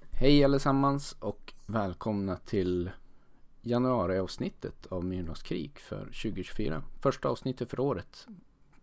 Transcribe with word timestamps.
Hej 0.00 0.44
allesammans 0.44 1.16
och 1.20 1.54
välkomna 1.66 2.36
till 2.36 2.90
januariavsnittet 3.62 4.86
av 4.86 5.04
Myrornas 5.04 5.42
krig 5.42 5.78
för 5.78 6.04
2024. 6.04 6.82
Första 7.02 7.28
avsnittet 7.28 7.70
för 7.70 7.80
året. 7.80 8.26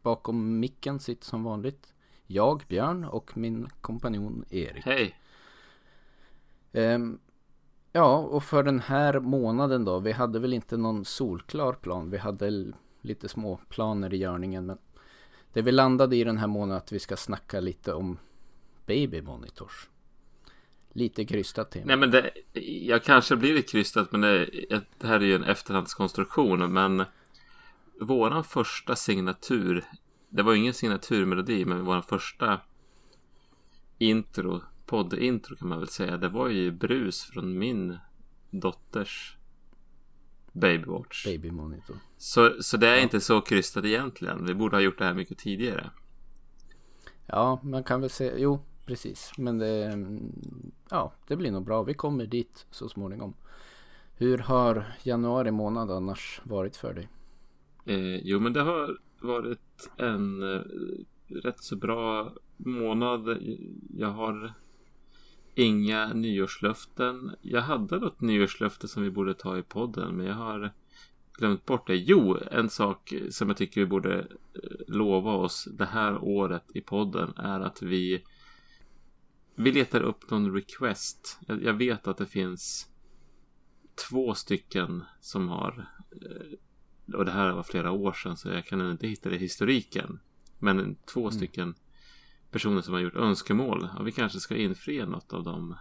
Bakom 0.02 0.59
micken 0.59 0.99
sitter 0.99 1.26
som 1.26 1.44
vanligt 1.44 1.94
jag, 2.27 2.63
Björn 2.67 3.03
och 3.03 3.38
min 3.38 3.67
kompanjon 3.81 4.45
Erik. 4.49 4.86
Hej! 4.86 5.16
Ehm, 6.72 7.20
ja, 7.91 8.17
och 8.17 8.44
för 8.44 8.64
den 8.64 8.80
här 8.80 9.20
månaden 9.20 9.86
då. 9.86 10.00
Vi 10.00 10.11
hade 10.11 10.39
väl 10.39 10.53
inte 10.53 10.77
någon 10.77 11.05
solklar 11.05 11.73
plan. 11.73 12.09
Vi 12.09 12.17
hade 12.17 12.73
lite 13.02 13.30
små 13.30 13.59
planer 13.70 14.14
i 14.14 14.17
görningen. 14.17 14.66
Men 14.66 14.77
det 15.53 15.61
vi 15.61 15.72
landade 15.72 16.16
i 16.16 16.23
den 16.23 16.38
här 16.38 16.48
månaden 16.48 16.77
att 16.77 16.91
vi 16.91 17.00
ska 17.00 17.16
snacka 17.16 17.59
lite 17.59 17.94
om 17.94 18.17
baby 18.86 19.22
monitors. 19.22 19.89
Lite 20.94 21.25
krystat 21.25 21.72
tema. 21.72 21.86
Nej 21.86 21.97
men 21.97 22.11
det, 22.11 22.31
jag 22.63 23.03
kanske 23.03 23.36
blir 23.36 23.53
lite 23.53 23.72
krystat 23.72 24.11
men 24.11 24.22
det, 24.22 24.49
det 24.97 25.08
här 25.08 25.19
är 25.19 25.25
ju 25.25 25.36
en 25.36 25.44
efterhandskonstruktion 25.44 26.73
men 26.73 27.03
våran 28.02 28.44
första 28.44 28.95
signatur 28.95 29.86
det 30.30 30.44
var 30.44 30.53
ju 30.53 30.59
ingen 30.59 30.73
signaturmelodi 30.73 31.66
men 31.66 31.86
våran 31.86 32.03
första 32.03 32.61
intro, 33.97 34.61
poddintro 34.86 35.55
kan 35.55 35.67
man 35.67 35.80
väl 35.80 35.88
säga 35.88 36.17
det 36.17 36.30
var 36.30 36.47
ju 36.49 36.71
brus 36.71 37.23
från 37.23 37.58
min 37.58 37.97
dotters 38.52 39.38
Babywatch. 40.52 41.25
Baby 41.25 41.52
monitor. 41.52 41.95
Så, 42.17 42.53
så 42.64 42.77
det 42.77 42.88
är 42.88 42.95
Ja. 42.95 43.02
inte 43.02 43.21
så 43.21 43.41
krystat 43.41 43.86
egentligen. 43.86 44.45
Vi 44.45 44.53
borde 44.53 44.75
ha 44.75 44.81
gjort 44.81 44.97
det 44.97 45.05
här 45.05 45.14
mycket 45.14 45.38
tidigare. 45.38 45.89
Ja, 47.25 47.59
man 47.64 47.83
kan 47.83 48.02
väl 48.02 48.09
säga, 48.09 48.38
jo 48.38 48.66
precis. 48.86 49.31
Men 49.38 49.58
det, 49.58 49.98
ja, 50.89 51.14
det 51.28 51.36
blir 51.36 51.52
nog 51.52 51.66
bra. 51.66 51.84
Vi 51.84 51.94
kommer 51.94 52.26
dit 52.26 52.66
så 52.72 52.89
småningom. 52.89 53.34
Hur 54.16 54.38
har 54.38 54.86
januari 55.03 55.52
månad 55.52 55.92
annars 55.92 56.42
varit 56.44 56.78
för 56.78 56.94
dig? 56.94 57.09
Eh, 57.86 58.16
jo, 58.16 58.39
men 58.39 58.54
det 58.54 58.61
har 58.61 58.98
varit 59.20 59.92
en 59.98 60.56
eh, 60.56 60.61
rätt 61.28 61.64
så 61.64 61.76
bra 61.76 62.34
månad. 62.58 63.38
Jag 63.98 64.09
har 64.11 64.54
inga 65.56 66.14
nyårslöften. 66.14 67.36
Jag 67.42 67.61
hade 67.61 68.00
något 68.00 68.22
nyårslöfte 68.22 68.88
som 68.88 69.04
vi 69.04 69.09
borde 69.09 69.34
ta 69.34 69.58
i 69.58 69.64
podden, 69.64 70.16
men 70.16 70.26
jag 70.26 70.36
har 70.36 70.72
glömt 71.34 71.66
bort 71.66 71.88
det. 71.88 71.95
Jo, 71.95 72.38
en 72.52 72.70
sak 72.70 73.14
som 73.30 73.48
jag 73.48 73.58
tycker 73.58 73.81
vi 73.81 73.88
borde 73.88 74.20
eh, 74.20 74.26
lova 74.88 75.31
oss 75.31 75.67
det 75.72 75.86
här 75.86 76.23
året 76.23 76.64
i 76.73 76.81
podden 76.81 77.34
är 77.38 77.59
att 77.59 77.81
vi 77.81 78.23
vi 79.56 79.72
letar 79.72 80.02
upp 80.02 80.30
någon 80.30 80.54
request. 80.54 81.40
Jag, 81.48 81.64
jag 81.64 81.73
vet 81.73 82.08
att 82.08 82.18
det 82.18 82.26
finns 82.26 82.90
två 84.10 84.33
stycken 84.33 85.04
som 85.22 85.50
har 85.50 85.88
eh, 86.11 87.16
och 87.17 87.26
det 87.26 87.32
här 87.32 87.52
var 87.52 87.64
flera 87.64 87.92
år 87.92 88.14
sedan 88.14 88.38
så 88.38 88.50
jag 88.50 88.66
kan 88.66 88.92
inte 88.92 89.08
hitta 89.08 89.30
det 89.30 89.36
i 89.36 89.39
historiken. 89.39 90.20
Men 90.60 90.95
två 91.14 91.20
Mm. 91.22 91.32
stycken 91.32 91.76
personer 92.52 92.82
som 92.82 92.94
har 92.94 93.02
gjort 93.02 93.16
önskemål. 93.16 93.88
Ja, 93.98 94.04
vi 94.04 94.11
kanske 94.11 94.39
ska 94.39 94.55
infria 94.55 95.05
något 95.05 95.33
av 95.33 95.44
de 95.44 95.76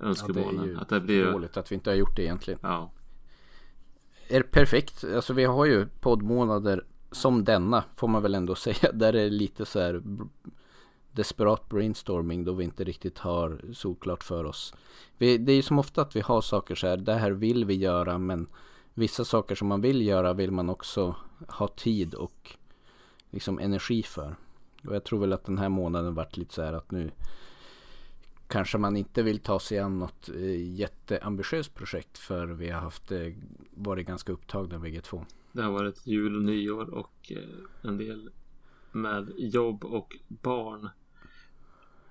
önskemålen. 0.00 0.54
Ja, 0.56 0.62
det 0.62 0.68
är 0.68 0.72
ju 0.72 0.78
att 0.78 0.88
det 0.88 1.00
blir... 1.00 1.32
dåligt 1.32 1.56
att 1.56 1.70
vi 1.72 1.74
inte 1.74 1.90
har 1.90 1.94
gjort 1.96 2.16
det 2.16 2.22
egentligen. 2.22 2.60
Ja, 2.62 2.92
Är 4.28 4.42
perfekt. 4.42 5.04
Alltså 5.04 5.32
vi 5.32 5.44
har 5.44 5.64
ju 5.66 5.86
poddmånader 6.00 6.84
som 7.10 7.44
denna 7.44 7.84
får 7.96 8.08
man 8.08 8.22
väl 8.22 8.34
ändå 8.34 8.54
säga. 8.64 8.92
Där 8.92 9.08
är 9.12 9.24
det 9.24 9.30
lite 9.30 9.66
så 9.66 9.80
här 9.80 10.02
desperat 11.18 11.68
brainstorming 11.68 12.44
då 12.44 12.52
vi 12.52 12.64
inte 12.64 12.84
riktigt 12.84 13.18
har 13.18 13.60
solklart 13.72 14.22
för 14.24 14.44
oss. 14.44 14.74
Vi, 15.18 15.38
det 15.38 15.52
är 15.52 15.56
ju 15.56 15.62
som 15.62 15.78
ofta 15.78 16.02
att 16.02 16.16
vi 16.16 16.20
har 16.20 16.40
saker 16.40 16.74
så 16.74 16.86
här. 16.86 16.96
Det 16.96 17.14
här 17.14 17.30
vill 17.30 17.64
vi 17.64 17.74
göra 17.74 18.18
men 18.18 18.46
vissa 18.94 19.24
saker 19.24 19.54
som 19.54 19.68
man 19.68 19.80
vill 19.80 20.06
göra 20.06 20.32
vill 20.32 20.50
man 20.50 20.70
också 20.70 21.14
ha 21.48 21.68
tid 21.68 22.14
och 22.14 22.56
liksom 23.30 23.58
energi 23.58 24.02
för. 24.02 24.36
Och 24.86 24.94
jag 24.94 25.04
tror 25.04 25.20
väl 25.20 25.32
att 25.32 25.44
den 25.44 25.58
här 25.58 25.68
månaden 25.68 26.14
varit 26.14 26.36
lite 26.36 26.54
så 26.54 26.62
här 26.62 26.72
att 26.72 26.90
nu 26.90 27.10
kanske 28.48 28.78
man 28.78 28.96
inte 28.96 29.22
vill 29.22 29.38
ta 29.38 29.58
sig 29.58 29.78
an 29.78 29.98
något 29.98 30.28
eh, 30.28 30.74
jätteambitiöst 30.74 31.74
projekt 31.74 32.18
för 32.18 32.46
vi 32.46 32.70
har 32.70 32.80
haft 32.80 33.12
eh, 33.12 33.32
varit 33.70 34.06
ganska 34.06 34.32
upptagna 34.32 34.78
bägge 34.78 35.00
två. 35.00 35.24
det 35.52 35.62
har 35.62 35.72
varit 35.72 36.06
jul 36.06 36.36
och 36.36 36.42
nyår 36.42 36.94
och 36.94 37.32
eh, 37.32 37.88
en 37.88 37.98
del 37.98 38.30
med 38.92 39.32
jobb 39.36 39.84
och 39.84 40.16
barn. 40.28 40.88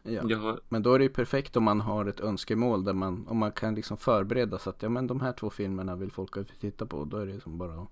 Ja. 0.08 0.38
Har, 0.38 0.60
Men 0.70 0.84
då 0.84 0.94
är 0.94 1.00
det 1.00 1.04
ju 1.04 1.10
perfekt 1.10 1.58
om 1.58 1.64
man 1.64 1.82
har 1.82 2.06
ett 2.06 2.20
önskemål 2.20 2.84
där 2.84 2.94
man, 2.94 3.28
om 3.28 3.38
man 3.38 3.52
kan 3.52 3.76
liksom 3.76 3.98
förbereda 3.98 4.60
så 4.60 4.70
att 4.70 4.84
ja 4.84 4.90
men 4.90 5.08
de 5.08 5.22
här 5.22 5.34
två 5.34 5.50
filmerna 5.50 5.96
vill 5.96 6.12
folk 6.12 6.38
att 6.38 6.52
vi 6.52 6.56
tittar 6.56 6.86
på. 6.86 7.06
Då 7.06 7.18
är 7.18 7.26
det 7.26 7.42
som 7.42 7.58
bara 7.58 7.82
att 7.82 7.90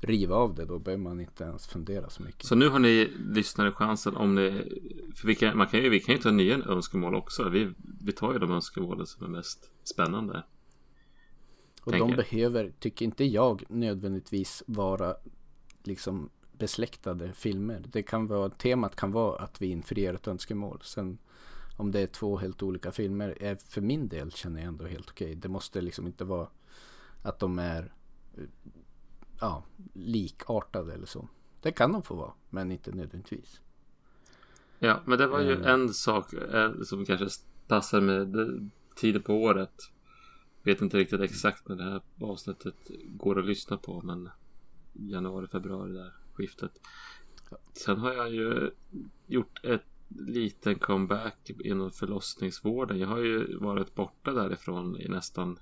riva 0.00 0.36
av 0.36 0.54
det. 0.54 0.64
Då 0.64 0.78
behöver 0.78 1.02
man 1.02 1.20
inte 1.20 1.44
ens 1.44 1.66
fundera 1.66 2.10
så 2.10 2.22
mycket. 2.22 2.44
så 2.44 2.54
nu 2.54 2.68
har 2.68 2.78
ni 2.78 3.10
lyssnare 3.18 3.72
chansen 3.72 4.16
om 4.16 4.34
ni... 4.34 4.50
För 5.14 5.26
vi 5.26 5.34
kan, 5.34 5.58
man 5.58 5.66
kan 5.66 5.80
ju, 5.80 5.88
vi 5.88 6.00
kan 6.00 6.14
ju 6.14 6.20
ta 6.20 6.30
nya 6.30 6.54
önskemål 6.56 7.14
också. 7.14 7.48
Vi, 7.48 7.72
vi 8.00 8.12
tar 8.12 8.32
ju 8.32 8.38
de 8.38 8.52
önskemålen 8.52 9.06
som 9.06 9.26
är 9.26 9.30
mest 9.30 9.70
spännande. 9.84 10.42
och 11.82 11.92
tänker 11.92 12.08
de 12.08 12.16
behöver, 12.16 12.72
tycker 12.78 13.04
inte 13.04 13.24
jag, 13.24 13.64
nödvändigtvis 13.68 14.62
vara 14.66 15.14
liksom 15.82 16.30
besläktade 16.52 17.32
filmer. 17.32 17.84
Det 17.86 18.02
kan 18.02 18.26
vara, 18.26 18.50
temat 18.50 18.96
kan 18.96 19.12
vara 19.12 19.38
att 19.38 19.62
vi 19.62 19.66
infriar 19.66 20.14
ett 20.14 20.28
önskemål. 20.28 20.80
Sen 20.82 21.18
om 21.80 21.90
det 21.92 22.00
är 22.00 22.06
två 22.06 22.36
helt 22.36 22.62
olika 22.62 22.92
filmer 22.92 23.42
är 23.42 23.56
för 23.56 23.80
min 23.80 24.08
del 24.08 24.32
känner 24.32 24.60
jag 24.60 24.68
ändå 24.68 24.86
helt 24.86 25.10
okej. 25.10 25.34
Det 25.34 25.48
måste 25.48 25.80
liksom 25.80 26.06
inte 26.06 26.24
vara 26.24 26.48
att 27.22 27.38
de 27.38 27.58
är 27.58 27.92
eh, 28.36 28.44
ja, 29.40 29.64
likartade 29.92 30.94
eller 30.94 31.06
så. 31.06 31.28
Det 31.62 31.72
kan 31.72 31.92
de 31.92 32.02
få 32.02 32.14
vara, 32.14 32.32
men 32.50 32.72
inte 32.72 32.90
nödvändigtvis. 32.92 33.60
Ja, 34.78 35.00
men 35.04 35.18
det 35.18 35.26
var 35.26 35.40
ju 35.40 35.52
Mm. 35.52 35.66
en 35.66 35.94
sak 35.94 36.32
eh, 36.32 36.72
som 36.82 37.04
kanske 37.04 37.28
passar 37.68 38.00
med 38.00 38.36
tiden 38.96 39.22
på 39.22 39.34
året. 39.34 39.90
Vet 40.62 40.80
inte 40.82 40.96
riktigt 40.96 41.20
exakt 41.20 41.68
när 41.68 41.76
det 41.76 41.84
här 41.84 42.00
avsnittet 42.20 42.74
går 43.08 43.38
att 43.38 43.46
lyssna 43.46 43.76
på, 43.76 44.00
men 44.00 44.28
januari, 44.92 45.46
februari 45.46 45.92
där 45.92 46.12
skiftet. 46.32 46.80
Sen 47.72 47.98
har 47.98 48.12
jag 48.12 48.30
ju 48.34 48.70
gjort 49.26 49.64
ett 49.64 49.82
liten 50.18 50.74
comeback 50.74 51.50
inom 51.64 51.90
förlossningsvården. 51.90 52.98
Jag 52.98 53.08
har 53.08 53.18
ju 53.18 53.56
varit 53.56 53.94
borta 53.94 54.32
därifrån 54.32 55.00
i 55.00 55.08
nästan 55.08 55.58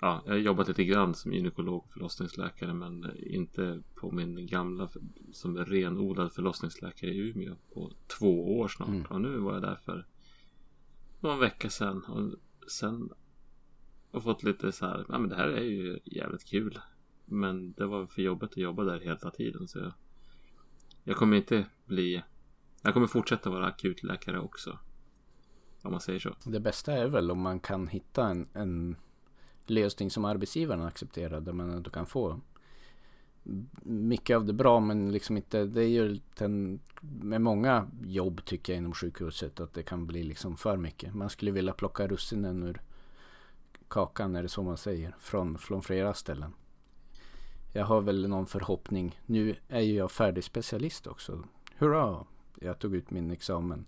Ja, 0.00 0.22
jag 0.24 0.32
har 0.32 0.38
jobbat 0.38 0.68
lite 0.68 0.84
grann 0.84 1.14
som 1.14 1.32
gynekolog 1.32 1.84
och 1.84 1.92
förlossningsläkare 1.92 2.74
men 2.74 3.16
inte 3.16 3.82
på 3.94 4.10
min 4.10 4.46
gamla 4.46 4.88
som 5.32 5.56
renodlad 5.56 6.32
förlossningsläkare 6.32 7.10
i 7.10 7.18
Umeå 7.18 7.56
på 7.74 7.92
två 8.18 8.58
år 8.58 8.68
snart. 8.68 8.88
Mm. 8.88 9.06
Och 9.06 9.20
nu 9.20 9.38
var 9.38 9.52
jag 9.52 9.62
där 9.62 9.76
för 9.84 10.06
någon 11.20 11.38
vecka 11.38 11.70
sedan 11.70 12.04
och 12.04 12.34
sen 12.70 13.10
och 14.10 14.22
fått 14.22 14.42
lite 14.42 14.72
så 14.72 14.86
här, 14.86 15.06
ja 15.08 15.18
men 15.18 15.28
det 15.28 15.36
här 15.36 15.48
är 15.48 15.64
ju 15.64 15.98
jävligt 16.04 16.44
kul. 16.44 16.78
Men 17.24 17.72
det 17.72 17.86
var 17.86 18.06
för 18.06 18.22
jobbet 18.22 18.50
att 18.50 18.56
jobba 18.56 18.84
där 18.84 19.00
hela 19.00 19.30
tiden 19.30 19.68
så 19.68 19.78
jag, 19.78 19.92
jag 21.04 21.16
kommer 21.16 21.36
inte 21.36 21.66
bli, 21.86 22.22
jag 22.82 22.94
kommer 22.94 23.06
fortsätta 23.06 23.50
vara 23.50 23.66
akutläkare 23.66 24.40
också. 24.40 24.78
Om 25.82 25.92
man 25.92 26.00
säger 26.00 26.18
så. 26.18 26.34
Det 26.44 26.60
bästa 26.60 26.92
är 26.92 27.06
väl 27.06 27.30
om 27.30 27.40
man 27.40 27.60
kan 27.60 27.88
hitta 27.88 28.26
en, 28.26 28.48
en 28.52 28.96
lösning 29.66 30.10
som 30.10 30.24
arbetsgivaren 30.24 30.82
accepterar 30.82 31.40
där 31.40 31.52
man 31.52 31.70
ändå 31.70 31.90
kan 31.90 32.06
få 32.06 32.40
mycket 33.82 34.36
av 34.36 34.44
det 34.44 34.52
bra 34.52 34.80
men 34.80 35.12
liksom 35.12 35.36
inte 35.36 35.64
det 35.64 35.82
är 35.82 35.88
ju 35.88 36.18
ten, 36.34 36.80
med 37.00 37.40
många 37.40 37.88
jobb 38.04 38.44
tycker 38.44 38.72
jag 38.72 38.78
inom 38.78 38.92
sjukhuset 38.92 39.60
att 39.60 39.74
det 39.74 39.82
kan 39.82 40.06
bli 40.06 40.22
liksom 40.22 40.56
för 40.56 40.76
mycket. 40.76 41.14
Man 41.14 41.30
skulle 41.30 41.50
vilja 41.50 41.72
plocka 41.72 42.08
russinen 42.08 42.62
ur 42.62 42.82
kakan 43.88 44.36
är 44.36 44.42
det 44.42 44.48
så 44.48 44.62
man 44.62 44.76
säger 44.76 45.14
från, 45.18 45.58
från 45.58 45.82
flera 45.82 46.14
ställen. 46.14 46.52
Jag 47.72 47.84
har 47.84 48.00
väl 48.00 48.28
någon 48.28 48.46
förhoppning. 48.46 49.20
Nu 49.26 49.56
är 49.68 49.80
ju 49.80 49.94
jag 49.94 50.10
färdig 50.10 50.44
specialist 50.44 51.06
också. 51.06 51.44
Hurra! 51.78 52.26
Jag 52.60 52.78
tog 52.78 52.94
ut 52.94 53.10
min 53.10 53.30
examen 53.30 53.86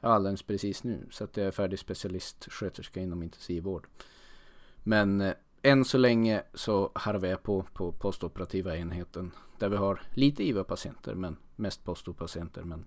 alldeles 0.00 0.42
precis 0.42 0.84
nu. 0.84 1.06
Så 1.10 1.24
att 1.24 1.36
jag 1.36 1.46
är 1.46 1.50
färdig 1.50 1.78
specialistsköterska 1.78 3.00
inom 3.00 3.22
intensivvård. 3.22 3.86
Men 4.82 5.20
eh, 5.20 5.34
än 5.62 5.84
så 5.84 5.98
länge 5.98 6.42
så 6.54 6.90
harvar 6.94 7.28
jag 7.28 7.42
på 7.42 7.62
på 7.62 7.92
postoperativa 7.92 8.76
enheten. 8.76 9.30
Där 9.58 9.68
vi 9.68 9.76
har 9.76 10.02
lite 10.14 10.42
IVA-patienter 10.42 11.14
men 11.14 11.36
mest 11.56 11.84
postop-patienter. 11.84 12.62
Men 12.62 12.84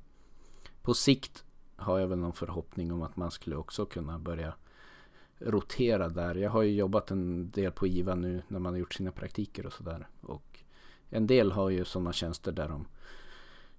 på 0.81 0.93
sikt 0.93 1.43
har 1.75 1.99
jag 1.99 2.07
väl 2.07 2.17
någon 2.19 2.33
förhoppning 2.33 2.91
om 2.91 3.01
att 3.01 3.15
man 3.15 3.31
skulle 3.31 3.55
också 3.55 3.85
kunna 3.85 4.19
börja 4.19 4.53
rotera 5.39 6.09
där. 6.09 6.35
Jag 6.35 6.49
har 6.49 6.61
ju 6.61 6.75
jobbat 6.75 7.11
en 7.11 7.51
del 7.51 7.71
på 7.71 7.87
IVA 7.87 8.15
nu 8.15 8.41
när 8.47 8.59
man 8.59 8.73
har 8.73 8.79
gjort 8.79 8.93
sina 8.93 9.11
praktiker 9.11 9.65
och 9.65 9.73
sådär. 9.73 10.07
Och 10.21 10.59
en 11.09 11.27
del 11.27 11.51
har 11.51 11.69
ju 11.69 11.85
sådana 11.85 12.13
tjänster 12.13 12.51
där 12.51 12.67
de 12.67 12.87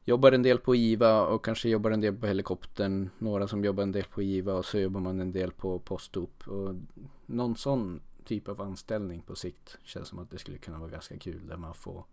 jobbar 0.04 0.32
en 0.32 0.43
del 0.43 0.58
på 0.58 0.76
IVA 0.76 1.26
och 1.26 1.44
kanske 1.44 1.69
jobbar 1.69 1.90
en 1.90 2.00
del 2.00 2.16
på 2.16 2.26
helikoptern. 2.26 3.10
Några 3.19 3.49
som 3.49 3.64
jobbar 3.64 3.82
en 3.82 3.93
del 3.93 4.04
på 4.04 4.22
IVA 4.22 4.54
och 4.54 4.64
så 4.64 4.78
jobbar 4.78 5.00
man 5.00 5.20
en 5.20 5.32
del 5.32 5.52
på 5.52 5.78
postop. 5.78 6.49
Och 6.49 6.75
någon 7.26 7.56
sån 7.56 8.00
typ 8.25 8.49
av 8.49 8.60
anställning 8.60 9.22
på 9.22 9.34
sikt 9.34 9.78
känns 9.84 10.08
som 10.08 10.19
att 10.19 10.31
det 10.31 10.38
skulle 10.38 10.58
kunna 10.58 10.78
vara 10.78 10.90
ganska 10.90 11.19
kul. 11.19 11.46
Där 11.46 11.56
man 11.56 11.75
får, 11.75 12.04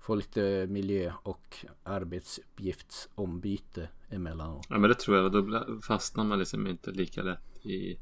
får 0.00 0.16
lite 0.16 0.66
miljö 0.66 1.12
och 1.22 1.66
arbetsuppgiftsombyte 1.82 3.88
emellanåt. 4.08 4.66
Ja 4.68 4.78
men 4.78 4.90
det 4.90 4.98
tror 4.98 5.16
jag. 5.16 5.32
Då 5.32 5.64
fastnar 5.80 6.24
man 6.24 6.38
liksom 6.38 6.66
inte 6.66 6.90
lika 6.90 7.22
lätt 7.22 7.66
i 7.66 7.98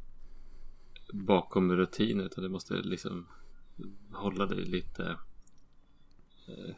bakom 1.12 1.76
rutiner. 1.76 2.24
Utan 2.24 2.44
du 2.44 2.50
måste 2.50 2.74
liksom 2.74 3.26
hålla 4.12 4.46
dig 4.46 4.64
lite 4.64 5.16
eh, 6.48 6.74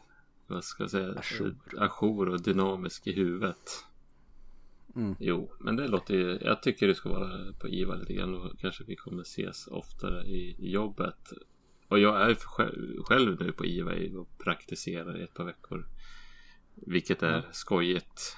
vad 0.49 0.63
ska 0.63 0.83
jag 0.83 0.91
säga, 0.91 1.21
ajour 1.77 2.29
och 2.29 2.41
dynamisk 2.41 3.07
i 3.07 3.11
huvudet. 3.11 3.85
Mm. 4.95 5.15
Jo, 5.19 5.51
men 5.59 5.75
det 5.75 5.87
låter 5.87 6.13
ju, 6.13 6.39
jag 6.41 6.63
tycker 6.63 6.87
du 6.87 6.95
ska 6.95 7.09
vara 7.09 7.53
på 7.53 7.67
IVA 7.67 7.95
lite 7.95 8.13
grann 8.13 8.35
och 8.35 8.59
kanske 8.59 8.83
vi 8.83 8.95
kommer 8.95 9.21
ses 9.21 9.67
oftare 9.67 10.23
i, 10.23 10.55
jobbet. 10.59 11.33
Och 11.87 11.99
jag 11.99 12.29
är 12.29 12.35
själv, 12.35 13.03
själv 13.03 13.39
nu 13.39 13.51
på 13.51 13.65
IVA 13.65 14.19
och 14.19 14.37
praktiserar 14.37 15.19
i 15.19 15.23
ett 15.23 15.33
par 15.33 15.43
veckor. 15.43 15.87
Vilket 16.75 17.23
är 17.23 17.39
mm. 17.39 17.43
skojigt. 17.51 18.37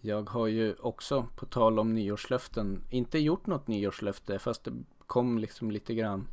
Jag 0.00 0.30
har 0.30 0.46
ju 0.46 0.74
också, 0.74 1.26
på 1.36 1.46
tal 1.46 1.78
om 1.78 1.94
nyårslöften, 1.94 2.82
inte 2.90 3.18
gjort 3.18 3.46
något 3.46 3.68
nyårslöfte 3.68 4.38
fast 4.38 4.64
det 4.64 4.72
kom 5.06 5.38
liksom 5.38 5.70
lite 5.70 5.94
grann 5.94 6.26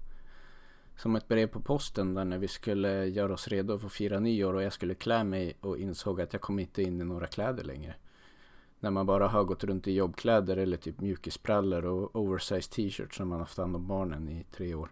som 0.98 1.16
ett 1.16 1.28
brev 1.28 1.48
på 1.48 1.62
posten 1.62 2.14
där 2.14 2.26
när 2.26 2.38
vi 2.38 2.48
skulle 2.48 3.06
göra 3.06 3.34
oss 3.34 3.48
redo 3.48 3.80
för 3.80 3.88
att 3.88 3.94
fira 3.94 4.20
nyår 4.20 4.54
och 4.54 4.64
jag 4.64 4.74
skulle 4.74 4.96
klä 4.96 5.24
mig 5.24 5.58
och 5.62 5.78
insåg 5.78 6.22
att 6.22 6.34
jag 6.34 6.42
kom 6.42 6.60
inte 6.60 6.82
in 6.84 7.02
i 7.02 7.04
några 7.04 7.28
kläder 7.28 7.64
längre. 7.64 7.96
När 8.80 8.92
man 8.92 9.06
bara 9.06 9.28
har 9.28 9.44
gått 9.44 9.64
runt 9.64 9.88
i 9.88 9.92
jobbkläder 9.92 10.58
eller 10.58 10.78
typ 10.78 11.02
mjukisprallor 11.02 11.86
och 11.86 12.16
oversized 12.16 12.72
t-shirts 12.72 13.18
som 13.18 13.28
man 13.28 13.40
haft 13.40 13.58
hand 13.58 13.76
om 13.76 13.88
barnen 13.88 14.30
i 14.30 14.46
tre 14.52 14.74
år. 14.74 14.92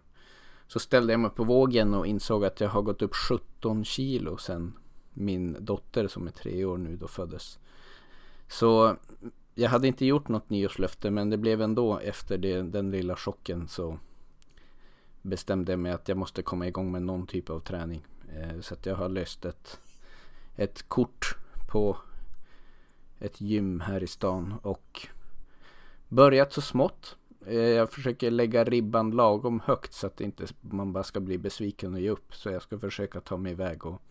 Så 0.66 0.78
ställde 0.78 1.12
jag 1.12 1.20
mig 1.20 1.30
på 1.30 1.44
vågen 1.44 1.94
och 1.94 2.06
insåg 2.06 2.44
att 2.44 2.60
jag 2.60 2.68
har 2.68 2.82
gått 2.82 3.02
upp 3.02 3.14
17 3.14 3.84
kilo 3.84 4.36
sen 4.36 4.72
min 5.12 5.56
dotter 5.60 6.08
som 6.08 6.26
är 6.26 6.30
tre 6.30 6.64
år 6.64 6.78
nu 6.78 6.96
då 6.96 7.08
föddes. 7.08 7.58
Så 8.48 8.96
jag 9.54 9.70
hade 9.70 9.88
inte 9.88 10.06
gjort 10.06 10.28
något 10.28 10.50
nyårslöfte 10.50 11.10
men 11.10 11.30
det 11.30 11.36
blev 11.36 11.62
ändå 11.62 11.98
efter 11.98 12.38
det, 12.38 12.62
den 12.62 12.90
lilla 12.90 13.16
chocken 13.16 13.68
så 13.68 13.98
bestämde 15.26 15.72
jag 15.72 15.78
mig 15.78 15.92
att 15.92 16.08
jag 16.08 16.18
måste 16.18 16.42
komma 16.42 16.66
igång 16.66 16.92
med 16.92 17.02
någon 17.02 17.26
typ 17.26 17.50
av 17.50 17.60
träning. 17.60 18.06
Eh, 18.36 18.60
så 18.60 18.74
att 18.74 18.86
jag 18.86 18.96
har 18.96 19.08
löst 19.08 19.44
ett, 19.44 19.80
ett 20.56 20.88
kort 20.88 21.36
på 21.68 21.96
ett 23.18 23.40
gym 23.40 23.80
här 23.80 24.02
i 24.02 24.06
stan 24.06 24.54
och 24.62 25.06
börjat 26.08 26.52
så 26.52 26.60
smått. 26.60 27.16
Eh, 27.46 27.54
jag 27.54 27.92
försöker 27.92 28.30
lägga 28.30 28.64
ribban 28.64 29.10
lagom 29.10 29.60
högt 29.64 29.92
så 29.92 30.06
att 30.06 30.20
inte 30.20 30.46
man 30.60 30.92
bara 30.92 31.04
ska 31.04 31.20
bli 31.20 31.38
besviken 31.38 31.94
och 31.94 32.00
ge 32.00 32.10
upp. 32.10 32.34
Så 32.34 32.50
jag 32.50 32.62
ska 32.62 32.78
försöka 32.78 33.20
ta 33.20 33.36
mig 33.36 33.52
iväg 33.52 33.86
och 33.86 34.02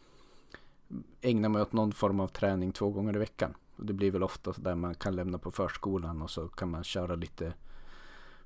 ägna 1.21 1.49
mig 1.49 1.61
åt 1.61 1.73
någon 1.73 1.91
form 1.91 2.19
av 2.19 2.27
träning 2.27 2.71
två 2.71 2.89
gånger 2.89 3.15
i 3.15 3.19
veckan. 3.19 3.53
Och 3.75 3.85
det 3.85 3.93
blir 3.93 4.11
väl 4.11 4.23
ofta 4.23 4.53
där 4.57 4.75
man 4.75 4.95
kan 4.95 5.15
lämna 5.15 5.37
på 5.37 5.51
förskolan 5.51 6.21
och 6.21 6.29
så 6.29 6.47
kan 6.47 6.69
man 6.69 6.83
köra 6.83 7.15
lite 7.15 7.53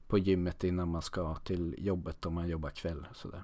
på 0.09 0.17
gymmet 0.17 0.63
innan 0.63 0.89
man 0.89 1.01
ska 1.01 1.35
till 1.35 1.75
jobbet 1.77 2.25
om 2.25 2.33
man 2.33 2.47
jobbar 2.47 2.69
kväll. 2.69 3.07
Sådär. 3.13 3.43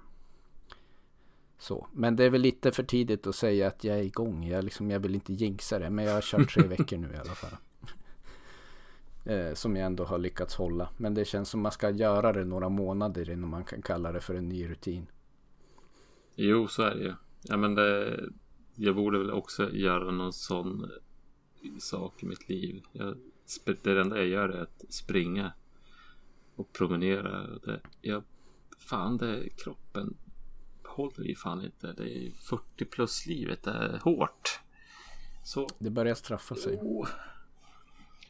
Så. 1.57 1.87
Men 1.93 2.15
det 2.15 2.23
är 2.23 2.29
väl 2.29 2.41
lite 2.41 2.71
för 2.71 2.83
tidigt 2.83 3.27
att 3.27 3.35
säga 3.35 3.67
att 3.67 3.83
jag 3.83 3.97
är 3.97 4.03
igång. 4.03 4.47
Jag, 4.47 4.63
liksom, 4.63 4.91
jag 4.91 4.99
vill 4.99 5.15
inte 5.15 5.33
jinxa 5.33 5.79
det. 5.79 5.89
Men 5.89 6.05
jag 6.05 6.13
har 6.13 6.21
kört 6.21 6.53
tre 6.53 6.67
veckor 6.67 6.97
nu 6.97 7.13
i 7.13 7.17
alla 7.17 7.35
fall. 7.35 7.57
Eh, 9.27 9.53
som 9.53 9.75
jag 9.75 9.85
ändå 9.85 10.03
har 10.03 10.17
lyckats 10.17 10.55
hålla. 10.55 10.89
Men 10.97 11.13
det 11.13 11.25
känns 11.25 11.49
som 11.49 11.61
man 11.61 11.71
ska 11.71 11.89
göra 11.89 12.33
det 12.33 12.45
några 12.45 12.69
månader 12.69 13.29
innan 13.29 13.49
man 13.49 13.63
kan 13.63 13.81
kalla 13.81 14.11
det 14.11 14.21
för 14.21 14.35
en 14.35 14.49
ny 14.49 14.69
rutin. 14.69 15.07
Jo, 16.35 16.67
så 16.67 16.83
är 16.83 16.95
det 16.95 17.03
ju. 17.03 17.13
Ja, 17.41 17.57
men 17.57 17.75
det, 17.75 18.19
jag 18.75 18.95
borde 18.95 19.19
väl 19.19 19.31
också 19.31 19.71
göra 19.71 20.11
någon 20.11 20.33
sån 20.33 20.91
sak 21.79 22.23
i 22.23 22.25
mitt 22.25 22.49
liv. 22.49 22.81
Jag, 22.91 23.17
det 23.83 24.01
enda 24.01 24.17
jag 24.17 24.27
gör 24.27 24.49
är 24.49 24.61
att 24.61 24.85
springa 24.89 25.51
och 26.55 26.73
promenera. 26.73 27.47
Det, 27.47 27.81
jag, 28.01 28.23
fan, 28.77 29.17
det, 29.17 29.49
kroppen 29.49 30.17
håller 30.83 31.25
ju 31.25 31.35
fan 31.35 31.65
inte. 31.65 31.93
Det 31.93 32.17
är 32.17 32.31
40 32.31 32.85
plus 32.85 33.25
livet 33.25 33.63
det 33.63 33.71
är 33.71 33.99
hårt. 33.99 34.59
Så. 35.43 35.67
Det 35.79 35.89
börjar 35.89 36.15
straffa 36.15 36.55
sig. 36.55 36.77
Oh. 36.81 37.07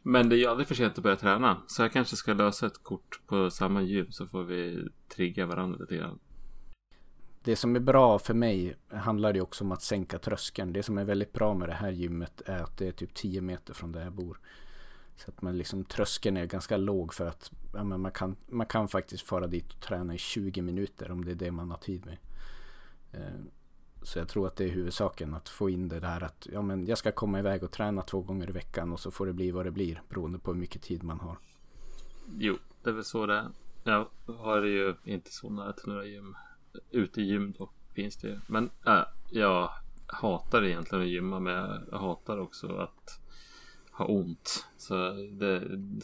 Men 0.04 0.30
det 0.30 0.36
är 0.36 0.38
ju 0.38 0.46
aldrig 0.46 0.68
för 0.68 0.76
sent 0.76 0.98
att 0.98 1.04
börja 1.04 1.16
träna. 1.16 1.62
Så 1.68 1.82
jag 1.82 1.92
kanske 1.92 2.16
ska 2.16 2.34
lösa 2.34 2.66
ett 2.66 2.84
kort 2.84 3.22
på 3.28 3.50
samma 3.50 3.82
gym 3.82 4.12
så 4.12 4.28
får 4.28 4.44
vi 4.44 4.88
trigga 5.16 5.46
varandra 5.46 5.78
lite 5.80 5.96
grann. 5.96 6.20
Det 7.44 7.56
som 7.56 7.76
är 7.76 7.80
bra 7.80 8.20
för 8.20 8.34
mig 8.34 8.76
handlar 8.88 9.34
ju 9.34 9.42
också 9.42 9.64
om 9.64 9.72
att 9.72 9.82
sänka 9.82 10.20
tröskeln. 10.20 10.74
Det 10.74 10.84
som 10.84 10.98
är 10.98 11.04
väldigt 11.04 11.34
bra 11.34 11.54
med 11.54 11.70
det 11.70 11.74
här 11.74 11.92
gymmet 11.92 12.42
är 12.46 12.64
att 12.64 12.78
det 12.78 12.88
är 12.88 12.92
typ 12.92 13.14
10 13.14 13.42
meter 13.42 13.74
från 13.74 13.92
där 13.92 14.04
jag 14.04 14.14
bor. 14.14 14.40
Så 15.18 15.32
att 15.32 15.42
man 15.42 15.58
liksom, 15.58 15.84
tröskeln 15.84 16.38
är 16.38 16.46
ganska 16.46 16.78
låg 16.78 17.14
för 17.14 17.26
att 17.26 17.52
ja, 17.74 17.84
man, 17.84 18.12
kan, 18.12 18.36
man 18.48 18.68
kan 18.68 18.88
faktiskt 18.88 19.28
fara 19.28 19.48
dit 19.48 19.74
och 19.74 19.80
träna 19.80 20.16
i 20.16 20.18
20 20.18 20.62
minuter 20.62 21.12
om 21.12 21.26
det 21.26 21.32
är 21.32 21.36
det 21.36 21.52
man 21.52 21.72
har 21.72 21.78
tid 21.78 22.06
med. 22.06 22.18
Eh, 23.12 23.42
så 24.02 24.20
jag 24.20 24.28
tror 24.28 24.48
att 24.48 24.56
det 24.56 24.64
är 24.64 24.70
huvudsaken 24.70 25.34
att 25.34 25.50
få 25.50 25.70
in 25.70 25.88
det 25.88 26.00
där 26.00 26.24
att 26.24 26.48
ja, 26.52 26.62
men 26.62 26.86
jag 26.86 26.98
ska 26.98 27.12
komma 27.12 27.40
iväg 27.40 27.64
och 27.64 27.72
träna 27.72 28.02
två 28.02 28.22
gånger 28.22 28.50
i 28.50 28.52
veckan 28.52 28.94
och 28.94 29.00
så 29.00 29.12
får 29.12 29.26
det 29.26 29.34
bli 29.34 29.52
vad 29.52 29.66
det 29.66 29.72
blir 29.72 30.02
beroende 30.10 30.40
på 30.40 30.52
hur 30.52 30.60
mycket 30.60 30.82
tid 30.82 31.04
man 31.04 31.20
har. 31.20 31.38
Jo, 32.38 32.58
det 32.84 32.90
är 32.90 32.94
väl 32.94 33.04
så 33.04 33.26
det 33.26 33.34
är. 33.34 33.50
Jag 33.84 34.08
har 34.26 34.62
ju 34.62 34.96
inte 35.04 35.34
så 35.34 35.50
nära 35.50 35.74
till 35.74 35.90
några 35.90 36.06
gym. 36.06 36.36
Ute 36.92 37.22
i 37.22 37.24
gym 37.24 37.54
då 37.58 37.70
finns 37.94 38.18
det 38.18 38.28
ju. 38.28 38.40
Men 38.48 38.70
äh, 38.86 39.04
jag 39.32 39.70
hatar 40.08 40.64
egentligen 40.64 41.04
att 41.04 41.10
gymma 41.10 41.40
men 41.40 41.54
jag 41.92 42.00
hatar 42.00 42.38
också 42.38 42.78
att 42.78 43.20
ha 43.98 44.06
ont. 44.06 44.66
Så 44.78 45.12
det, 45.32 45.62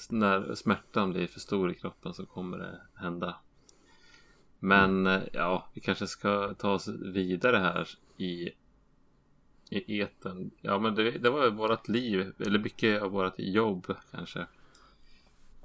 när 0.09 0.55
smärtan 0.55 1.13
blir 1.13 1.27
för 1.27 1.39
stor 1.39 1.71
i 1.71 1.75
kroppen 1.75 2.13
så 2.13 2.25
kommer 2.25 2.57
det 2.57 2.81
hända. 2.95 3.35
Men 4.59 5.07
mm. 5.07 5.21
ja, 5.33 5.69
vi 5.73 5.81
kanske 5.81 6.07
ska 6.07 6.53
ta 6.53 6.71
oss 6.71 6.87
vidare 6.87 7.57
här 7.57 7.89
i, 8.17 8.49
i 9.69 9.99
eten. 9.99 10.51
Ja, 10.61 10.79
men 10.79 10.95
det, 10.95 11.11
det 11.11 11.29
var 11.29 11.49
vårt 11.49 11.87
liv, 11.87 12.33
eller 12.39 12.59
mycket 12.59 13.01
av 13.01 13.11
vårt 13.11 13.39
jobb 13.39 13.95
kanske. 14.11 14.45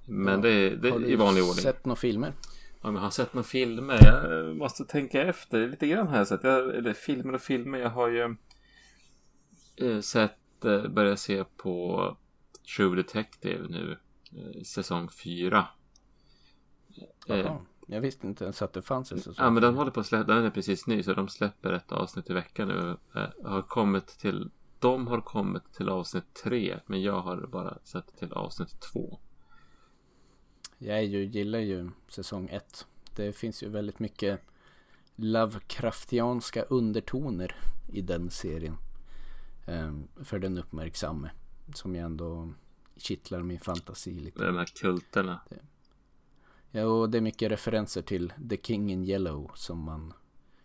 Men 0.07 0.41
det, 0.41 0.77
det 0.77 0.89
är 0.89 1.09
i 1.09 1.17
vanlig 1.17 1.43
ordning. 1.43 1.47
Har 1.47 1.55
du 1.55 1.63
sett 1.63 1.85
några 1.85 1.97
filmer? 1.97 2.33
Ja, 2.83 2.91
men 2.91 2.95
jag 2.95 3.03
har 3.03 3.11
sett 3.11 3.35
några 3.35 3.45
filmer. 3.45 3.99
Jag 4.05 4.57
måste 4.57 4.85
tänka 4.85 5.23
efter 5.23 5.69
lite 5.69 5.87
grann 5.87 6.09
här. 6.09 6.25
Så 6.25 6.35
att 6.35 6.45
jag, 6.45 6.77
eller 6.77 6.93
filmer 6.93 7.35
och 7.35 7.41
filmer. 7.41 7.79
Jag 7.79 7.91
har 7.91 8.09
ju 8.09 8.37
eh, 9.77 10.01
sett, 10.01 10.37
eh, 10.65 10.89
börjat 10.89 11.19
se 11.19 11.45
på 11.45 12.17
True 12.77 12.97
Detective 12.97 13.69
nu. 13.69 13.99
Eh, 14.33 14.63
säsong 14.63 15.09
4. 15.09 15.69
Eh, 17.29 17.57
jag 17.87 18.01
visste 18.01 18.27
inte 18.27 18.45
ens 18.45 18.63
att 18.63 18.73
det 18.73 18.83
fanns 18.83 19.13
en 19.13 19.19
säsong. 19.19 19.35
Ja 19.39 19.51
men 19.51 19.63
de 19.63 19.77
håller 19.77 19.91
på 19.91 20.01
att 20.01 20.07
släppa, 20.07 20.35
den 20.35 20.45
är 20.45 20.51
precis 20.51 20.87
ny 20.87 21.03
så 21.03 21.15
de 21.15 21.29
släpper 21.29 21.73
ett 21.73 21.93
avsnitt 21.93 22.31
i 22.31 22.33
veckan 22.33 22.69
nu. 22.69 22.97
Har 23.45 23.63
kommit 23.63 24.07
till, 24.07 24.51
de 24.79 25.07
har 25.07 25.21
kommit 25.21 25.73
till 25.73 25.89
avsnitt 25.89 26.35
3 26.45 26.81
men 26.87 27.03
jag 27.03 27.21
har 27.21 27.47
bara 27.47 27.79
sett 27.85 28.17
till 28.19 28.33
avsnitt 28.33 28.81
2. 28.81 29.21
Jag 30.79 31.05
ju, 31.05 31.25
gillar 31.25 31.59
ju 31.59 31.91
säsong 32.09 32.49
1. 32.49 32.87
Det 33.17 33.33
finns 33.33 33.63
ju 33.63 33.69
väldigt 33.69 33.99
mycket 33.99 34.41
Lovecraftianska 35.17 36.63
undertoner 36.63 37.57
i 37.93 38.03
den 38.03 38.31
serien. 38.31 38.77
Um, 39.67 40.09
för 40.25 40.39
den 40.39 40.59
uppmärksamme. 40.59 41.31
Som 41.75 41.95
ju 41.95 42.01
ändå 42.01 42.53
kittlar 42.97 43.43
min 43.43 43.61
fantasi 43.61 44.15
lite. 44.15 44.45
De 44.45 44.57
här 44.57 44.67
kulterna. 44.81 45.41
Ja, 46.71 46.85
och 46.85 47.11
det 47.11 47.19
är 47.19 47.23
mycket 47.23 47.51
referenser 47.51 48.03
till 48.03 48.33
The 48.51 48.57
King 48.63 48.93
in 48.93 49.05
Yellow 49.05 49.51
som 49.55 49.79
man 49.79 50.13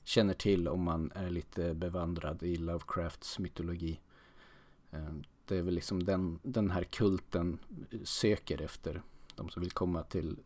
känner 0.03 0.33
till 0.33 0.67
om 0.67 0.83
man 0.83 1.11
är 1.15 1.29
lite 1.29 1.73
bevandrad 1.73 2.43
i 2.43 2.55
Lovecrafts 2.55 3.39
mytologi. 3.39 3.99
Ehm, 4.91 5.23
det 5.45 5.57
är 5.57 5.61
väl 5.61 5.73
liksom 5.73 6.03
den, 6.03 6.39
den 6.43 6.71
här 6.71 6.83
kulten 6.83 7.59
söker 8.03 8.61
efter 8.61 9.01
de 9.35 9.49
som 9.49 9.61
vill 9.61 9.71
komma 9.71 10.03
till, 10.03 10.39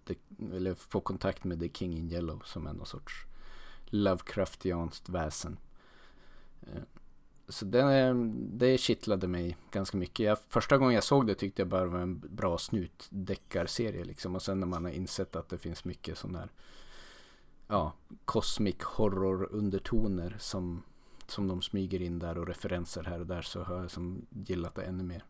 eller 0.54 0.74
få 0.74 1.02
kontakt 1.02 1.44
med 1.44 1.60
The 1.60 1.70
King 1.70 1.98
in 1.98 2.12
Yellow 2.12 2.42
som 2.46 2.68
är 2.68 2.74
någon 2.74 2.86
sorts 2.86 3.26
Lovecraftianskt 3.86 5.10
väsen. 5.10 5.58
Så 7.48 7.66
det, 7.66 8.14
det 8.34 8.78
kittlade 8.78 9.28
mig 9.28 9.58
ganska 9.72 9.98
mycket. 9.98 10.26
Jag, 10.26 10.38
första 10.50 10.78
gången 10.78 10.96
jag 10.96 11.04
såg 11.04 11.28
det 11.28 11.36
tyckte 11.36 11.62
jag 11.62 11.70
bara 11.70 11.82
det 11.82 11.90
var 11.90 12.00
en 12.00 12.20
bra 12.20 12.58
snutdeckarserie 12.58 14.04
liksom. 14.04 14.36
Och 14.36 14.42
sen 14.42 14.60
när 14.60 14.68
man 14.68 14.86
har 14.86 14.92
insett 14.92 15.36
att 15.36 15.50
det 15.50 15.58
finns 15.58 15.86
mycket 15.86 16.18
sån 16.18 16.34
där 16.34 16.50
ja, 17.68 17.94
cosmic 18.26 18.84
horror 18.84 19.48
undertoner 19.52 20.36
som 20.40 20.84
som 21.28 21.48
de 21.48 21.62
smyger 21.62 22.02
in 22.02 22.20
där 22.20 22.38
och 22.38 22.48
referenser 22.48 23.04
här 23.04 23.20
och 23.20 23.28
där 23.28 23.42
så 23.42 23.64
har 23.64 23.82
jag 23.82 23.92
som 23.92 24.26
gillat 24.30 24.76
det 24.76 24.84
ännu 24.84 25.04
mer. 25.04 25.26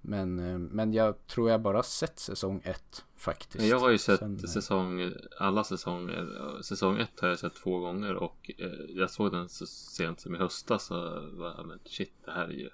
Men, 0.00 0.38
eh, 0.38 0.58
men 0.58 0.92
jag 0.92 1.26
tror 1.26 1.50
jag 1.50 1.62
bara 1.62 1.82
sett 1.82 2.18
säsong 2.18 2.60
ett 2.64 3.04
faktiskt. 3.16 3.64
Jag 3.64 3.78
har 3.78 3.90
ju 3.90 3.98
sett 3.98 4.18
Sen, 4.18 4.36
eh, 4.36 4.50
säsong, 4.50 5.12
alla 5.38 5.64
säsonger. 5.64 6.28
Säsong 6.62 6.98
ett 6.98 7.20
har 7.20 7.28
jag 7.28 7.38
sett 7.38 7.54
två 7.54 7.78
gånger 7.78 8.14
och 8.14 8.50
eh, 8.58 8.68
jag 8.88 9.10
såg 9.10 9.32
den 9.32 9.48
så 9.48 9.66
sent 9.66 10.20
som 10.20 10.34
i 10.34 10.38
höstas. 10.38 10.84
Så 10.84 10.94
var 11.32 11.54
jag, 11.56 11.66
men 11.66 11.78
shit, 11.84 12.14
det 12.24 12.30
här 12.30 12.44
är 12.44 12.52
ju, 12.52 12.70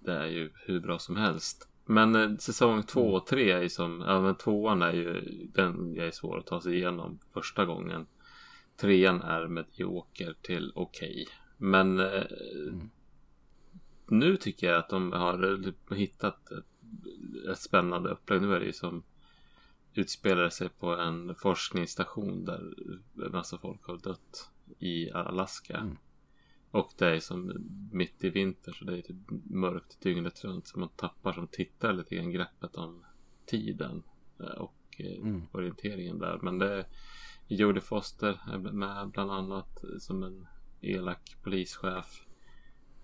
det 0.00 0.12
är 0.12 0.26
ju 0.26 0.50
hur 0.54 0.80
bra 0.80 0.98
som 0.98 1.16
helst. 1.16 1.68
Men 1.86 2.38
säsong 2.38 2.82
två 2.82 3.14
och 3.14 3.26
tre 3.26 3.50
är 3.50 3.62
ju 3.62 3.68
som, 3.68 4.04
ja 4.06 4.20
men 4.20 4.34
tvåan 4.34 4.82
är 4.82 4.92
ju, 4.92 5.20
den 5.54 6.00
är 6.00 6.10
svår 6.10 6.38
att 6.38 6.46
ta 6.46 6.60
sig 6.60 6.76
igenom 6.76 7.18
första 7.32 7.64
gången. 7.64 8.06
Trean 8.76 9.22
är 9.22 9.46
medioker 9.46 10.36
till 10.42 10.72
okej. 10.74 11.10
Okay. 11.10 11.26
Men 11.56 12.00
mm 12.00 12.90
nu 14.10 14.36
tycker 14.36 14.66
jag 14.66 14.78
att 14.78 14.88
de 14.88 15.12
har 15.12 15.94
hittat 15.94 16.50
ett, 16.50 16.66
ett 17.50 17.58
spännande 17.58 18.10
upplägg. 18.10 18.42
Nu 18.42 18.54
är 18.54 18.60
det 18.60 18.66
ju 18.66 18.72
som 18.72 19.02
utspelar 19.94 20.48
sig 20.48 20.68
på 20.68 20.96
en 20.96 21.34
forskningsstation 21.34 22.44
där 22.44 22.74
en 23.26 23.32
massa 23.32 23.58
folk 23.58 23.84
har 23.84 23.98
dött 23.98 24.50
i 24.78 25.10
Alaska. 25.10 25.76
Mm. 25.76 25.96
Och 26.70 26.92
det 26.98 27.16
är 27.16 27.20
som 27.20 27.52
mitt 27.92 28.24
i 28.24 28.30
vinter 28.30 28.72
så 28.72 28.84
det 28.84 28.98
är 28.98 29.02
typ 29.02 29.16
mörkt 29.50 30.00
dygnet 30.00 30.44
runt 30.44 30.66
så 30.66 30.78
man 30.78 30.88
tappar 30.88 31.32
som 31.32 31.46
tittar 31.46 31.92
lite 31.92 32.16
grann 32.16 32.32
greppet 32.32 32.76
om 32.76 33.04
tiden 33.46 34.02
eh, 34.40 34.46
och 34.46 34.96
eh, 34.98 35.18
mm. 35.18 35.42
orienteringen 35.52 36.18
där. 36.18 36.38
Men 36.42 36.58
det 36.58 36.74
är 36.74 36.86
Jodie 37.46 37.80
Foster 37.80 38.58
med 38.72 39.08
bland 39.08 39.30
annat 39.30 39.84
som 39.98 40.22
en 40.22 40.46
elak 40.80 41.36
polischef. 41.42 42.27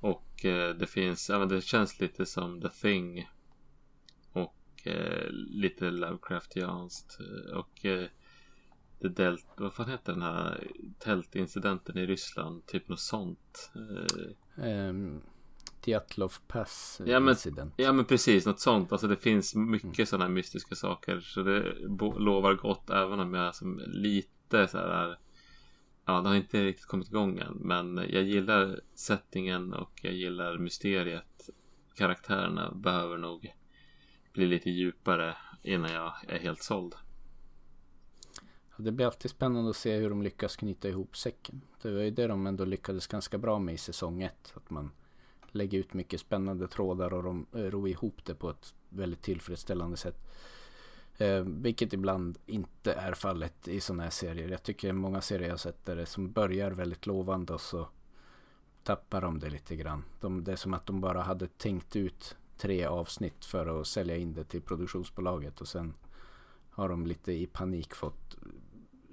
Och 0.05 0.45
eh, 0.45 0.75
det 0.75 0.87
finns, 0.87 1.29
ja 1.29 1.39
men 1.39 1.49
det 1.49 1.61
känns 1.61 2.01
lite 2.01 2.27
som 2.27 2.61
The 2.61 2.69
Thing. 2.69 3.29
Och 4.33 4.87
eh, 4.87 5.31
lite 5.31 5.91
Lovecraftianskt. 5.91 7.19
Och 7.55 7.85
eh, 7.85 8.07
The 9.03 9.09
Delt, 9.09 9.47
vad 9.57 9.75
fan 9.75 9.91
heter 9.91 10.13
den 10.13 10.23
här 10.23 10.71
tältincidenten 10.99 11.99
i 11.99 12.07
Ryssland? 12.07 12.67
Typ 12.67 12.89
något 12.89 13.01
sånt. 13.01 13.73
Um, 14.57 15.23
Djatlov 15.85 16.33
Pass 16.47 17.01
ja, 17.07 17.21
men, 17.21 17.29
incident. 17.29 17.75
Ja 17.77 17.93
men 17.93 18.05
precis, 18.05 18.47
något 18.47 18.61
sånt. 18.61 18.93
Alltså 18.93 19.07
det 19.07 19.17
finns 19.17 19.55
mycket 19.55 19.99
mm. 19.99 20.07
sådana 20.07 20.29
mystiska 20.29 20.75
saker. 20.75 21.21
Så 21.21 21.43
det 21.43 21.75
lovar 22.19 22.55
gott 22.55 22.91
även 22.91 23.21
om 23.21 23.35
jag 23.35 23.55
som 23.55 23.83
lite 23.87 24.69
så 24.69 24.79
här 24.79 25.19
Ja, 26.05 26.21
det 26.21 26.29
har 26.29 26.37
inte 26.37 26.65
riktigt 26.65 26.87
kommit 26.87 27.09
igång 27.09 27.39
än. 27.39 27.55
Men 27.55 27.97
jag 27.97 28.23
gillar 28.23 28.81
settingen 28.95 29.73
och 29.73 30.01
jag 30.03 30.13
gillar 30.13 30.59
mysteriet. 30.59 31.51
Karaktärerna 31.95 32.73
behöver 32.75 33.17
nog 33.17 33.55
bli 34.33 34.47
lite 34.47 34.71
djupare 34.71 35.37
innan 35.63 35.93
jag 35.93 36.13
är 36.29 36.39
helt 36.39 36.63
såld. 36.63 36.95
Det 38.77 38.93
blir 38.93 39.07
alltid 39.07 39.31
spännande 39.31 39.71
att 39.71 39.77
se 39.77 39.97
hur 39.97 40.11
de 40.11 40.23
lyckas 40.23 40.57
knyta 40.57 40.89
ihop 40.89 41.17
säcken. 41.17 41.61
Det 41.83 41.91
var 41.91 42.01
ju 42.01 42.11
det 42.11 42.27
de 42.27 42.47
ändå 42.47 42.65
lyckades 42.65 43.07
ganska 43.07 43.39
bra 43.39 43.59
med 43.59 43.75
i 43.75 43.79
säsong 43.79 44.23
1. 44.23 44.53
Att 44.55 44.71
man 44.71 44.91
lägger 45.53 45.79
ut 45.79 45.95
mycket 45.95 46.21
spännande 46.21 46.69
trådar 46.69 47.13
och 47.13 47.23
de 47.23 47.47
eh, 47.53 47.59
ror 47.59 47.89
ihop 47.89 48.25
det 48.25 48.35
på 48.35 48.51
ett 48.51 48.75
väldigt 48.89 49.23
tillfredsställande 49.23 49.97
sätt. 49.97 50.17
Eh, 51.19 51.41
vilket 51.41 51.93
ibland 51.93 52.39
inte 52.47 52.93
är 52.93 53.13
fallet 53.13 53.69
i 53.69 53.81
sådana 53.81 54.03
här 54.03 54.11
serier. 54.11 54.49
Jag 54.49 54.63
tycker 54.63 54.93
många 54.93 55.21
serier 55.21 55.49
jag 55.49 55.61
sett 55.61 55.85
där 55.85 55.97
det 55.97 56.07
som 56.07 56.33
börjar 56.33 56.71
väldigt 56.71 57.07
lovande 57.07 57.53
och 57.53 57.61
så 57.61 57.89
tappar 58.83 59.21
de 59.21 59.39
det 59.39 59.51
lite 59.51 59.77
grann. 59.77 60.05
De, 60.21 60.45
det 60.45 60.53
är 60.53 60.57
som 60.57 60.75
att 60.75 60.87
de 60.87 61.01
bara 61.01 61.23
hade 61.23 61.47
tänkt 61.47 61.97
ut 61.97 62.37
tre 62.57 62.85
avsnitt 62.85 63.45
för 63.45 63.81
att 63.81 63.87
sälja 63.87 64.17
in 64.17 64.35
det 64.35 64.45
till 64.45 64.63
produktionsbolaget 64.63 65.61
och 65.61 65.69
sen 65.69 65.95
har 66.71 66.89
de 66.89 67.07
lite 67.07 67.33
i 67.33 67.47
panik 67.47 67.95
fått 67.95 68.37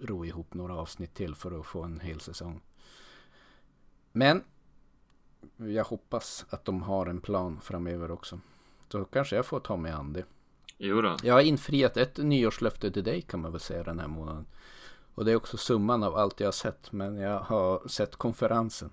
ro 0.01 0.25
ihop 0.25 0.53
några 0.53 0.75
avsnitt 0.75 1.13
till 1.13 1.36
för 1.36 1.60
att 1.60 1.65
få 1.65 1.84
en 1.84 2.00
hel 2.00 2.20
säsong. 2.20 2.62
Men 4.12 4.43
jag 5.58 5.84
hoppas 5.84 6.46
att 6.50 6.65
de 6.65 6.81
har 6.81 7.05
en 7.05 7.22
plan 7.22 7.62
framöver 7.62 8.12
också. 8.12 8.39
Då 8.88 9.05
kanske 9.05 9.36
jag 9.36 9.46
får 9.46 9.60
ta 9.60 9.77
mig 9.77 9.91
an 9.91 10.13
det. 10.13 10.25
Jo 10.83 11.01
då. 11.01 11.17
Jag 11.23 11.33
har 11.33 11.41
infriat 11.41 11.97
ett 11.97 12.17
nyårslöfte 12.17 12.91
till 12.91 13.03
dig 13.03 13.21
kan 13.21 13.41
man 13.41 13.51
väl 13.51 13.61
säga 13.61 13.83
den 13.83 14.00
här 14.00 14.07
månaden. 14.07 14.45
Och 15.15 15.25
det 15.25 15.31
är 15.31 15.35
också 15.35 15.57
summan 15.57 16.03
av 16.03 16.15
allt 16.15 16.39
jag 16.39 16.47
har 16.47 16.51
sett. 16.51 16.91
Men 16.91 17.17
jag 17.17 17.39
har 17.39 17.88
sett 17.88 18.15
konferensen. 18.15 18.89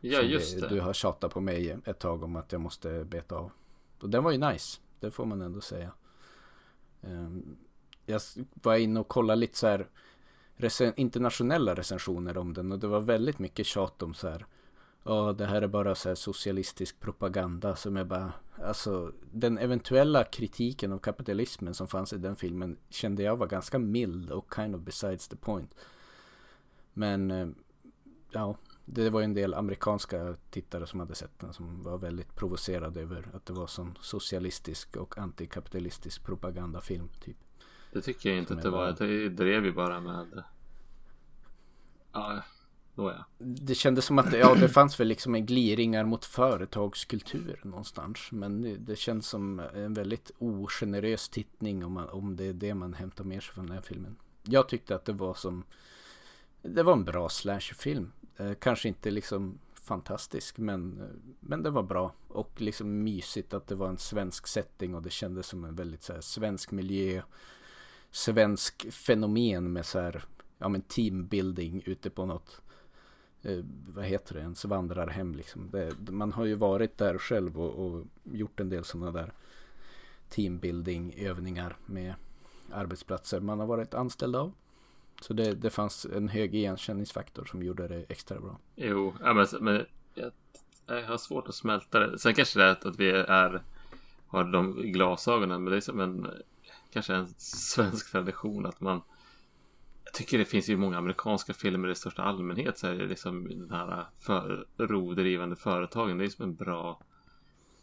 Ja, 0.00 0.20
just 0.20 0.60
det. 0.60 0.68
Du 0.68 0.80
har 0.80 0.92
tjatat 0.92 1.32
på 1.32 1.40
mig 1.40 1.76
ett 1.84 1.98
tag 1.98 2.22
om 2.22 2.36
att 2.36 2.52
jag 2.52 2.60
måste 2.60 3.04
beta 3.04 3.36
av. 3.36 3.50
Och 4.00 4.10
den 4.10 4.24
var 4.24 4.30
ju 4.30 4.38
nice. 4.38 4.80
Det 5.00 5.10
får 5.10 5.24
man 5.24 5.40
ändå 5.40 5.60
säga. 5.60 5.92
Ehm, 7.02 7.56
jag 8.06 8.20
var 8.54 8.76
inne 8.76 9.00
och 9.00 9.08
kollade 9.08 9.40
lite 9.40 9.58
så 9.58 9.66
här 9.66 9.86
internationella 10.96 11.74
recensioner 11.74 12.38
om 12.38 12.54
den 12.54 12.72
och 12.72 12.78
det 12.78 12.86
var 12.86 13.00
väldigt 13.00 13.38
mycket 13.38 13.66
tjat 13.66 14.02
om 14.02 14.14
så 14.14 14.28
här 14.28 14.46
ja 15.04 15.32
det 15.32 15.46
här 15.46 15.62
är 15.62 15.68
bara 15.68 15.94
så 15.94 16.16
socialistisk 16.16 17.00
propaganda 17.00 17.76
som 17.76 17.96
är 17.96 18.04
bara, 18.04 18.32
alltså 18.62 19.12
den 19.32 19.58
eventuella 19.58 20.24
kritiken 20.24 20.92
av 20.92 20.98
kapitalismen 20.98 21.74
som 21.74 21.88
fanns 21.88 22.12
i 22.12 22.16
den 22.16 22.36
filmen 22.36 22.76
kände 22.88 23.22
jag 23.22 23.36
var 23.36 23.46
ganska 23.46 23.78
mild 23.78 24.30
och 24.30 24.54
kind 24.54 24.74
of 24.74 24.80
besides 24.80 25.28
the 25.28 25.36
point. 25.36 25.74
Men 26.92 27.30
eh, 27.30 27.48
ja, 28.30 28.56
det 28.84 29.10
var 29.10 29.22
en 29.22 29.34
del 29.34 29.54
amerikanska 29.54 30.36
tittare 30.50 30.86
som 30.86 31.00
hade 31.00 31.14
sett 31.14 31.38
den 31.38 31.52
som 31.52 31.82
var 31.82 31.98
väldigt 31.98 32.36
provocerade 32.36 33.00
över 33.00 33.28
att 33.34 33.46
det 33.46 33.52
var 33.52 33.66
sån 33.66 33.98
socialistisk 34.00 34.96
och 34.96 35.18
antikapitalistisk 35.18 36.24
propagandafilm 36.24 37.08
typ. 37.24 37.36
Det 37.92 38.00
tycker 38.00 38.28
jag 38.28 38.38
inte 38.38 38.54
att 38.54 38.62
det 38.62 38.70
var. 38.70 38.92
Det 38.92 39.28
drev 39.28 39.64
ju 39.64 39.72
bara 39.72 40.00
med 40.00 40.42
ja, 42.12 42.42
Nåja. 43.00 43.24
Det 43.38 43.74
kändes 43.74 44.04
som 44.04 44.18
att 44.18 44.32
ja, 44.32 44.54
det 44.54 44.68
fanns 44.68 45.00
väl 45.00 45.08
liksom 45.08 45.34
en 45.34 45.46
gliringar 45.46 46.04
mot 46.04 46.24
företagskultur 46.24 47.60
någonstans. 47.62 48.28
Men 48.32 48.62
det, 48.62 48.76
det 48.76 48.96
känns 48.96 49.28
som 49.28 49.60
en 49.74 49.94
väldigt 49.94 50.30
ogenerös 50.38 51.28
tittning 51.28 51.84
om, 51.84 51.92
man, 51.92 52.08
om 52.08 52.36
det 52.36 52.44
är 52.44 52.52
det 52.52 52.74
man 52.74 52.94
hämtar 52.94 53.24
med 53.24 53.42
sig 53.42 53.54
från 53.54 53.66
den 53.66 53.74
här 53.74 53.82
filmen. 53.82 54.16
Jag 54.42 54.68
tyckte 54.68 54.94
att 54.94 55.04
det 55.04 55.12
var 55.12 55.34
som 55.34 55.64
Det 56.62 56.82
var 56.82 56.92
en 56.92 57.04
bra 57.04 57.28
slasherfilm. 57.28 58.12
Eh, 58.36 58.52
kanske 58.54 58.88
inte 58.88 59.10
liksom 59.10 59.58
fantastisk 59.74 60.58
men, 60.58 61.02
men 61.40 61.62
det 61.62 61.70
var 61.70 61.82
bra. 61.82 62.12
Och 62.28 62.60
liksom 62.60 63.02
mysigt 63.02 63.54
att 63.54 63.66
det 63.66 63.74
var 63.74 63.88
en 63.88 63.98
svensk 63.98 64.46
setting 64.46 64.94
och 64.94 65.02
det 65.02 65.10
kändes 65.10 65.46
som 65.46 65.64
en 65.64 65.74
väldigt 65.74 66.02
så 66.02 66.12
här, 66.12 66.20
svensk 66.20 66.70
miljö. 66.70 67.22
Svensk 68.10 68.92
fenomen 68.92 69.72
med 69.72 69.86
så 69.86 70.00
här 70.00 70.24
ja 70.58 70.68
men 70.68 70.82
teambuilding 70.82 71.82
ute 71.86 72.10
på 72.10 72.26
något 72.26 72.60
eh, 73.42 73.58
vad 73.86 74.04
heter 74.04 74.34
det, 74.34 74.40
ens 74.40 74.64
vandrarhem 74.64 75.34
liksom. 75.34 75.70
Det, 75.70 76.10
man 76.10 76.32
har 76.32 76.44
ju 76.44 76.54
varit 76.54 76.98
där 76.98 77.18
själv 77.18 77.60
och, 77.60 77.86
och 77.86 78.04
gjort 78.24 78.60
en 78.60 78.68
del 78.68 78.84
sådana 78.84 79.12
där 79.12 79.32
teambuilding 80.28 81.14
övningar 81.16 81.76
med 81.86 82.14
arbetsplatser 82.72 83.40
man 83.40 83.60
har 83.60 83.66
varit 83.66 83.94
anställd 83.94 84.36
av. 84.36 84.52
Så 85.20 85.32
det, 85.32 85.54
det 85.54 85.70
fanns 85.70 86.06
en 86.14 86.28
hög 86.28 86.54
igenkänningsfaktor 86.54 87.44
som 87.44 87.62
gjorde 87.62 87.88
det 87.88 88.04
extra 88.08 88.40
bra. 88.40 88.58
Jo, 88.76 89.14
men, 89.20 89.46
men 89.60 89.86
jag, 90.14 90.32
jag 90.86 91.02
har 91.02 91.18
svårt 91.18 91.48
att 91.48 91.54
smälta 91.54 91.98
det. 91.98 92.18
Sen 92.18 92.34
kanske 92.34 92.58
det 92.58 92.64
är 92.64 92.88
att 92.88 92.96
vi 92.96 93.10
är 93.10 93.62
har 94.26 94.44
de 94.44 94.82
glasögonen, 94.82 95.64
men 95.64 95.70
det 95.70 95.76
är 95.76 95.80
som 95.80 96.00
en 96.00 96.28
kanske 96.92 97.14
en 97.14 97.28
svensk 97.36 98.12
tradition 98.12 98.66
att 98.66 98.80
man 98.80 99.02
jag 100.10 100.14
tycker 100.14 100.38
det 100.38 100.44
finns 100.44 100.68
ju 100.68 100.76
många 100.76 100.98
amerikanska 100.98 101.54
filmer 101.54 101.88
i 101.88 101.94
största 101.94 102.22
allmänhet 102.22 102.78
så 102.78 102.86
är 102.86 102.94
det 102.94 103.06
liksom 103.06 103.48
den 103.48 103.70
här 103.70 104.06
för, 104.20 104.66
rovdrivande 104.76 105.56
företagen. 105.56 106.18
Det 106.18 106.24
är 106.24 106.28
som 106.28 106.44
en 106.44 106.54
bra 106.54 107.02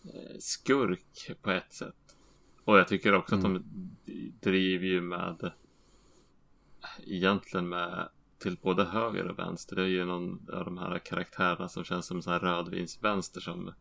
eh, 0.03 0.37
skurk 0.39 1.31
på 1.41 1.51
ett 1.51 1.73
sätt. 1.73 2.17
Och 2.63 2.77
jag 2.77 2.87
tycker 2.87 3.13
också 3.13 3.35
mm. 3.35 3.55
att 3.55 3.61
de 3.61 3.65
driver 4.41 4.85
ju 4.85 5.01
med 5.01 5.51
egentligen 7.05 7.69
med 7.69 8.09
till 8.39 8.57
både 8.61 8.83
höger 8.83 9.27
och 9.27 9.39
vänster. 9.39 9.75
Det 9.75 9.81
är 9.81 9.87
ju 9.87 10.05
någon 10.05 10.49
av 10.53 10.65
de 10.65 10.77
här 10.77 10.99
karaktärerna 10.99 11.69
som 11.69 11.83
känns 11.83 12.05
som 12.05 12.21
sån 12.21 12.33
här 12.33 12.39
rödvinsvänster 12.39 13.41
som 13.41 13.73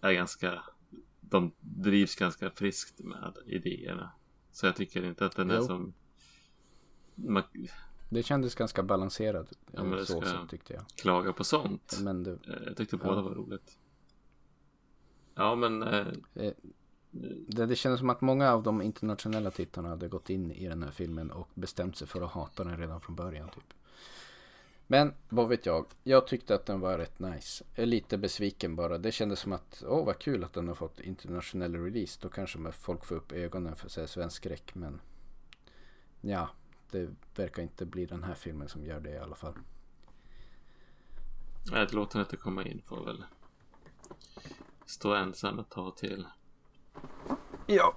är 0.00 0.12
ganska 0.12 0.62
de 1.20 1.52
drivs 1.60 2.16
ganska 2.16 2.50
friskt 2.50 2.98
med 2.98 3.36
idéerna. 3.46 4.12
Så 4.52 4.66
jag 4.66 4.76
tycker 4.76 5.04
inte 5.04 5.26
att 5.26 5.36
den 5.36 5.50
är 5.50 5.56
jo. 5.56 5.62
som 5.62 5.94
man... 7.24 7.42
Det 8.08 8.22
kändes 8.22 8.54
ganska 8.54 8.82
balanserat. 8.82 9.52
Ja, 9.72 9.84
men 9.84 10.06
så, 10.06 10.20
ska 10.20 10.46
tyckte 10.46 10.72
jag. 10.72 10.82
Klaga 10.88 11.32
på 11.32 11.44
sånt. 11.44 11.98
Men 12.00 12.22
det... 12.22 12.30
Eh, 12.30 12.54
jag 12.66 12.76
tyckte 12.76 12.96
båda 12.96 13.16
ja. 13.16 13.22
var 13.22 13.34
roligt. 13.34 13.78
Ja, 15.34 15.54
men... 15.54 15.82
Eh... 15.82 16.06
eh 16.34 16.52
det, 17.46 17.66
det 17.66 17.76
kändes 17.76 18.00
som 18.00 18.10
att 18.10 18.20
många 18.20 18.52
av 18.52 18.62
de 18.62 18.82
internationella 18.82 19.50
tittarna 19.50 19.88
hade 19.88 20.08
gått 20.08 20.30
in 20.30 20.50
i 20.50 20.68
den 20.68 20.82
här 20.82 20.90
filmen 20.90 21.30
och 21.30 21.48
bestämt 21.54 21.96
sig 21.96 22.06
för 22.06 22.22
att 22.22 22.30
hata 22.30 22.64
den 22.64 22.76
redan 22.76 23.00
från 23.00 23.16
början. 23.16 23.48
Typ. 23.48 23.74
Men 24.86 25.12
vad 25.28 25.48
vet 25.48 25.66
jag. 25.66 25.86
Jag 26.02 26.26
tyckte 26.26 26.54
att 26.54 26.66
den 26.66 26.80
var 26.80 26.98
rätt 26.98 27.18
nice. 27.18 27.64
Jag 27.74 27.82
är 27.82 27.86
lite 27.86 28.18
besviken 28.18 28.76
bara. 28.76 28.98
Det 28.98 29.12
kändes 29.12 29.40
som 29.40 29.52
att 29.52 29.84
åh 29.86 30.06
vad 30.06 30.18
kul 30.18 30.44
att 30.44 30.52
den 30.52 30.68
har 30.68 30.74
fått 30.74 31.00
internationell 31.00 31.76
release. 31.84 32.18
Då 32.22 32.28
kanske 32.28 32.72
folk 32.72 33.04
får 33.04 33.14
upp 33.14 33.32
ögonen 33.32 33.76
för 33.76 33.88
sig 33.88 34.08
svensk 34.08 34.36
skräck. 34.36 34.74
Men 34.74 35.00
ja, 36.20 36.48
det 36.92 37.08
verkar 37.34 37.62
inte 37.62 37.86
bli 37.86 38.06
den 38.06 38.24
här 38.24 38.34
filmen 38.34 38.68
som 38.68 38.84
gör 38.84 39.00
det 39.00 39.10
i 39.10 39.18
alla 39.18 39.36
fall. 39.36 39.54
Nej, 41.72 41.86
låt 41.92 42.10
den 42.10 42.20
inte 42.20 42.36
komma 42.36 42.64
in 42.64 42.82
får 42.86 43.04
väl 43.04 43.24
stå 44.86 45.14
ensam 45.14 45.58
ett 45.58 45.70
tag 45.70 45.96
till. 45.96 46.26
Ja. 47.66 47.94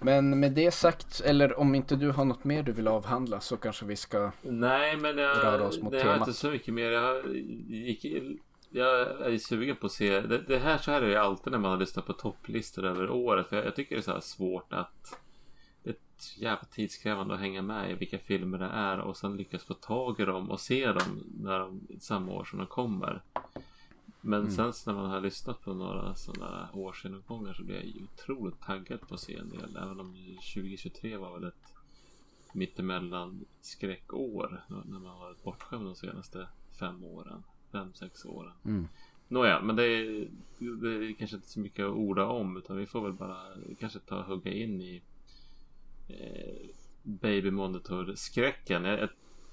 Men 0.00 0.40
med 0.40 0.52
det 0.52 0.70
sagt, 0.70 1.20
eller 1.20 1.58
om 1.58 1.74
inte 1.74 1.96
du 1.96 2.10
har 2.10 2.24
något 2.24 2.44
mer 2.44 2.62
du 2.62 2.72
vill 2.72 2.88
avhandla 2.88 3.40
så 3.40 3.56
kanske 3.56 3.84
vi 3.84 3.96
ska 3.96 4.32
Nej, 4.42 4.96
men 4.96 5.18
jag, 5.18 5.36
röra 5.36 5.66
oss 5.66 5.82
mot 5.82 5.92
jag 5.92 6.02
temat. 6.02 6.18
har 6.18 6.26
inte 6.26 6.38
så 6.38 6.50
mycket 6.50 6.74
mer. 6.74 6.90
Jag, 6.90 7.36
gick, 7.68 8.04
jag 8.70 9.00
är 9.32 9.38
sugen 9.38 9.76
på 9.76 9.86
att 9.86 9.92
se. 9.92 10.20
Det, 10.20 10.38
det 10.38 10.58
här 10.58 10.78
så 10.78 10.90
här 10.90 11.02
är 11.02 11.08
det 11.08 11.22
alltid 11.22 11.50
när 11.50 11.58
man 11.58 11.70
har 11.70 11.78
lyssnat 11.78 12.06
på 12.06 12.12
topplistor 12.12 12.84
över 12.84 13.10
året. 13.10 13.48
För 13.48 13.56
jag, 13.56 13.66
jag 13.66 13.76
tycker 13.76 13.94
det 13.94 14.00
är 14.00 14.02
så 14.02 14.12
här 14.12 14.20
svårt 14.20 14.72
att 14.72 15.20
det 15.24 15.31
jävla 16.36 16.64
tidskrävande 16.64 17.34
att 17.34 17.40
hänga 17.40 17.62
med 17.62 17.90
i 17.90 17.94
vilka 17.94 18.18
filmer 18.18 18.58
det 18.58 18.64
är 18.64 18.98
och 18.98 19.16
sen 19.16 19.36
lyckas 19.36 19.64
få 19.64 19.74
tag 19.74 20.20
i 20.20 20.24
dem 20.24 20.50
och 20.50 20.60
se 20.60 20.86
dem 20.92 21.22
när 21.40 21.58
de, 21.58 21.80
samma 22.00 22.32
år 22.32 22.44
som 22.44 22.58
de 22.58 22.66
kommer. 22.66 23.22
Men 24.20 24.40
Mm. 24.40 24.50
sen 24.52 24.72
när 24.86 24.94
man 25.02 25.10
har 25.10 25.20
lyssnat 25.20 25.60
på 25.62 25.74
några 25.74 26.14
sådana 26.14 26.68
årsgenomgångar 26.72 27.52
så 27.52 27.64
blir 27.64 27.76
jag 27.76 28.02
otroligt 28.04 28.60
taggad 28.60 29.00
på 29.00 29.14
att 29.14 29.20
se 29.20 29.36
en 29.36 29.48
del. 29.50 29.76
Även 29.76 30.00
om 30.00 30.14
2023 30.54 31.16
var 31.16 31.32
väl 31.38 31.48
ett 31.48 31.74
mittemellan 32.52 33.44
skräckår. 33.60 34.64
När 34.68 34.98
man 34.98 35.06
har 35.06 35.18
varit 35.18 35.42
bortskämd 35.44 35.84
de 35.84 35.94
senaste 35.94 36.48
fem 36.78 37.04
åren. 37.04 37.42
Fem, 37.72 37.94
sex 37.94 38.24
åren. 38.24 38.52
Mm. 38.64 38.88
Nåja, 39.28 39.60
men 39.62 39.76
det 39.76 39.84
är, 39.84 40.28
det 40.58 40.88
är 40.88 41.12
kanske 41.12 41.36
inte 41.36 41.48
så 41.48 41.60
mycket 41.60 41.86
att 41.86 41.92
orda 41.92 42.26
om. 42.26 42.56
Utan 42.56 42.76
vi 42.76 42.86
får 42.86 43.00
väl 43.00 43.12
bara 43.12 43.42
kanske 43.80 43.98
ta 43.98 44.16
och 44.18 44.24
hugga 44.24 44.52
in 44.52 44.80
i 44.80 45.02
eh, 46.08 46.68
Baby 47.02 47.50
Monitor-skräcken. 47.50 49.08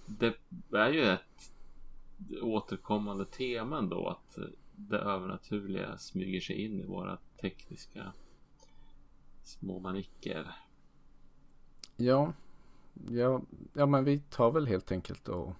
Det 0.05 0.35
är 0.71 0.89
ju 0.89 1.03
ett 1.03 1.51
återkommande 2.41 3.25
tema 3.25 3.77
ändå. 3.77 4.07
Att 4.07 4.37
det 4.75 4.97
övernaturliga 4.97 5.97
smyger 5.97 6.39
sig 6.39 6.65
in 6.65 6.79
i 6.79 6.85
våra 6.85 7.17
tekniska 7.41 8.13
små 9.43 9.79
manicker. 9.79 10.55
Ja, 11.97 12.33
ja, 13.09 13.41
ja, 13.73 13.85
men 13.85 14.03
vi 14.03 14.19
tar 14.19 14.51
väl 14.51 14.67
helt 14.67 14.91
enkelt 14.91 15.27
och 15.27 15.53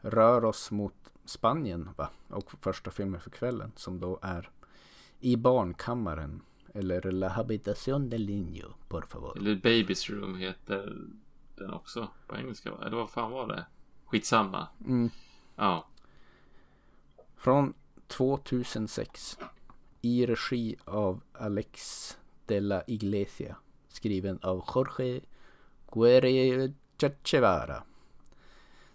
rör 0.00 0.44
oss 0.44 0.70
mot 0.70 1.12
Spanien 1.24 1.88
va? 1.96 2.10
Och 2.28 2.52
första 2.60 2.90
filmen 2.90 3.20
för 3.20 3.30
kvällen 3.30 3.72
som 3.76 4.00
då 4.00 4.18
är 4.22 4.50
I 5.20 5.36
barnkammaren 5.36 6.42
eller 6.78 7.12
La 7.12 7.28
Habitación 7.28 8.10
del 8.10 8.26
Niño, 8.26 8.74
por 8.88 9.06
favor. 9.06 9.38
Eller 9.38 9.56
Baby's 9.56 10.10
Room 10.10 10.36
heter 10.36 10.96
den 11.56 11.70
också 11.70 12.08
på 12.26 12.36
engelska 12.36 12.70
va? 12.70 12.86
Eller 12.86 12.96
vad 12.96 13.10
fan 13.10 13.30
var 13.30 13.46
det? 13.46 13.66
Skitsamma. 14.04 14.68
Mm. 14.86 15.10
Ja. 15.56 15.86
Från 17.36 17.74
2006 18.06 19.38
i 20.02 20.26
regi 20.26 20.76
av 20.84 21.20
Alex 21.32 22.18
de 22.46 22.60
la 22.60 22.82
Iglesia 22.86 23.56
skriven 23.88 24.38
av 24.42 24.64
Jorge 24.74 25.20
Guerrero 25.92 26.72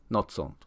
Något 0.07 0.31
sånt. 0.31 0.65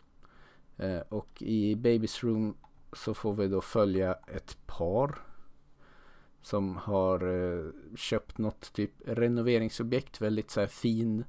Eh, 0.77 1.01
och 1.09 1.43
i 1.43 1.75
Baby's 1.75 2.25
Room 2.25 2.57
så 2.93 3.15
får 3.15 3.35
vi 3.35 3.49
då 3.49 3.61
följa 3.61 4.15
ett 4.15 4.67
par 4.67 5.19
som 6.45 6.77
har 6.77 7.27
eh, 7.27 7.71
köpt 7.97 8.39
något 8.39 8.73
typ 8.73 8.91
renoveringsobjekt, 9.05 10.21
väldigt 10.21 10.51
så 10.51 10.61
här 10.61 10.67
fin 10.67 11.25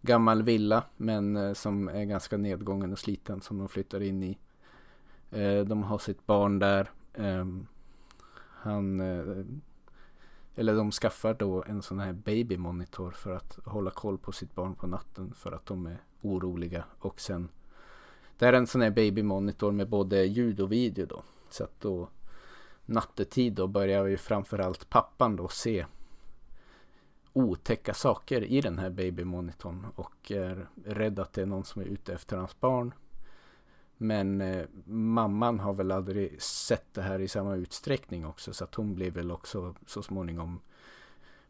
gammal 0.00 0.42
villa 0.42 0.84
men 0.96 1.36
eh, 1.36 1.52
som 1.52 1.88
är 1.88 2.04
ganska 2.04 2.36
nedgången 2.36 2.92
och 2.92 2.98
sliten 2.98 3.40
som 3.40 3.58
de 3.58 3.68
flyttar 3.68 4.02
in 4.02 4.22
i. 4.22 4.38
Eh, 5.30 5.60
de 5.60 5.82
har 5.82 5.98
sitt 5.98 6.26
barn 6.26 6.58
där. 6.58 6.90
Ehm, 7.14 7.66
han 8.50 9.00
eh, 9.00 9.44
eller 10.54 10.74
de 10.74 10.90
skaffar 10.90 11.34
då 11.34 11.64
en 11.66 11.82
sån 11.82 11.98
här 11.98 12.12
babymonitor 12.12 13.10
för 13.10 13.30
att 13.30 13.58
hålla 13.64 13.90
koll 13.90 14.18
på 14.18 14.32
sitt 14.32 14.54
barn 14.54 14.74
på 14.74 14.86
natten 14.86 15.34
för 15.34 15.52
att 15.52 15.66
de 15.66 15.86
är 15.86 15.98
oroliga 16.22 16.84
och 16.98 17.20
sen 17.20 17.48
det 18.38 18.46
är 18.46 18.52
en 18.52 18.66
sån 18.66 18.80
här 18.80 18.90
babymonitor 18.90 19.72
med 19.72 19.88
både 19.88 20.24
ljud 20.24 20.60
och 20.60 20.72
video 20.72 21.06
då 21.06 21.22
så 21.50 21.64
att 21.64 21.80
då 21.80 22.08
nattetid 22.86 23.52
då 23.52 23.66
börjar 23.66 24.06
ju 24.06 24.16
framförallt 24.16 24.90
pappan 24.90 25.36
då 25.36 25.48
se 25.48 25.86
otäcka 27.32 27.94
saker 27.94 28.44
i 28.44 28.60
den 28.60 28.78
här 28.78 28.90
babymonitorn 28.90 29.86
och 29.94 30.32
är 30.32 30.68
rädd 30.84 31.18
att 31.18 31.32
det 31.32 31.42
är 31.42 31.46
någon 31.46 31.64
som 31.64 31.82
är 31.82 31.86
ute 31.86 32.14
efter 32.14 32.36
hans 32.36 32.60
barn. 32.60 32.94
Men 33.96 34.40
eh, 34.40 34.66
mamman 34.84 35.60
har 35.60 35.72
väl 35.72 35.92
aldrig 35.92 36.42
sett 36.42 36.94
det 36.94 37.02
här 37.02 37.18
i 37.18 37.28
samma 37.28 37.56
utsträckning 37.56 38.26
också 38.26 38.52
så 38.52 38.64
att 38.64 38.74
hon 38.74 38.94
blir 38.94 39.10
väl 39.10 39.30
också 39.30 39.74
så 39.86 40.02
småningom 40.02 40.60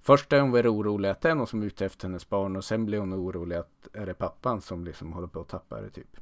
Först 0.07 0.33
är 0.33 0.41
hon 0.41 0.53
väl 0.53 0.67
orolig 0.67 1.09
att 1.09 1.21
det 1.21 1.31
är 1.31 1.35
någon 1.35 1.47
som 1.47 1.63
är 1.63 1.67
ute 1.67 1.87
efter 1.87 2.09
hennes 2.09 2.29
barn 2.29 2.57
och 2.57 2.65
sen 2.65 2.87
blir 2.87 2.99
hon 2.99 3.15
orolig 3.15 3.57
att 3.57 3.89
är 3.93 4.07
det 4.07 4.15
pappan 4.15 4.61
som 4.61 4.85
liksom 4.85 5.13
håller 5.13 5.27
på 5.27 5.41
att 5.41 5.49
tappa 5.49 5.81
det 5.81 5.91
typ. 5.91 6.17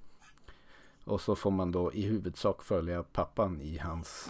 Och 1.04 1.20
så 1.20 1.36
får 1.36 1.50
man 1.50 1.72
då 1.72 1.92
i 1.92 2.02
huvudsak 2.02 2.62
följa 2.62 3.02
pappan 3.02 3.60
i 3.60 3.78
hans 3.78 4.28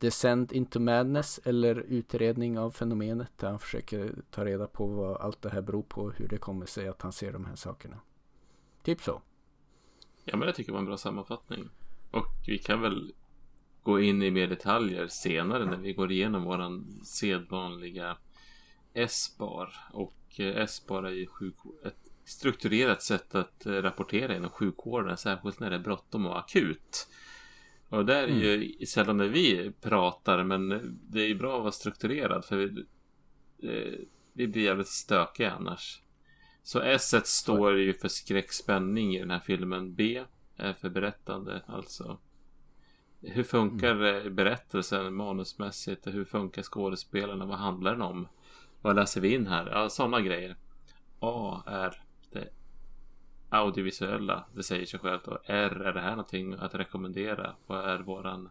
Descent 0.00 0.52
into 0.52 0.80
Madness 0.80 1.40
eller 1.44 1.74
utredning 1.74 2.58
av 2.58 2.70
fenomenet 2.70 3.38
där 3.38 3.48
han 3.48 3.58
försöker 3.58 4.14
ta 4.30 4.44
reda 4.44 4.66
på 4.66 4.86
vad 4.86 5.16
allt 5.16 5.42
det 5.42 5.50
här 5.50 5.62
beror 5.62 5.82
på, 5.82 6.00
och 6.00 6.14
hur 6.14 6.28
det 6.28 6.38
kommer 6.38 6.66
sig 6.66 6.88
att 6.88 7.02
han 7.02 7.12
ser 7.12 7.32
de 7.32 7.44
här 7.44 7.56
sakerna. 7.56 8.00
Typ 8.82 9.02
så. 9.02 9.22
Ja, 10.24 10.36
men 10.36 10.46
jag 10.46 10.54
tycker 10.54 10.68
det 10.68 10.72
var 10.72 10.78
en 10.78 10.86
bra 10.86 10.96
sammanfattning. 10.96 11.70
Och 12.10 12.26
vi 12.46 12.58
kan 12.58 12.80
väl 12.80 13.12
gå 13.82 14.00
in 14.00 14.22
i 14.22 14.30
mer 14.30 14.46
detaljer 14.46 15.08
senare 15.08 15.64
när 15.64 15.76
vi 15.76 15.92
går 15.92 16.12
igenom 16.12 16.44
våran 16.44 17.00
sedvanliga 17.04 18.16
S-bar. 18.92 19.74
Och 19.92 20.40
eh, 20.40 20.56
S-bar 20.56 21.02
är 21.02 21.10
ju 21.10 21.28
ett 21.84 22.10
strukturerat 22.24 23.02
sätt 23.02 23.34
att 23.34 23.66
eh, 23.66 23.72
rapportera 23.72 24.36
inom 24.36 24.50
sjukvården, 24.50 25.16
särskilt 25.16 25.60
när 25.60 25.70
det 25.70 25.76
är 25.76 25.80
bråttom 25.80 26.26
och 26.26 26.38
akut. 26.38 27.08
Och 27.90 28.06
där 28.06 28.22
är 28.22 28.28
ju 28.28 28.86
sällan 28.86 29.16
när 29.16 29.28
vi 29.28 29.72
pratar, 29.80 30.44
men 30.44 30.68
det 31.08 31.20
är 31.20 31.26
ju 31.26 31.34
bra 31.34 31.56
att 31.56 31.62
vara 31.62 31.72
strukturerad 31.72 32.44
för 32.44 32.56
vi, 32.56 32.84
eh, 33.62 33.98
vi 34.32 34.48
blir 34.48 34.62
jävligt 34.62 34.88
stökiga 34.88 35.52
annars. 35.52 36.02
Så 36.62 36.80
S 36.80 37.14
står 37.24 37.78
ju 37.78 37.94
för 37.94 38.08
skräckspänning 38.08 39.14
i 39.14 39.18
den 39.18 39.30
här 39.30 39.40
filmen. 39.40 39.94
B 39.94 40.24
är 40.56 40.72
för 40.72 40.88
berättande, 40.88 41.62
alltså. 41.66 42.18
Hur 43.20 43.42
funkar 43.42 44.04
eh, 44.04 44.30
berättelsen 44.30 45.14
manusmässigt? 45.14 46.06
Hur 46.06 46.24
funkar 46.24 46.62
skådespelarna? 46.62 47.46
Vad 47.46 47.58
handlar 47.58 47.92
den 47.92 48.02
om? 48.02 48.28
Vad 48.80 48.96
läser 48.96 49.20
vi 49.20 49.34
in 49.34 49.46
här? 49.46 49.70
Ja, 49.70 49.88
sådana 49.88 50.20
grejer. 50.20 50.56
A 51.20 51.62
är 51.66 52.02
audiovisuella. 53.50 54.44
Det 54.54 54.62
säger 54.62 54.86
sig 54.86 55.00
självt. 55.00 55.28
Och 55.28 55.38
R 55.44 55.82
är 55.84 55.92
det 55.92 56.00
här 56.00 56.10
någonting 56.10 56.52
att 56.54 56.74
rekommendera? 56.74 57.54
Vad 57.66 57.84
är 57.90 57.98
våran 57.98 58.50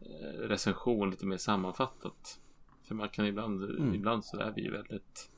eh, 0.00 0.38
recension 0.48 1.10
lite 1.10 1.26
mer 1.26 1.36
sammanfattat? 1.36 2.40
För 2.82 2.94
man 2.94 3.08
kan 3.08 3.26
ibland, 3.26 3.62
Mm. 3.64 3.94
ibland 3.94 4.24
så 4.24 4.38
är 4.40 4.52
vi 4.56 4.62
ju 4.62 4.70
väldigt 4.70 5.30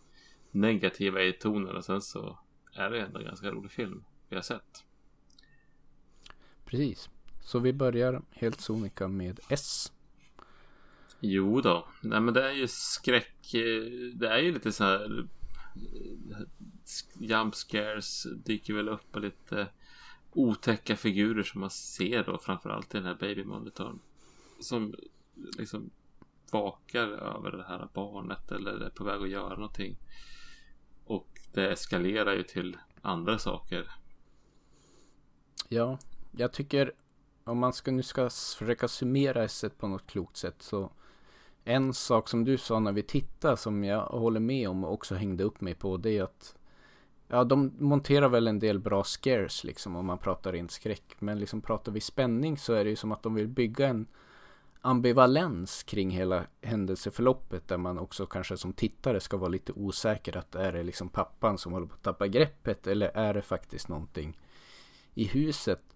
negativa 0.50 1.22
i 1.22 1.32
tonen 1.32 1.76
och 1.76 1.84
sen 1.84 2.02
så 2.02 2.38
är 2.72 2.90
det 2.90 3.00
ändå 3.00 3.18
en 3.18 3.24
ganska 3.24 3.50
rolig 3.50 3.70
film 3.70 4.04
vi 4.28 4.36
har 4.36 4.42
sett. 4.42 4.84
Precis. 6.64 7.10
Så 7.44 7.58
vi 7.58 7.72
börjar 7.72 8.22
helt 8.30 8.60
sonika 8.60 9.08
med 9.08 9.40
S. 9.48 9.92
Jo 11.20 11.60
då, 11.60 11.86
nej 12.00 12.20
men 12.20 12.34
det 12.34 12.48
är 12.48 12.52
ju 12.52 12.66
skräck. 12.68 13.54
eh, 13.54 13.82
Det 14.14 14.28
är 14.28 14.38
ju 14.38 14.52
lite 14.52 14.72
så 14.72 14.84
här. 14.84 15.26
Jump 17.18 17.54
scares 17.54 18.26
dyker 18.44 18.74
väl 18.74 18.88
upp 18.88 19.16
och 19.16 19.20
lite 19.20 19.68
otäcka 20.32 20.96
figurer 20.96 21.42
som 21.42 21.60
man 21.60 21.70
ser 21.70 22.24
då 22.24 22.38
framförallt 22.38 22.94
i 22.94 22.98
den 22.98 23.06
här 23.06 23.14
babymonitorn. 23.14 23.98
Som 24.60 24.94
liksom 25.58 25.90
vakar 26.50 27.08
över 27.08 27.50
det 27.50 27.64
här 27.68 27.88
barnet 27.94 28.52
eller 28.52 28.80
är 28.80 28.90
på 28.90 29.04
väg 29.04 29.22
att 29.22 29.28
göra 29.28 29.54
någonting. 29.54 29.96
Och 31.04 31.28
det 31.52 31.72
eskalerar 31.72 32.34
ju 32.34 32.42
till 32.42 32.76
andra 33.02 33.38
saker. 33.38 33.90
Ja, 35.68 35.98
jag 36.32 36.52
tycker 36.52 36.92
om 37.44 37.58
man 37.58 37.72
ska, 37.72 37.90
nu 37.90 38.02
ska 38.02 38.30
försöka 38.58 38.88
summera 38.88 39.44
esset 39.44 39.78
på 39.78 39.88
något 39.88 40.06
klokt 40.06 40.36
sätt 40.36 40.62
så 40.62 40.92
en 41.64 41.94
sak 41.94 42.28
som 42.28 42.44
du 42.44 42.58
sa 42.58 42.80
när 42.80 42.92
vi 42.92 43.02
tittade 43.02 43.56
som 43.56 43.84
jag 43.84 44.06
håller 44.06 44.40
med 44.40 44.68
om 44.68 44.84
och 44.84 44.92
också 44.92 45.14
hängde 45.14 45.44
upp 45.44 45.60
mig 45.60 45.74
på 45.74 45.96
det 45.96 46.18
är 46.18 46.22
att 46.22 46.55
Ja, 47.28 47.44
de 47.44 47.72
monterar 47.78 48.28
väl 48.28 48.48
en 48.48 48.58
del 48.58 48.78
bra 48.78 49.04
scares 49.04 49.64
liksom 49.64 49.96
om 49.96 50.06
man 50.06 50.18
pratar 50.18 50.52
rent 50.52 50.70
skräck. 50.70 51.16
Men 51.18 51.38
liksom 51.38 51.60
pratar 51.60 51.92
vi 51.92 52.00
spänning 52.00 52.58
så 52.58 52.72
är 52.72 52.84
det 52.84 52.90
ju 52.90 52.96
som 52.96 53.12
att 53.12 53.22
de 53.22 53.34
vill 53.34 53.48
bygga 53.48 53.88
en 53.88 54.06
ambivalens 54.80 55.82
kring 55.82 56.10
hela 56.10 56.44
händelseförloppet 56.62 57.68
där 57.68 57.76
man 57.76 57.98
också 57.98 58.26
kanske 58.26 58.56
som 58.56 58.72
tittare 58.72 59.20
ska 59.20 59.36
vara 59.36 59.48
lite 59.48 59.72
osäker 59.72 60.36
att 60.36 60.54
är 60.54 60.72
det 60.72 60.82
liksom 60.82 61.08
pappan 61.08 61.58
som 61.58 61.72
håller 61.72 61.86
på 61.86 61.94
att 61.94 62.02
tappa 62.02 62.26
greppet 62.26 62.86
eller 62.86 63.08
är 63.08 63.34
det 63.34 63.42
faktiskt 63.42 63.88
någonting 63.88 64.38
i 65.14 65.24
huset. 65.24 65.95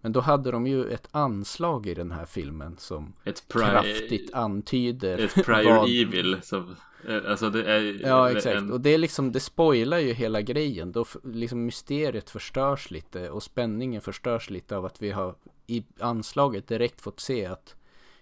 Men 0.00 0.12
då 0.12 0.20
hade 0.20 0.50
de 0.50 0.66
ju 0.66 0.90
ett 0.90 1.08
anslag 1.10 1.86
i 1.86 1.94
den 1.94 2.12
här 2.12 2.24
filmen 2.24 2.76
som 2.78 3.12
kraftigt 3.48 4.34
antyder 4.34 5.18
Ett 5.18 5.34
prior 5.44 5.74
vad... 5.74 5.88
evil 5.88 6.36
som 6.42 6.76
Eh, 7.08 7.30
alltså 7.30 7.50
det 7.50 7.72
är 7.72 8.06
Ja 8.06 8.30
exakt. 8.30 8.56
en... 8.56 8.72
och 8.72 8.80
det 8.80 8.90
är 8.90 8.98
liksom 8.98 9.32
Det 9.32 9.40
spoilar 9.40 9.98
ju 9.98 10.12
hela 10.12 10.40
grejen. 10.40 10.92
Då 10.92 11.04
liksom 11.24 11.66
mysteriet 11.66 12.30
förstörs 12.30 12.90
lite 12.90 13.30
Och 13.30 13.42
spänningen 13.42 14.00
förstörs 14.00 14.50
lite 14.50 14.76
av 14.76 14.84
att 14.84 15.02
vi 15.02 15.10
har 15.10 15.34
I 15.66 15.84
anslaget 16.00 16.68
direkt 16.68 17.00
fått 17.00 17.20
se 17.20 17.46
att 17.46 17.76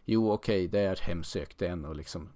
Jo 0.04 0.32
okej 0.32 0.66
okay, 0.66 0.68
det 0.68 0.80
är 0.88 0.96
hemsökt 0.96 1.58
Det 1.58 1.66
är 1.66 1.70
ändå 1.70 1.92
liksom 1.92 2.28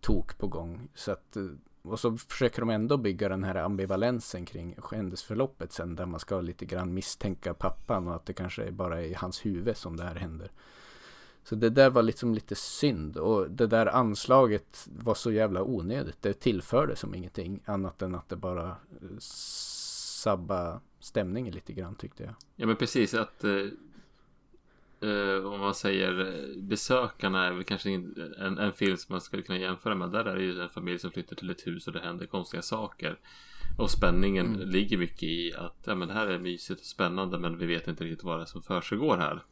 Tok 0.00 0.38
på 0.38 0.46
gång. 0.46 0.88
Så 0.94 1.12
att 1.12 1.36
eh, 1.36 1.42
och 1.82 2.00
så 2.00 2.16
försöker 2.16 2.60
de 2.60 2.70
ändå 2.70 2.96
bygga 2.96 3.28
den 3.28 3.44
här 3.44 3.54
ambivalensen 3.54 4.44
kring 4.44 4.76
händelseförloppet 4.92 5.72
sen 5.72 5.96
där 5.96 6.06
man 6.06 6.20
ska 6.20 6.40
lite 6.40 6.64
grann 6.64 6.94
misstänka 6.94 7.54
pappan 7.54 8.08
och 8.08 8.14
att 8.14 8.26
det 8.26 8.32
kanske 8.32 8.72
bara 8.72 9.00
är 9.00 9.04
i 9.04 9.14
hans 9.14 9.46
huvud 9.46 9.76
som 9.76 9.96
det 9.96 10.04
här 10.04 10.14
händer. 10.14 10.50
Så 11.44 11.54
det 11.54 11.70
där 11.70 11.90
var 11.90 12.02
liksom 12.02 12.34
lite 12.34 12.54
synd 12.54 13.16
och 13.16 13.50
det 13.50 13.66
där 13.66 13.86
anslaget 13.86 14.88
var 14.98 15.14
så 15.14 15.32
jävla 15.32 15.62
onödigt. 15.62 16.22
Det 16.22 16.32
tillförde 16.32 16.96
som 16.96 17.14
ingenting 17.14 17.60
annat 17.64 18.02
än 18.02 18.14
att 18.14 18.28
det 18.28 18.36
bara 18.36 18.68
eh, 18.68 19.18
sabba 19.18 20.80
stämningen 21.00 21.54
lite 21.54 21.72
grann 21.72 21.94
tyckte 21.94 22.22
jag. 22.22 22.34
Ja 22.56 22.66
men 22.66 22.76
precis 22.76 23.14
att 23.14 23.44
eh, 23.44 23.50
eh, 25.02 25.10
eh, 25.10 25.46
om 25.46 25.60
man 25.60 25.74
säger 25.74 26.20
eh, 26.20 26.62
besökarna 26.62 27.46
är 27.46 27.52
väl 27.52 27.64
kanske 27.64 27.90
en, 27.90 28.58
en 28.58 28.72
film 28.72 28.96
som 28.96 29.12
man 29.12 29.20
skulle 29.20 29.42
kunna 29.42 29.58
jämföra 29.58 29.94
med. 29.94 30.10
Där 30.10 30.24
är 30.24 30.36
det 30.36 30.42
ju 30.42 30.60
en 30.60 30.68
familj 30.68 30.98
som 30.98 31.10
flyttar 31.10 31.36
till 31.36 31.50
ett 31.50 31.66
hus 31.66 31.86
och 31.86 31.92
det 31.92 32.00
händer 32.00 32.26
konstiga 32.26 32.62
saker. 32.62 33.18
Och 33.78 33.90
spänningen 33.90 34.46
mm. 34.46 34.68
ligger 34.68 34.98
mycket 34.98 35.22
i 35.22 35.54
att 35.54 35.82
ja, 35.84 35.94
men 35.94 36.08
det 36.08 36.14
här 36.14 36.26
är 36.26 36.38
mysigt 36.38 36.80
och 36.80 36.86
spännande 36.86 37.38
men 37.38 37.58
vi 37.58 37.66
vet 37.66 37.88
inte 37.88 38.04
riktigt 38.04 38.24
vad 38.24 38.38
det 38.38 38.42
är 38.42 38.46
som 38.46 38.62
försiggår 38.62 39.16
här. 39.16 39.42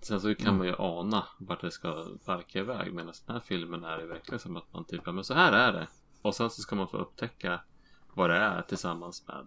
Sen 0.00 0.20
så 0.20 0.34
kan 0.34 0.46
mm. 0.46 0.58
man 0.58 0.66
ju 0.66 0.74
ana 0.78 1.26
vart 1.38 1.60
det 1.60 1.70
ska 1.70 2.06
barka 2.26 2.58
iväg. 2.58 2.92
Medan 2.92 3.12
den 3.26 3.34
här 3.34 3.40
filmen 3.40 3.84
är 3.84 3.98
det 3.98 4.06
verkligen 4.06 4.38
som 4.38 4.56
att 4.56 4.72
man 4.72 4.84
typ, 4.84 5.06
men 5.06 5.24
så 5.24 5.34
här 5.34 5.52
är 5.52 5.72
det. 5.72 5.88
Och 6.22 6.34
sen 6.34 6.50
så 6.50 6.62
ska 6.62 6.76
man 6.76 6.88
få 6.88 6.96
upptäcka 6.96 7.60
vad 8.14 8.30
det 8.30 8.36
är 8.36 8.62
tillsammans 8.62 9.28
med 9.28 9.46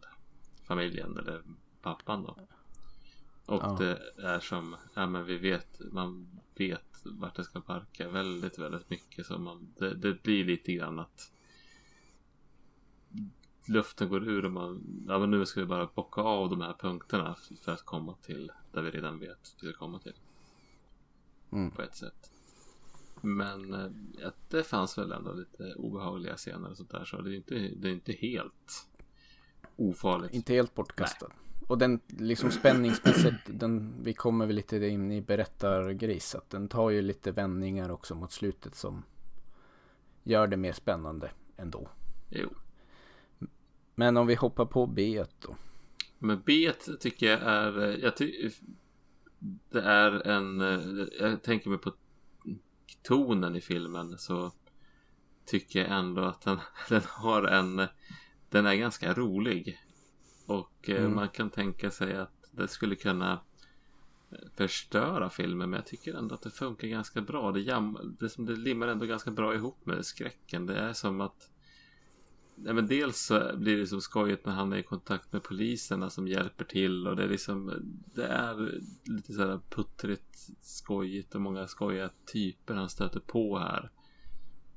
familjen 0.67 1.17
eller 1.17 1.43
pappan 1.81 2.23
då. 2.23 2.37
Och 3.45 3.61
ja. 3.63 3.75
det 3.79 4.23
är 4.23 4.39
som, 4.39 4.75
ja 4.93 5.07
men 5.07 5.25
vi 5.25 5.37
vet, 5.37 5.79
man 5.91 6.27
vet 6.55 7.01
vart 7.03 7.35
det 7.35 7.43
ska 7.43 7.59
barka 7.59 8.09
väldigt, 8.09 8.59
väldigt 8.59 8.89
mycket. 8.89 9.25
Så 9.25 9.37
man, 9.37 9.73
det, 9.77 9.95
det 9.95 10.23
blir 10.23 10.45
lite 10.45 10.73
grann 10.73 10.99
att 10.99 11.31
luften 13.67 14.09
går 14.09 14.27
ur 14.27 14.45
och 14.45 14.51
man, 14.51 15.03
ja 15.07 15.19
men 15.19 15.31
nu 15.31 15.45
ska 15.45 15.59
vi 15.59 15.65
bara 15.65 15.89
bocka 15.95 16.21
av 16.21 16.49
de 16.49 16.61
här 16.61 16.73
punkterna 16.79 17.35
för 17.61 17.71
att 17.71 17.85
komma 17.85 18.15
till 18.21 18.51
där 18.71 18.81
vi 18.81 18.91
redan 18.91 19.19
vet 19.19 19.31
att 19.31 19.55
vi 19.61 19.67
ska 19.67 19.77
komma 19.79 19.99
till. 19.99 20.15
Mm. 21.51 21.71
På 21.71 21.81
ett 21.81 21.95
sätt. 21.95 22.31
Men 23.21 23.73
eh, 23.73 24.31
det 24.49 24.63
fanns 24.63 24.97
väl 24.97 25.11
ändå 25.11 25.33
lite 25.33 25.73
obehagliga 25.73 26.35
scener 26.35 26.69
och 26.69 26.77
sånt 26.77 26.91
där. 26.91 27.05
Så 27.05 27.21
det 27.21 27.33
är 27.33 27.35
inte, 27.35 27.55
det 27.55 27.87
är 27.87 27.93
inte 27.93 28.11
helt 28.11 28.87
ofarligt. 29.75 30.33
Inte 30.33 30.53
helt 30.53 30.75
bortkastat. 30.75 31.29
Nej. 31.29 31.44
Och 31.67 31.77
den 31.77 31.99
liksom 32.07 32.51
spänningsmässigt, 32.51 33.37
den, 33.45 34.03
vi 34.03 34.13
kommer 34.13 34.45
väl 34.45 34.55
lite 34.55 34.77
in 34.77 35.11
i 35.11 35.21
berättargris. 35.21 36.35
Att 36.35 36.49
den 36.49 36.67
tar 36.67 36.89
ju 36.89 37.01
lite 37.01 37.31
vändningar 37.31 37.91
också 37.91 38.15
mot 38.15 38.31
slutet 38.31 38.75
som 38.75 39.03
gör 40.23 40.47
det 40.47 40.57
mer 40.57 40.73
spännande 40.73 41.31
ändå. 41.57 41.89
Jo. 42.29 42.49
Men 43.95 44.17
om 44.17 44.27
vi 44.27 44.35
hoppar 44.35 44.65
på 44.65 44.87
B 44.87 45.23
då. 45.39 45.55
Men 46.19 46.41
B 46.45 46.71
tycker 46.99 47.25
jag 47.25 47.41
är, 47.41 48.03
jag 48.03 48.17
ty 48.17 48.51
det 49.69 49.81
är 49.81 50.27
en, 50.27 50.59
jag 51.19 51.43
tänker 51.43 51.69
mig 51.69 51.79
på 51.79 51.93
tonen 53.03 53.55
i 53.55 53.61
filmen 53.61 54.17
så 54.17 54.51
tycker 55.45 55.79
jag 55.79 55.91
ändå 55.91 56.21
att 56.21 56.41
den, 56.41 56.59
den 56.89 57.01
har 57.05 57.43
en, 57.43 57.87
den 58.49 58.65
är 58.65 58.75
ganska 58.75 59.13
rolig. 59.13 59.79
Och 60.45 60.89
eh, 60.89 60.99
mm. 60.99 61.15
man 61.15 61.29
kan 61.29 61.49
tänka 61.49 61.91
sig 61.91 62.17
att 62.17 62.49
det 62.51 62.67
skulle 62.67 62.95
kunna 62.95 63.39
förstöra 64.55 65.29
filmen 65.29 65.69
men 65.69 65.77
jag 65.77 65.85
tycker 65.85 66.13
ändå 66.13 66.35
att 66.35 66.41
det 66.41 66.51
funkar 66.51 66.87
ganska 66.87 67.21
bra. 67.21 67.51
Det, 67.51 67.61
jam, 67.61 68.15
det, 68.19 68.45
det 68.45 68.55
limmar 68.55 68.87
ändå 68.87 69.05
ganska 69.05 69.31
bra 69.31 69.55
ihop 69.55 69.85
med 69.85 70.05
skräcken. 70.05 70.65
Det 70.65 70.75
är 70.75 70.93
som 70.93 71.21
att 71.21 71.49
Ja, 72.63 72.73
men 72.73 72.87
dels 72.87 73.25
så 73.25 73.57
blir 73.57 73.77
det 73.77 73.87
så 73.87 74.01
skojigt 74.01 74.45
när 74.45 74.53
han 74.53 74.73
är 74.73 74.77
i 74.77 74.83
kontakt 74.83 75.33
med 75.33 75.43
poliserna 75.43 76.09
som 76.09 76.27
hjälper 76.27 76.65
till 76.65 77.07
och 77.07 77.15
det 77.15 77.23
är 77.23 77.27
liksom 77.27 77.71
Det 78.15 78.25
är 78.25 78.81
lite 79.03 79.33
sådär 79.33 79.59
puttrigt 79.69 80.49
skojigt 80.61 81.35
och 81.35 81.41
många 81.41 81.67
skojiga 81.67 82.09
typer 82.33 82.73
han 82.75 82.89
stöter 82.89 83.19
på 83.19 83.59
här. 83.59 83.91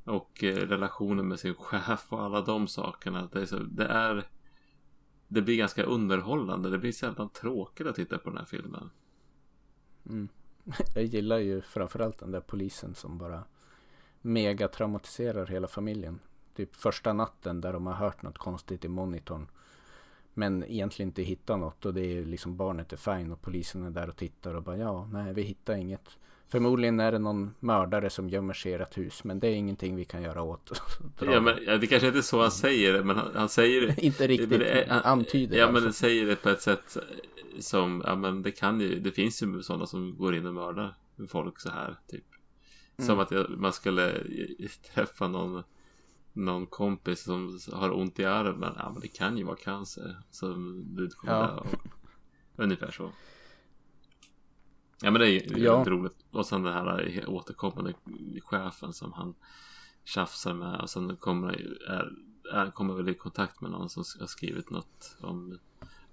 Och 0.04 0.44
eh, 0.44 0.56
relationen 0.56 1.28
med 1.28 1.40
sin 1.40 1.54
chef 1.54 2.06
och 2.08 2.22
alla 2.22 2.40
de 2.40 2.68
sakerna. 2.68 3.28
Det 3.32 3.40
är, 3.40 3.46
så, 3.46 3.58
det 3.58 3.86
är 3.86 4.28
det 5.28 5.42
blir 5.42 5.56
ganska 5.56 5.82
underhållande. 5.82 6.70
Det 6.70 6.78
blir 6.78 6.92
sällan 6.92 7.28
tråkigt 7.28 7.86
att 7.86 7.96
titta 7.96 8.18
på 8.18 8.30
den 8.30 8.38
här 8.38 8.44
filmen. 8.44 8.90
Mm. 10.06 10.28
Jag 10.94 11.04
gillar 11.04 11.38
ju 11.38 11.60
framförallt 11.60 12.18
den 12.18 12.30
där 12.30 12.40
polisen 12.40 12.94
som 12.94 13.18
bara 13.18 13.44
mega 14.20 14.68
traumatiserar 14.68 15.46
hela 15.46 15.68
familjen 15.68 16.20
typ 16.58 16.76
första 16.76 17.12
natten 17.12 17.60
där 17.60 17.72
de 17.72 17.86
har 17.86 17.94
hört 17.94 18.22
något 18.22 18.38
konstigt 18.38 18.84
i 18.84 18.88
monitorn. 18.88 19.46
Men 20.34 20.64
egentligen 20.64 21.08
inte 21.08 21.22
hittar 21.22 21.56
något 21.56 21.86
och 21.86 21.94
det 21.94 22.00
är 22.00 22.24
liksom 22.24 22.56
barnet 22.56 22.92
är 22.92 22.96
fine 22.96 23.32
och 23.32 23.40
polisen 23.40 23.82
är 23.82 23.90
där 23.90 24.08
och 24.08 24.16
tittar 24.16 24.54
och 24.54 24.62
bara 24.62 24.76
ja, 24.76 25.06
nej 25.12 25.34
vi 25.34 25.42
hittar 25.42 25.74
inget. 25.74 26.18
Förmodligen 26.48 27.00
är 27.00 27.12
det 27.12 27.18
någon 27.18 27.54
mördare 27.60 28.10
som 28.10 28.28
gömmer 28.28 28.54
sig 28.54 28.72
i 28.72 28.74
ert 28.74 28.98
hus 28.98 29.24
men 29.24 29.40
det 29.40 29.48
är 29.48 29.54
ingenting 29.54 29.96
vi 29.96 30.04
kan 30.04 30.22
göra 30.22 30.42
åt. 30.42 30.82
ja, 31.20 31.40
men, 31.40 31.54
ja, 31.66 31.78
det 31.78 31.86
kanske 31.86 32.06
inte 32.06 32.18
är 32.18 32.22
så 32.22 32.40
han 32.40 32.50
säger 32.50 32.92
det 32.92 33.04
men 33.04 33.16
han, 33.16 33.30
han 33.34 33.48
säger 33.48 33.86
det. 33.86 34.02
inte 34.02 34.26
riktigt, 34.26 34.50
det, 34.50 34.86
han 34.90 35.02
antyder 35.02 35.58
Ja 35.58 35.70
men 35.72 35.82
det 35.82 35.92
säger 35.92 36.26
det 36.26 36.36
på 36.36 36.48
ett 36.48 36.62
sätt 36.62 36.96
som, 37.58 38.02
ja 38.06 38.14
men 38.14 38.42
det 38.42 38.50
kan 38.50 38.80
ju, 38.80 39.00
det 39.00 39.10
finns 39.10 39.42
ju 39.42 39.62
sådana 39.62 39.86
som 39.86 40.16
går 40.18 40.34
in 40.34 40.46
och 40.46 40.54
mördar 40.54 40.94
folk 41.28 41.60
så 41.60 41.70
här 41.70 41.96
typ. 42.08 42.24
Som 42.96 43.10
mm. 43.10 43.18
att 43.18 43.30
jag, 43.30 43.50
man 43.50 43.72
skulle 43.72 44.14
träffa 44.94 45.28
någon 45.28 45.62
någon 46.38 46.66
kompis 46.66 47.22
som 47.22 47.58
har 47.72 47.96
ont 47.98 48.18
i 48.18 48.24
armen. 48.24 48.72
Ja, 48.76 48.90
men 48.92 49.00
det 49.00 49.08
kan 49.08 49.38
ju 49.38 49.44
vara 49.44 49.56
cancer. 49.56 50.16
Som 50.30 50.84
du 50.96 51.08
kommer 51.08 51.32
ja. 51.32 51.66
Ungefär 52.56 52.90
så. 52.90 53.10
Ja 55.02 55.10
men 55.10 55.20
det 55.20 55.26
är 55.26 55.56
ju 55.56 55.64
ja. 55.64 55.84
roligt. 55.86 56.16
Och 56.30 56.46
sen 56.46 56.62
den 56.62 56.72
här 56.72 57.24
återkommande 57.28 57.94
chefen 58.40 58.92
som 58.92 59.12
han 59.12 59.34
tjafsar 60.04 60.54
med. 60.54 60.80
Och 60.80 60.90
sen 60.90 61.16
kommer, 61.16 61.52
är, 61.88 62.12
är, 62.52 62.70
kommer 62.70 62.94
väl 62.94 63.08
i 63.08 63.14
kontakt 63.14 63.60
med 63.60 63.70
någon 63.70 63.88
som 63.88 64.04
har 64.20 64.26
skrivit 64.26 64.70
något 64.70 65.16
om 65.20 65.58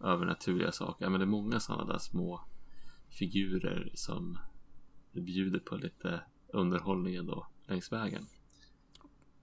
övernaturliga 0.04 0.72
saker. 0.72 1.06
Ja 1.06 1.10
men 1.10 1.20
det 1.20 1.24
är 1.24 1.28
många 1.28 1.60
sådana 1.60 1.86
där 1.86 1.98
små 1.98 2.42
figurer 3.10 3.92
som 3.94 4.38
bjuder 5.12 5.60
på 5.60 5.76
lite 5.76 6.22
underhållning 6.48 7.16
ändå 7.16 7.48
längs 7.68 7.92
vägen. 7.92 8.28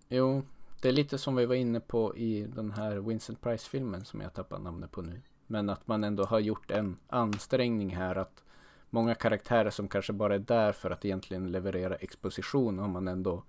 Jo, 0.08 0.42
det 0.82 0.88
är 0.88 0.92
lite 0.92 1.18
som 1.18 1.36
vi 1.36 1.46
var 1.46 1.54
inne 1.54 1.80
på 1.80 2.16
i 2.16 2.46
den 2.46 2.70
här 2.70 2.96
Vincent 2.96 3.40
Price-filmen 3.40 4.04
som 4.04 4.20
jag 4.20 4.34
tappar 4.34 4.58
namnet 4.58 4.90
på 4.90 5.02
nu. 5.02 5.22
Men 5.46 5.70
att 5.70 5.86
man 5.86 6.04
ändå 6.04 6.24
har 6.24 6.40
gjort 6.40 6.70
en 6.70 6.96
ansträngning 7.08 7.96
här 7.96 8.16
att 8.16 8.44
många 8.92 9.14
karaktärer 9.14 9.70
som 9.70 9.88
kanske 9.88 10.12
bara 10.12 10.34
är 10.34 10.38
där 10.38 10.72
för 10.72 10.90
att 10.90 11.04
egentligen 11.04 11.52
leverera 11.52 11.94
exposition 11.94 12.78
har 12.78 12.88
man 12.88 13.08
ändå 13.08 13.44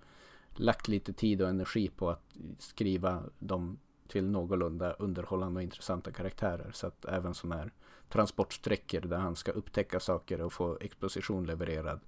lagt 0.54 0.88
lite 0.88 1.12
tid 1.12 1.42
och 1.42 1.48
energi 1.48 1.88
på 1.88 2.10
att 2.10 2.34
skriva 2.58 3.22
dem 3.38 3.78
till 4.08 4.24
någorlunda 4.24 4.92
underhållande 4.92 5.58
och 5.58 5.62
intressanta 5.62 6.12
karaktärer. 6.12 6.70
Så 6.72 6.86
att 6.86 7.04
även 7.04 7.34
sådana 7.34 7.62
här 7.62 7.72
transportsträckor 8.08 9.00
där 9.00 9.16
han 9.16 9.36
ska 9.36 9.52
upptäcka 9.52 10.00
saker 10.00 10.40
och 10.40 10.52
få 10.52 10.78
exposition 10.80 11.46
levererad 11.46 12.00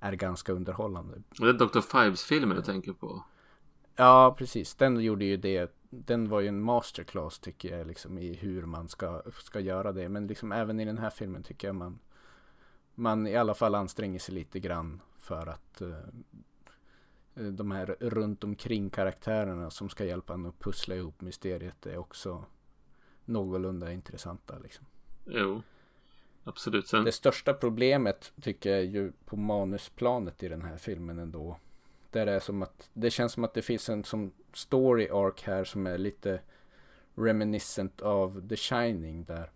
är 0.00 0.12
ganska 0.12 0.52
underhållande. 0.52 1.22
Det 1.38 1.48
är 1.48 1.52
Dr. 1.52 1.80
Fives-filmen 1.80 2.56
du 2.56 2.62
tänker 2.62 2.92
på? 2.92 3.24
Ja, 3.96 4.34
precis. 4.38 4.74
Den 4.74 5.00
gjorde 5.00 5.24
ju 5.24 5.36
det. 5.36 5.76
Den 5.90 6.28
var 6.28 6.40
ju 6.40 6.48
en 6.48 6.62
masterclass 6.62 7.38
tycker 7.38 7.78
jag 7.78 7.86
liksom 7.86 8.18
i 8.18 8.34
hur 8.34 8.66
man 8.66 8.88
ska, 8.88 9.22
ska 9.42 9.60
göra 9.60 9.92
det. 9.92 10.08
Men 10.08 10.26
liksom 10.26 10.52
även 10.52 10.80
i 10.80 10.84
den 10.84 10.98
här 10.98 11.10
filmen 11.10 11.42
tycker 11.42 11.68
jag 11.68 11.74
man 11.74 11.98
man 12.94 13.26
i 13.26 13.36
alla 13.36 13.54
fall 13.54 13.74
anstränger 13.74 14.18
sig 14.18 14.34
lite 14.34 14.60
grann 14.60 15.00
för 15.18 15.46
att 15.46 15.82
uh, 15.82 15.94
de 17.34 17.70
här 17.70 17.96
runt 18.00 18.44
omkring 18.44 18.90
karaktärerna 18.90 19.70
som 19.70 19.88
ska 19.88 20.04
hjälpa 20.04 20.34
en 20.34 20.46
att 20.46 20.58
pussla 20.58 20.94
ihop 20.94 21.20
mysteriet 21.20 21.86
är 21.86 21.96
också 21.96 22.44
någorlunda 23.24 23.92
intressanta 23.92 24.58
liksom. 24.58 24.86
Jo, 25.24 25.62
absolut. 26.44 26.88
Sen... 26.88 27.04
Det 27.04 27.12
största 27.12 27.54
problemet 27.54 28.32
tycker 28.40 28.70
jag 28.70 28.78
är 28.78 28.84
ju 28.84 29.12
på 29.24 29.36
manusplanet 29.36 30.42
i 30.42 30.48
den 30.48 30.62
här 30.62 30.76
filmen 30.76 31.18
ändå. 31.18 31.56
Där 32.10 32.26
det 32.26 32.32
är 32.32 32.40
som 32.40 32.62
att 32.62 32.90
det 32.92 33.10
känns 33.10 33.32
som 33.32 33.44
att 33.44 33.54
det 33.54 33.62
finns 33.62 33.88
en 33.88 34.04
som 34.04 34.32
story 34.52 35.08
arc 35.08 35.42
här 35.42 35.64
som 35.64 35.86
är 35.86 35.98
lite 35.98 36.40
reminiscent 37.14 38.00
av 38.00 38.48
The 38.48 38.56
Shining 38.56 39.24
där. 39.24 39.50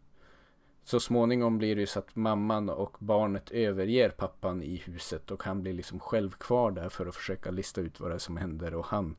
Så 0.88 1.00
småningom 1.00 1.58
blir 1.58 1.74
det 1.74 1.80
ju 1.80 1.86
så 1.86 1.98
att 1.98 2.16
mamman 2.16 2.68
och 2.68 2.96
barnet 2.98 3.50
överger 3.50 4.10
pappan 4.10 4.62
i 4.62 4.76
huset 4.76 5.30
och 5.30 5.42
han 5.42 5.62
blir 5.62 5.72
liksom 5.72 6.00
själv 6.00 6.30
kvar 6.30 6.70
där 6.70 6.88
för 6.88 7.06
att 7.06 7.14
försöka 7.14 7.50
lista 7.50 7.80
ut 7.80 8.00
vad 8.00 8.10
det 8.10 8.14
är 8.14 8.18
som 8.18 8.36
händer 8.36 8.74
och 8.74 8.86
han 8.86 9.16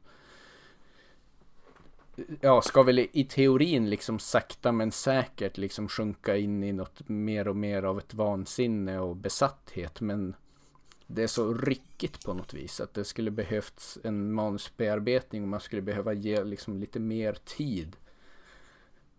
ja, 2.42 2.62
ska 2.62 2.84
väl 2.84 3.00
i 3.00 3.24
teorin 3.24 3.90
liksom 3.90 4.20
sakta 4.20 4.72
men 4.72 4.92
säkert 4.92 5.58
liksom 5.58 5.88
sjunka 5.88 6.38
in 6.38 6.64
i 6.64 6.72
något 6.72 7.10
mer 7.10 7.48
och 7.48 7.56
mer 7.56 7.84
av 7.84 8.00
ett 8.00 8.14
vansinne 8.14 9.00
och 9.00 9.16
besatthet 9.16 10.02
men 10.02 10.36
det 11.08 11.24
är 11.24 11.28
så 11.28 11.54
ryckigt 11.54 12.26
på 12.26 12.34
något 12.34 12.54
vis 12.54 12.82
att 12.82 12.94
det 12.94 13.04
skulle 13.04 13.32
behövts 13.32 13.98
en 14.04 14.34
manusbearbetning 14.34 15.42
och 15.42 15.48
man 15.48 15.62
skulle 15.62 15.82
behöva 15.82 16.14
ge 16.14 16.44
liksom 16.44 16.80
lite 16.80 17.00
mer 17.00 17.34
tid 17.34 17.96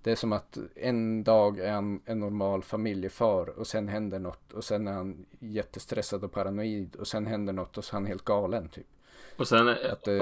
det 0.02 0.10
är 0.10 0.16
som 0.16 0.32
att 0.32 0.58
en 0.74 1.24
dag 1.24 1.58
är 1.58 1.72
han 1.72 2.00
en 2.04 2.20
normal 2.20 2.62
familjefar 2.62 3.58
och 3.58 3.66
sen 3.66 3.88
händer 3.88 4.18
något 4.18 4.52
och 4.52 4.64
sen 4.64 4.88
är 4.88 4.92
han 4.92 5.26
jättestressad 5.38 6.24
och 6.24 6.32
paranoid 6.32 6.96
och 6.96 7.06
sen 7.06 7.26
händer 7.26 7.52
något 7.52 7.78
och 7.78 7.84
så 7.84 7.92
är 7.92 8.00
han 8.00 8.06
helt 8.06 8.24
galen 8.24 8.68
typ. 8.68 8.86
Och 9.36 9.48
sen, 9.48 9.68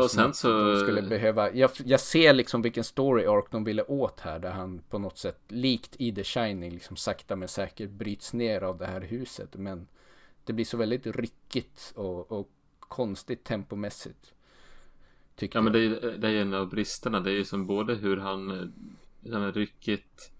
och 0.00 0.10
sen 0.10 0.34
så... 0.34 0.76
Skulle 0.76 1.02
behöva, 1.02 1.52
jag, 1.52 1.70
jag 1.84 2.00
ser 2.00 2.32
liksom 2.32 2.62
vilken 2.62 2.84
story 2.84 3.26
arc 3.26 3.44
de 3.50 3.64
ville 3.64 3.82
åt 3.82 4.20
här 4.20 4.38
där 4.38 4.50
han 4.50 4.82
på 4.90 4.98
något 4.98 5.18
sätt 5.18 5.40
likt 5.48 5.96
i 5.98 6.14
The 6.14 6.24
Shining 6.24 6.72
liksom 6.72 6.96
sakta 6.96 7.36
men 7.36 7.48
säkert 7.48 7.90
bryts 7.90 8.32
ner 8.32 8.62
av 8.62 8.78
det 8.78 8.86
här 8.86 9.00
huset 9.00 9.56
men 9.56 9.86
det 10.44 10.52
blir 10.52 10.64
så 10.64 10.76
väldigt 10.76 11.06
ryckigt 11.06 11.92
och, 11.96 12.32
och 12.32 12.48
konstigt 12.78 13.44
tempomässigt. 13.44 14.32
ja 15.36 15.60
men 15.60 15.72
det 15.72 15.78
är, 15.78 16.18
det 16.18 16.28
är 16.28 16.34
en 16.34 16.54
av 16.54 16.68
bristerna. 16.68 17.20
Det 17.20 17.30
är 17.30 17.34
ju 17.34 17.44
som 17.44 17.66
både 17.66 17.94
hur 17.94 18.16
han 18.16 18.72
de 19.20 19.42
är 19.42 19.52
ryckigt. 19.52 20.33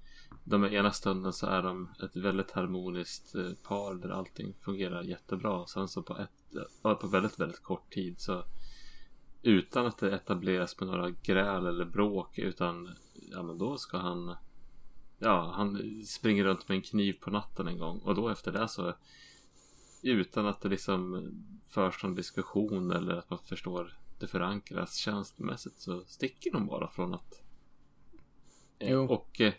De 0.45 0.65
ena 0.65 0.93
stunden 0.93 1.33
så 1.33 1.47
är 1.47 1.63
de 1.63 1.89
ett 2.03 2.17
väldigt 2.17 2.51
harmoniskt 2.51 3.35
eh, 3.35 3.53
par 3.69 3.95
där 3.95 4.09
allting 4.09 4.55
fungerar 4.61 5.03
jättebra. 5.03 5.67
Sen 5.67 5.89
så 5.89 6.03
på, 6.03 6.19
ett, 6.19 7.01
på 7.01 7.07
väldigt, 7.07 7.41
väldigt 7.41 7.63
kort 7.63 7.93
tid 7.93 8.21
så 8.21 8.45
utan 9.43 9.87
att 9.87 9.99
det 9.99 10.15
etableras 10.15 10.81
med 10.81 10.89
några 10.89 11.11
gräl 11.11 11.67
eller 11.67 11.85
bråk 11.85 12.39
utan 12.39 12.91
ja 13.31 13.43
men 13.43 13.59
då 13.59 13.77
ska 13.77 13.99
han 13.99 14.35
ja 15.19 15.53
han 15.55 15.79
springer 16.07 16.45
runt 16.45 16.69
med 16.69 16.77
en 16.77 16.83
kniv 16.83 17.13
på 17.21 17.31
natten 17.31 17.69
en 17.69 17.79
gång 17.79 17.99
och 17.99 18.15
då 18.15 18.29
efter 18.29 18.53
det 18.53 18.69
så 18.69 18.95
utan 20.03 20.47
att 20.47 20.61
det 20.61 20.69
liksom 20.69 21.33
förs 21.69 22.03
någon 22.03 22.15
diskussion 22.15 22.91
eller 22.91 23.15
att 23.15 23.31
man 23.31 23.39
förstår 23.39 23.99
det 24.19 24.27
förankras 24.27 24.97
känslomässigt 24.97 25.79
så 25.81 26.05
sticker 26.07 26.53
de 26.53 26.67
bara 26.67 26.89
från 26.89 27.15
att 27.15 27.43
Jo. 28.79 29.07
Och 29.07 29.41
eh, 29.41 29.53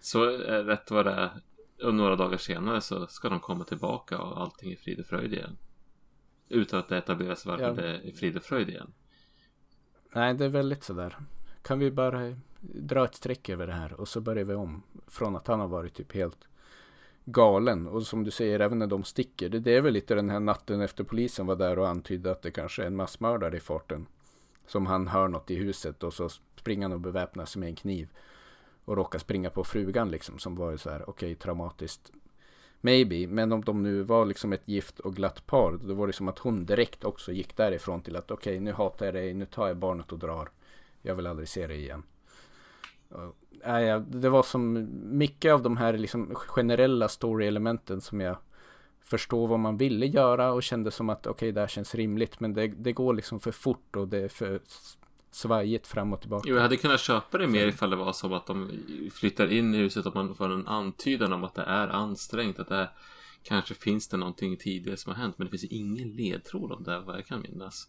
så 0.00 0.24
är 0.24 0.64
rätt 0.64 0.90
vad 0.90 1.06
det 1.06 1.12
är. 1.12 1.30
Och 1.82 1.94
några 1.94 2.16
dagar 2.16 2.38
senare 2.38 2.80
så 2.80 3.06
ska 3.06 3.28
de 3.28 3.40
komma 3.40 3.64
tillbaka 3.64 4.18
och 4.18 4.40
allting 4.40 4.72
är 4.72 4.76
frid 4.76 5.00
och 5.00 5.06
fröjd 5.06 5.32
igen. 5.32 5.56
Utan 6.48 6.78
att 6.78 6.88
det 6.88 6.98
etableras 6.98 7.46
varför 7.46 7.64
ja. 7.64 7.72
det 7.72 8.08
är 8.08 8.12
frid 8.12 8.36
och 8.36 8.42
fröjd 8.42 8.68
igen. 8.68 8.92
Nej, 10.14 10.34
det 10.34 10.44
är 10.44 10.48
väldigt 10.48 10.84
sådär. 10.84 11.16
Kan 11.62 11.78
vi 11.78 11.90
bara 11.90 12.36
dra 12.60 13.04
ett 13.04 13.14
streck 13.14 13.48
över 13.48 13.66
det 13.66 13.72
här 13.72 14.00
och 14.00 14.08
så 14.08 14.20
börjar 14.20 14.44
vi 14.44 14.54
om. 14.54 14.82
Från 15.06 15.36
att 15.36 15.46
han 15.46 15.60
har 15.60 15.68
varit 15.68 15.94
typ 15.94 16.12
helt 16.12 16.48
galen. 17.24 17.86
Och 17.86 18.02
som 18.02 18.24
du 18.24 18.30
säger, 18.30 18.60
även 18.60 18.78
när 18.78 18.86
de 18.86 19.04
sticker. 19.04 19.48
Det, 19.48 19.58
det 19.58 19.76
är 19.76 19.80
väl 19.80 19.92
lite 19.92 20.14
den 20.14 20.30
här 20.30 20.40
natten 20.40 20.80
efter 20.80 21.04
polisen 21.04 21.46
var 21.46 21.56
där 21.56 21.78
och 21.78 21.88
antydde 21.88 22.30
att 22.30 22.42
det 22.42 22.50
kanske 22.50 22.82
är 22.82 22.86
en 22.86 22.96
massmördare 22.96 23.56
i 23.56 23.60
farten. 23.60 24.06
Som 24.66 24.86
han 24.86 25.08
hör 25.08 25.28
något 25.28 25.50
i 25.50 25.54
huset 25.54 26.02
och 26.02 26.14
så 26.14 26.28
springer 26.28 26.82
han 26.82 26.92
och 26.92 27.00
beväpnar 27.00 27.44
sig 27.44 27.60
med 27.60 27.68
en 27.68 27.76
kniv 27.76 28.08
och 28.84 28.96
råkade 28.96 29.22
springa 29.24 29.50
på 29.50 29.64
frugan 29.64 30.10
liksom 30.10 30.38
som 30.38 30.56
var 30.56 30.76
så 30.76 30.90
här 30.90 31.02
okej 31.02 31.10
okay, 31.10 31.34
traumatiskt. 31.34 32.12
Maybe, 32.80 33.26
men 33.26 33.52
om 33.52 33.64
de 33.64 33.82
nu 33.82 34.02
var 34.02 34.24
liksom 34.24 34.52
ett 34.52 34.68
gift 34.68 35.00
och 35.00 35.16
glatt 35.16 35.46
par 35.46 35.78
då 35.82 35.94
var 35.94 36.06
det 36.06 36.12
som 36.12 36.28
att 36.28 36.38
hon 36.38 36.66
direkt 36.66 37.04
också 37.04 37.32
gick 37.32 37.56
därifrån 37.56 38.02
till 38.02 38.16
att 38.16 38.30
okej 38.30 38.52
okay, 38.52 38.60
nu 38.60 38.72
hatar 38.72 39.06
jag 39.06 39.14
dig, 39.14 39.34
nu 39.34 39.46
tar 39.46 39.68
jag 39.68 39.76
barnet 39.76 40.12
och 40.12 40.18
drar. 40.18 40.50
Jag 41.02 41.14
vill 41.14 41.26
aldrig 41.26 41.48
se 41.48 41.66
dig 41.66 41.80
igen. 41.80 42.02
Och, 43.08 43.68
äh, 43.68 44.00
det 44.00 44.28
var 44.28 44.42
som 44.42 44.88
mycket 45.18 45.52
av 45.52 45.62
de 45.62 45.76
här 45.76 45.92
liksom 45.92 46.34
generella 46.34 47.08
story-elementen 47.08 48.00
som 48.00 48.20
jag 48.20 48.36
förstår 49.04 49.48
vad 49.48 49.58
man 49.58 49.76
ville 49.76 50.06
göra 50.06 50.52
och 50.52 50.62
kände 50.62 50.90
som 50.90 51.10
att 51.10 51.26
okej 51.26 51.30
okay, 51.30 51.52
det 51.52 51.60
här 51.60 51.68
känns 51.68 51.94
rimligt 51.94 52.40
men 52.40 52.54
det, 52.54 52.66
det 52.66 52.92
går 52.92 53.14
liksom 53.14 53.40
för 53.40 53.52
fort 53.52 53.96
och 53.96 54.08
det 54.08 54.18
är 54.18 54.28
för 54.28 54.60
svajigt 55.34 55.86
fram 55.86 56.12
och 56.12 56.20
tillbaka. 56.20 56.48
Jo, 56.48 56.54
jag 56.54 56.62
hade 56.62 56.76
kunnat 56.76 57.00
köpa 57.00 57.38
det 57.38 57.46
mer 57.46 57.66
ifall 57.66 57.90
det 57.90 57.96
var 57.96 58.12
som 58.12 58.32
att 58.32 58.46
de 58.46 58.70
flyttar 59.12 59.52
in 59.52 59.74
i 59.74 59.78
huset 59.78 60.06
och 60.06 60.14
man 60.14 60.34
får 60.34 60.52
en 60.52 60.66
antydan 60.66 61.32
om 61.32 61.44
att 61.44 61.54
det 61.54 61.62
är 61.62 61.88
ansträngt. 61.88 62.58
Att 62.58 62.68
det 62.68 62.76
är, 62.76 62.90
kanske 63.42 63.74
finns 63.74 64.08
det 64.08 64.16
någonting 64.16 64.56
tidigare 64.56 64.96
som 64.96 65.12
har 65.12 65.20
hänt. 65.20 65.38
Men 65.38 65.46
det 65.46 65.50
finns 65.50 65.72
ingen 65.72 66.10
ledtråd 66.10 66.72
om 66.72 66.84
det 66.84 67.00
vad 67.00 67.16
jag 67.16 67.26
kan 67.26 67.40
minnas. 67.40 67.88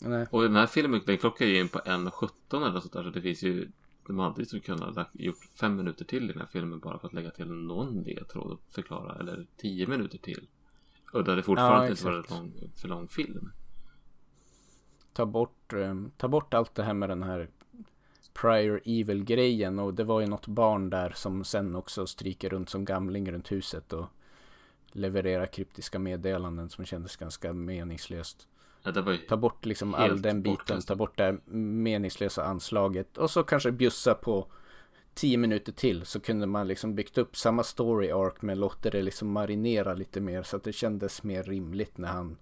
Nej. 0.00 0.26
Och 0.30 0.42
den 0.42 0.56
här 0.56 0.66
filmen 0.66 1.00
den 1.06 1.18
klockar 1.18 1.46
ju 1.46 1.60
in 1.60 1.68
på 1.68 1.78
1.17 1.78 2.68
eller 2.68 2.80
sånt 2.80 2.92
där. 2.92 3.02
Så 3.02 3.10
det 3.10 3.22
finns 3.22 3.42
ju 3.42 3.68
de 4.06 4.18
hade 4.18 4.42
ju 4.42 4.60
kunnat 4.60 4.94
ha 4.94 5.06
gjort 5.12 5.44
fem 5.60 5.76
minuter 5.76 6.04
till 6.04 6.24
i 6.24 6.32
den 6.32 6.40
här 6.40 6.48
filmen 6.52 6.80
bara 6.80 6.98
för 6.98 7.06
att 7.06 7.14
lägga 7.14 7.30
till 7.30 7.46
någon 7.46 8.02
ledtråd 8.02 8.52
och 8.52 8.60
förklara. 8.68 9.20
Eller 9.20 9.46
tio 9.56 9.86
minuter 9.86 10.18
till. 10.18 10.46
Och 11.12 11.24
det 11.24 11.42
fortfarande 11.42 11.86
ja, 11.86 11.90
inte 11.90 12.04
var 12.04 12.12
en 12.12 12.24
lång, 12.30 12.52
för 12.76 12.88
lång 12.88 13.08
film 13.08 13.50
ta 15.12 15.26
bort, 15.26 15.72
um, 15.72 16.12
ta 16.16 16.28
bort 16.28 16.54
allt 16.54 16.74
det 16.74 16.82
här 16.82 16.94
med 16.94 17.08
den 17.08 17.22
här 17.22 17.48
prior 18.32 18.80
evil 18.84 19.24
grejen 19.24 19.78
och 19.78 19.94
det 19.94 20.04
var 20.04 20.20
ju 20.20 20.26
något 20.26 20.46
barn 20.46 20.90
där 20.90 21.12
som 21.16 21.44
sen 21.44 21.76
också 21.76 22.06
stryker 22.06 22.50
runt 22.50 22.70
som 22.70 22.84
gamling 22.84 23.32
runt 23.32 23.52
huset 23.52 23.92
och 23.92 24.06
levererar 24.92 25.46
kryptiska 25.46 25.98
meddelanden 25.98 26.68
som 26.70 26.84
kändes 26.84 27.16
ganska 27.16 27.52
meningslöst. 27.52 28.48
Ja, 28.82 28.92
ta 29.28 29.36
bort 29.36 29.64
liksom 29.64 29.94
all 29.94 30.22
den 30.22 30.42
biten, 30.42 30.56
bortkast. 30.56 30.88
ta 30.88 30.94
bort 30.94 31.18
det 31.18 31.38
meningslösa 31.56 32.44
anslaget 32.44 33.18
och 33.18 33.30
så 33.30 33.42
kanske 33.42 33.72
bjussa 33.72 34.14
på 34.14 34.46
tio 35.14 35.36
minuter 35.36 35.72
till 35.72 36.06
så 36.06 36.20
kunde 36.20 36.46
man 36.46 36.68
liksom 36.68 36.94
byggt 36.94 37.18
upp 37.18 37.36
samma 37.36 37.62
story 37.62 38.10
arc 38.10 38.34
men 38.40 38.60
låter 38.60 38.90
det 38.90 39.02
liksom 39.02 39.32
marinera 39.32 39.94
lite 39.94 40.20
mer 40.20 40.42
så 40.42 40.56
att 40.56 40.64
det 40.64 40.72
kändes 40.72 41.22
mer 41.22 41.42
rimligt 41.42 41.98
när 41.98 42.08
han 42.08 42.36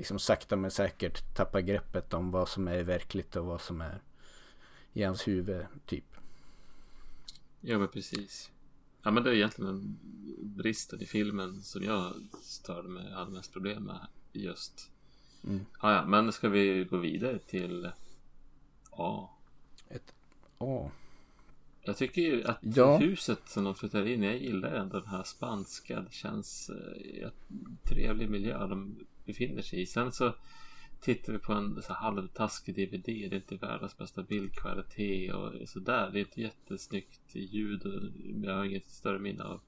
liksom 0.00 0.18
sakta 0.18 0.56
men 0.56 0.70
säkert 0.70 1.34
tappar 1.34 1.60
greppet 1.60 2.14
om 2.14 2.30
vad 2.30 2.48
som 2.48 2.68
är 2.68 2.82
verkligt 2.82 3.36
och 3.36 3.46
vad 3.46 3.60
som 3.60 3.80
är 3.80 4.02
i 4.92 5.02
hans 5.02 5.28
huvud 5.28 5.66
typ. 5.86 6.16
Ja 7.60 7.78
men 7.78 7.88
precis. 7.88 8.50
Ja 9.02 9.10
men 9.10 9.22
det 9.22 9.30
är 9.30 9.34
egentligen 9.34 9.70
en 9.70 9.98
bristen 10.56 11.02
i 11.02 11.06
filmen 11.06 11.62
som 11.62 11.82
jag 11.82 12.14
störde 12.42 12.88
mig, 12.88 13.12
hade 13.12 13.30
mest 13.30 13.52
problem 13.52 13.82
med 13.82 14.06
just. 14.32 14.90
Mm. 15.44 15.66
Ah, 15.78 15.92
ja, 15.92 16.06
men 16.06 16.32
ska 16.32 16.48
vi 16.48 16.84
gå 16.84 16.96
vidare 16.96 17.38
till 17.38 17.90
A? 18.90 19.28
Ett 19.88 20.14
A. 20.58 20.90
Jag 21.82 21.96
tycker 21.96 22.22
ju 22.22 22.44
att 22.44 22.58
ja. 22.60 22.96
huset 22.96 23.48
som 23.48 23.64
de 23.64 23.74
flyttar 23.74 24.06
in 24.06 24.22
Jag 24.22 24.36
gillar 24.36 24.72
ändå 24.72 25.00
den 25.00 25.08
här 25.08 25.22
spanska. 25.22 26.00
Det 26.00 26.12
känns 26.12 26.70
eh, 26.70 27.30
trevlig 27.82 28.30
miljö. 28.30 28.66
De 28.66 28.96
befinner 29.30 29.62
sig 29.62 29.80
i. 29.80 29.86
Sen 29.86 30.12
så 30.12 30.34
tittar 31.00 31.32
vi 31.32 31.38
på 31.38 31.52
en 31.52 31.82
så 31.82 31.92
halvtaskig 31.92 32.74
DVD. 32.74 33.04
Det 33.04 33.24
är 33.24 33.34
inte 33.34 33.56
världens 33.56 33.98
bästa 33.98 34.22
bildkvalitet 34.22 35.34
och 35.34 35.68
sådär. 35.68 36.10
Det 36.12 36.18
är 36.18 36.20
inte 36.20 36.40
jättesnyggt 36.40 37.34
ljud. 37.34 38.12
Jag 38.44 38.54
har 38.54 38.64
inget 38.64 38.90
större 38.90 39.18
minne 39.18 39.44
av 39.44 39.60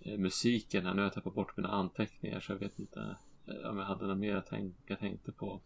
eh, 0.00 0.18
musiken 0.18 0.86
här. 0.86 0.94
Nu 0.94 1.00
har 1.00 1.06
jag 1.06 1.12
tappat 1.12 1.34
bort 1.34 1.56
mina 1.56 1.68
anteckningar 1.68 2.40
så 2.40 2.52
jag 2.52 2.58
vet 2.58 2.78
inte 2.78 3.16
eh, 3.46 3.70
om 3.70 3.78
jag 3.78 3.84
hade 3.84 4.06
något 4.06 4.18
mer 4.18 4.42
tänk, 4.48 4.74
jag 4.86 4.98
tänkte 4.98 5.32
på. 5.32 5.60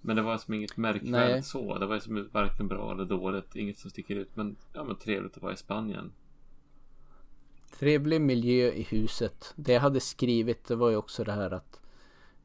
Men 0.00 0.16
det 0.16 0.22
var 0.22 0.38
som 0.38 0.54
inget 0.54 0.76
märkvärdigt 0.76 1.46
så. 1.46 1.78
Det 1.78 1.86
var 1.86 1.98
som 1.98 2.28
varken 2.32 2.68
bra 2.68 2.92
eller 2.92 3.04
dåligt. 3.04 3.56
Inget 3.56 3.78
som 3.78 3.90
sticker 3.90 4.16
ut. 4.16 4.36
Men, 4.36 4.56
ja, 4.72 4.84
men 4.84 4.96
trevligt 4.96 5.36
att 5.36 5.42
vara 5.42 5.52
i 5.52 5.56
Spanien. 5.56 6.12
Trevlig 7.78 8.20
miljö 8.20 8.70
i 8.72 8.82
huset. 8.82 9.52
Det 9.56 9.72
jag 9.72 9.80
hade 9.80 10.00
skrivit 10.00 10.64
det 10.64 10.76
var 10.76 10.90
ju 10.90 10.96
också 10.96 11.24
det 11.24 11.32
här 11.32 11.50
att 11.50 11.79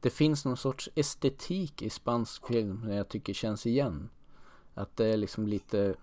det 0.00 0.10
finns 0.10 0.44
någon 0.44 0.56
sorts 0.56 0.90
estetik 0.94 1.82
i 1.82 1.90
spansk 1.90 2.46
film 2.46 2.80
som 2.80 2.92
jag 2.92 3.08
tycker 3.08 3.32
känns 3.32 3.66
igen. 3.66 4.08
Att 4.74 4.96
det 4.96 5.06
är 5.06 5.16
liksom 5.16 5.46
lite 5.46 5.94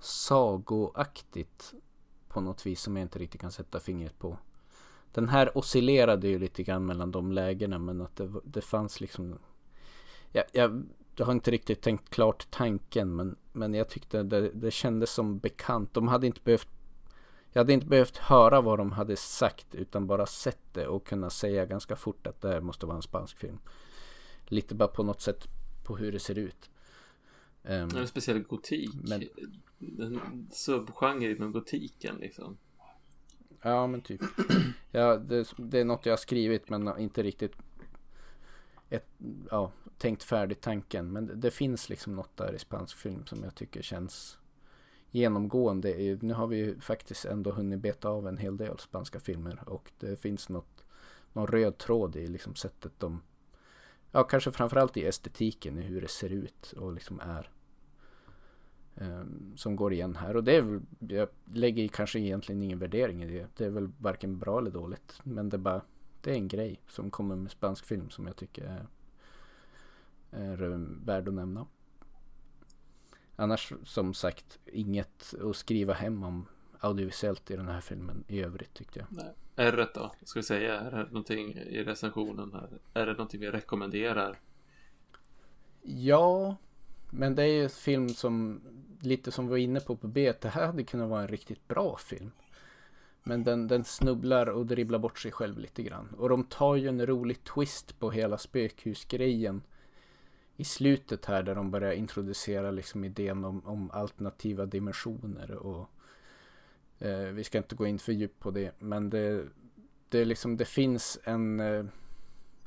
sagoaktigt 0.00 1.74
på 2.28 2.40
något 2.40 2.66
vis 2.66 2.80
som 2.80 2.96
jag 2.96 3.04
inte 3.04 3.18
riktigt 3.18 3.40
kan 3.40 3.52
sätta 3.52 3.80
fingret 3.80 4.18
på. 4.18 4.38
Den 5.12 5.28
här 5.28 5.58
oscillerade 5.58 6.28
ju 6.28 6.38
lite 6.38 6.62
grann 6.62 6.86
mellan 6.86 7.10
de 7.10 7.32
lägena 7.32 7.78
men 7.78 8.00
att 8.00 8.16
det, 8.16 8.32
det 8.44 8.60
fanns 8.60 9.00
liksom 9.00 9.38
jag, 10.32 10.44
jag, 10.52 10.84
jag 11.16 11.26
har 11.26 11.32
inte 11.32 11.50
riktigt 11.50 11.80
tänkt 11.80 12.10
klart 12.10 12.46
tanken 12.50 13.16
men 13.16 13.36
Men 13.52 13.74
jag 13.74 13.88
tyckte 13.88 14.22
det, 14.22 14.50
det 14.50 14.70
kändes 14.70 15.10
som 15.10 15.38
bekant. 15.38 15.94
De 15.94 16.08
hade 16.08 16.26
inte 16.26 16.40
behövt 16.44 16.68
jag 17.52 17.60
hade 17.60 17.72
inte 17.72 17.86
behövt 17.86 18.16
höra 18.16 18.60
vad 18.60 18.78
de 18.78 18.92
hade 18.92 19.16
sagt 19.16 19.74
utan 19.74 20.06
bara 20.06 20.26
sett 20.26 20.74
det 20.74 20.86
och 20.86 21.06
kunna 21.06 21.30
säga 21.30 21.66
ganska 21.66 21.96
fort 21.96 22.26
att 22.26 22.40
det 22.40 22.48
här 22.48 22.60
måste 22.60 22.86
vara 22.86 22.96
en 22.96 23.02
spansk 23.02 23.38
film. 23.38 23.58
Lite 24.46 24.74
bara 24.74 24.88
på 24.88 25.02
något 25.02 25.20
sätt 25.20 25.48
på 25.84 25.96
hur 25.96 26.12
det 26.12 26.20
ser 26.20 26.38
ut. 26.38 26.70
Um, 27.62 27.96
en 27.96 28.08
speciell 28.08 28.42
gotik. 28.42 28.90
Men, 29.04 29.28
en 29.78 30.48
subgenre 30.52 31.30
inom 31.30 31.52
gotiken 31.52 32.16
liksom. 32.16 32.58
Ja 33.62 33.86
men 33.86 34.00
typ. 34.00 34.20
Ja, 34.90 35.16
det, 35.16 35.48
det, 35.56 35.78
är 35.78 35.84
något 35.84 36.06
jag 36.06 36.12
har 36.12 36.16
skrivit 36.16 36.68
men 36.68 36.98
inte 36.98 37.22
riktigt 37.22 37.52
ett, 38.88 39.08
ja, 39.50 39.72
tänkt 39.98 40.22
färdigt 40.22 40.60
tanken. 40.60 41.12
Men 41.12 41.26
det, 41.26 41.34
det, 41.34 41.50
finns 41.50 41.88
liksom 41.88 42.16
något 42.16 42.36
där 42.36 42.54
i 42.54 42.58
spansk 42.58 42.96
film 42.96 43.26
som 43.26 43.42
jag 43.42 43.54
tycker 43.54 43.82
känns 43.82 44.38
genomgående. 45.12 46.18
Nu 46.20 46.34
har 46.34 46.46
vi 46.46 46.56
ju 46.56 46.80
faktiskt 46.80 47.24
ändå 47.24 47.50
hunnit 47.50 47.80
beta 47.80 48.08
av 48.08 48.28
en 48.28 48.36
hel 48.36 48.56
del 48.56 48.78
spanska 48.78 49.20
filmer 49.20 49.62
och 49.66 49.90
det 49.98 50.16
finns 50.16 50.48
något, 50.48 50.84
någon 51.32 51.46
röd 51.46 51.78
tråd 51.78 52.16
i 52.16 52.26
liksom 52.26 52.54
sättet 52.54 52.92
de, 52.98 53.22
ja 54.10 54.24
kanske 54.24 54.52
framförallt 54.52 54.96
i 54.96 55.06
estetiken, 55.06 55.78
i 55.78 55.82
hur 55.82 56.00
det 56.00 56.10
ser 56.10 56.30
ut 56.30 56.72
och 56.72 56.92
liksom 56.92 57.20
är. 57.20 57.50
Um, 58.94 59.52
som 59.56 59.76
går 59.76 59.92
igen 59.92 60.16
här 60.16 60.36
och 60.36 60.44
det 60.44 60.56
är 60.56 60.62
väl, 60.62 60.80
jag 60.98 61.28
lägger 61.52 61.88
kanske 61.88 62.18
egentligen 62.18 62.62
ingen 62.62 62.78
värdering 62.78 63.22
i 63.22 63.26
det. 63.26 63.46
Det 63.56 63.64
är 63.64 63.70
väl 63.70 63.88
varken 63.98 64.38
bra 64.38 64.58
eller 64.58 64.70
dåligt. 64.70 65.20
Men 65.22 65.48
det 65.48 65.56
är 65.56 65.58
bara, 65.58 65.82
det 66.20 66.30
är 66.30 66.34
en 66.34 66.48
grej 66.48 66.80
som 66.88 67.10
kommer 67.10 67.36
med 67.36 67.50
spansk 67.50 67.84
film 67.84 68.10
som 68.10 68.26
jag 68.26 68.36
tycker 68.36 68.64
är, 68.64 68.86
är 70.30 71.04
värd 71.04 71.28
att 71.28 71.34
nämna. 71.34 71.66
Annars 73.36 73.72
som 73.84 74.14
sagt 74.14 74.58
inget 74.66 75.34
att 75.42 75.56
skriva 75.56 75.92
hem 75.92 76.22
om 76.22 76.46
audiovisuellt 76.80 77.50
i 77.50 77.56
den 77.56 77.68
här 77.68 77.80
filmen 77.80 78.24
i 78.28 78.40
övrigt 78.40 78.74
tyckte 78.74 78.98
jag. 78.98 79.08
Nej. 79.10 79.34
R 79.56 79.90
då? 79.94 80.12
Ska 80.22 80.38
vi 80.38 80.44
säga, 80.44 80.80
är 80.80 80.90
det 80.90 81.04
någonting 81.04 81.52
i 81.52 81.84
recensionen 81.84 82.52
här? 82.52 82.68
Är 82.94 83.06
det 83.06 83.12
någonting 83.12 83.40
vi 83.40 83.50
rekommenderar? 83.50 84.40
Ja, 85.82 86.56
men 87.10 87.34
det 87.34 87.42
är 87.42 87.46
ju 87.46 87.62
en 87.62 87.70
film 87.70 88.08
som 88.08 88.60
lite 89.00 89.30
som 89.30 89.46
vi 89.46 89.50
var 89.50 89.58
inne 89.58 89.80
på 89.80 89.96
på 89.96 90.08
B. 90.08 90.32
Det 90.40 90.48
här 90.48 90.66
hade 90.66 90.84
kunnat 90.84 91.08
vara 91.08 91.22
en 91.22 91.28
riktigt 91.28 91.68
bra 91.68 91.96
film. 91.96 92.30
Men 93.22 93.44
den, 93.44 93.68
den 93.68 93.84
snubblar 93.84 94.46
och 94.46 94.66
dribblar 94.66 94.98
bort 94.98 95.18
sig 95.18 95.32
själv 95.32 95.58
lite 95.58 95.82
grann. 95.82 96.14
Och 96.18 96.28
de 96.28 96.44
tar 96.44 96.76
ju 96.76 96.88
en 96.88 97.06
rolig 97.06 97.44
twist 97.44 97.98
på 97.98 98.10
hela 98.10 98.38
spökhusgrejen 98.38 99.62
i 100.56 100.64
slutet 100.64 101.24
här 101.24 101.42
där 101.42 101.54
de 101.54 101.70
börjar 101.70 101.92
introducera 101.92 102.70
liksom 102.70 103.04
idén 103.04 103.44
om, 103.44 103.66
om 103.66 103.90
alternativa 103.90 104.66
dimensioner 104.66 105.50
och 105.50 105.90
eh, 106.98 107.18
vi 107.18 107.44
ska 107.44 107.58
inte 107.58 107.74
gå 107.74 107.86
in 107.86 107.98
för 107.98 108.12
djupt 108.12 108.40
på 108.40 108.50
det 108.50 108.72
men 108.78 109.10
det, 109.10 109.44
det, 110.08 110.24
liksom, 110.24 110.56
det 110.56 110.64
finns 110.64 111.18
en 111.24 111.60
eh, 111.60 111.84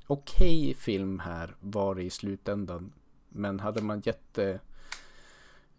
okej 0.08 0.62
okay 0.62 0.74
film 0.74 1.19
här 1.19 1.56
var 1.60 2.00
i 2.00 2.10
slutändan 2.10 2.93
men 3.30 3.60
hade 3.60 3.82
man 3.82 4.02
gett 4.06 4.38
eh, 4.38 4.56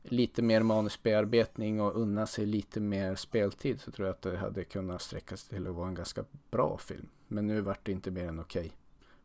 lite 0.03 0.43
mer 0.43 0.63
manusbearbetning 0.63 1.81
och 1.81 2.01
unna 2.01 2.27
sig 2.27 2.47
lite 2.47 2.81
mer 2.81 3.15
speltid 3.15 3.81
så 3.81 3.91
tror 3.91 4.09
jag 4.09 4.15
att 4.15 4.23
det 4.23 4.37
hade 4.37 4.65
kunnat 4.65 5.03
sträcka 5.03 5.37
sig 5.37 5.49
till 5.49 5.67
att 5.67 5.75
vara 5.75 5.89
en 5.89 5.95
ganska 5.95 6.25
bra 6.51 6.79
film. 6.79 7.09
Men 7.29 7.47
nu 7.47 7.61
vart 7.61 7.87
det 7.87 7.93
inte 7.93 8.11
mer 8.11 8.29
än 8.29 8.41
okej. 8.41 8.61
Okay. 8.61 8.73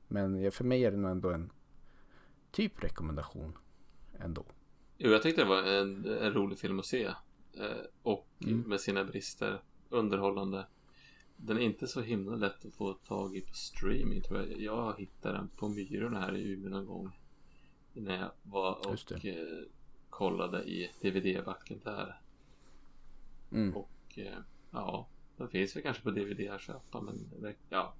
Men 0.08 0.52
för 0.52 0.64
mig 0.64 0.86
är 0.86 0.92
det 0.92 0.98
nog 0.98 1.12
ändå 1.12 1.30
en 1.30 1.50
typ 2.52 2.84
rekommendation 2.84 3.58
ändå. 4.20 4.46
Jo, 4.98 5.12
jag 5.12 5.22
tyckte 5.22 5.42
det 5.42 5.50
var 5.50 5.64
en, 5.64 6.06
en 6.06 6.34
rolig 6.34 6.60
film 6.60 6.80
att 6.80 6.86
se. 6.86 7.04
Eh, 7.54 7.86
och 8.02 8.28
mm. 8.40 8.60
med 8.60 8.82
sina 8.82 9.04
brister 9.04 9.62
underhållande. 9.90 10.68
Den 11.38 11.58
är 11.58 11.62
inte 11.62 11.88
så 11.88 12.02
himla 12.02 12.36
lätt 12.36 12.66
att 12.66 12.74
få 12.74 12.94
tag 12.94 13.38
i 13.38 13.42
på 13.42 13.54
streaming 13.54 14.22
tror 14.22 14.40
jag. 14.40 14.62
Jag 14.62 15.00
hittade 15.00 15.38
den 15.38 15.48
på 15.48 15.70
Myrorna 15.70 16.20
här 16.20 16.36
i 16.36 16.52
Umeå 16.52 16.70
någon 16.70 16.86
gång. 16.86 17.20
När 17.94 18.18
jag 18.20 18.32
var 18.44 18.88
och 18.88 19.26
eh, 19.26 19.64
kollade 20.10 20.64
i 20.64 20.92
DVD-backen 21.02 21.80
där. 21.84 22.22
Mm. 23.52 23.78
Och 23.78 24.20
eh, 24.20 24.38
ja, 24.72 25.08
den 25.38 25.50
finns 25.50 25.76
väl 25.76 25.84
kanske 25.84 26.04
på 26.04 26.12
DVD 26.12 26.50
att 26.50 26.62
köpa 26.62 27.02
men 27.02 27.30
ja, 27.70 27.94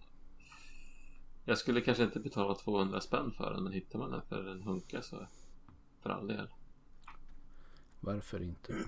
jag 1.46 1.58
skulle 1.58 1.82
kanske 1.82 2.04
inte 2.04 2.20
betala 2.20 2.56
200 2.56 3.02
spänn 3.02 3.32
för 3.32 3.54
den, 3.54 3.64
men 3.64 3.74
hittar 3.74 4.00
man 4.00 4.12
den 4.12 4.22
för 4.22 4.48
en 4.48 4.64
hunka 4.64 5.02
så 5.02 5.28
för 6.02 6.10
all 6.10 6.28
del. 6.28 6.48
Varför 8.00 8.44
inte? 8.44 8.74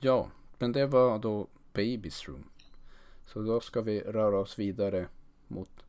ja, 0.00 0.30
men 0.58 0.72
det 0.72 0.86
var 0.86 1.18
då 1.18 1.48
Babies 1.72 2.28
Room. 2.28 2.50
Så 3.26 3.42
då 3.42 3.60
ska 3.60 3.80
vi 3.80 4.00
röra 4.00 4.38
oss 4.38 4.58
vidare 4.58 5.08
mot 5.46 5.86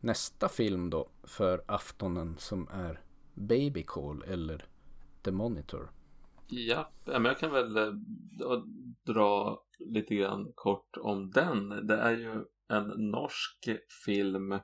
nästa 0.00 0.48
film 0.48 0.90
då 0.90 1.08
för 1.22 1.62
aftonen 1.66 2.38
som 2.38 2.68
är 2.68 3.00
Baby 3.34 3.82
Call 3.82 4.22
eller 4.22 4.66
The 5.22 5.30
Monitor. 5.30 5.90
Ja, 6.46 6.90
men 7.04 7.24
jag 7.24 7.38
kan 7.38 7.50
väl 7.50 7.76
eh, 7.76 7.92
dra 9.02 9.62
lite 9.78 10.14
grann 10.14 10.52
kort 10.54 10.96
om 11.00 11.30
den. 11.30 11.86
Det 11.86 11.96
är 11.96 12.16
ju 12.16 12.44
en 12.68 13.10
norsk 13.10 13.68
film 14.04 14.58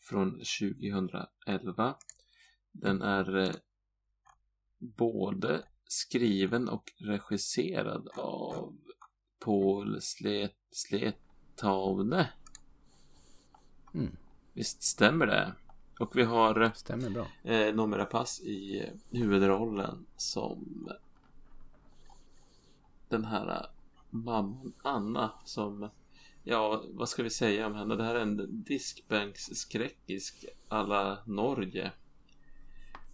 från 0.00 0.30
2011. 0.30 1.96
Den 2.72 3.02
är 3.02 3.36
eh, 3.36 3.54
både 4.78 5.62
skriven 5.84 6.68
och 6.68 6.92
regisserad 6.98 8.08
av 8.16 8.76
Paul 9.38 10.00
Slet 10.00 10.56
Sletavne. 10.70 12.30
Mm. 13.94 14.16
Visst 14.52 14.82
stämmer 14.82 15.26
det? 15.26 15.54
Och 16.00 16.16
vi 16.16 16.22
har 16.22 16.60
eh, 16.60 16.72
Stämmer 16.72 17.10
bra. 17.10 17.26
eh, 17.44 17.74
Noomi 17.74 17.96
Rapace 17.96 18.42
i 18.42 18.90
huvudrollen 19.10 20.06
som 20.16 20.88
den 23.08 23.24
här 23.24 23.66
mamman 24.10 24.72
Anna 24.82 25.32
som 25.44 25.90
Ja, 26.50 26.84
vad 26.88 27.08
ska 27.08 27.22
vi 27.22 27.30
säga 27.30 27.66
om 27.66 27.74
henne? 27.74 27.96
Det 27.96 28.04
här 28.04 28.14
är 28.14 28.20
en 28.20 28.64
diskbänksskräckisk 28.64 30.44
alla 30.68 31.18
Norge. 31.26 31.92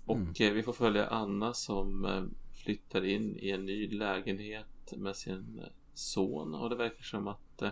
Och 0.04 0.16
mm. 0.16 0.34
Eh, 0.40 0.52
vi 0.52 0.62
får 0.62 0.72
följa 0.72 1.06
Anna 1.06 1.54
som 1.54 2.04
eh, 2.04 2.24
flyttar 2.52 3.04
in 3.04 3.36
i 3.36 3.50
en 3.50 3.66
ny 3.66 3.90
lägenhet 3.90 4.92
med 4.96 5.16
sin 5.16 5.58
eh, 5.58 5.68
son 5.94 6.54
och 6.54 6.70
det 6.70 6.76
verkar 6.76 7.02
som 7.02 7.28
att 7.28 7.62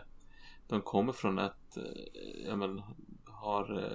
de 0.68 0.82
kommer 0.82 1.12
från 1.12 1.38
ett, 1.38 1.78
ja 2.46 2.56
men 2.56 2.82
har 3.24 3.92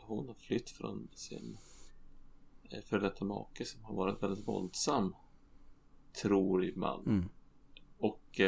hon 0.00 0.28
har 0.28 0.34
flytt 0.34 0.70
från 0.70 1.08
sin 1.14 1.58
före 2.84 3.00
detta 3.00 3.24
make 3.24 3.64
som 3.64 3.84
har 3.84 3.94
varit 3.94 4.22
väldigt 4.22 4.48
våldsam 4.48 5.14
tror 6.22 6.72
man. 6.76 7.06
Mm. 7.06 7.28
Och 7.98 8.40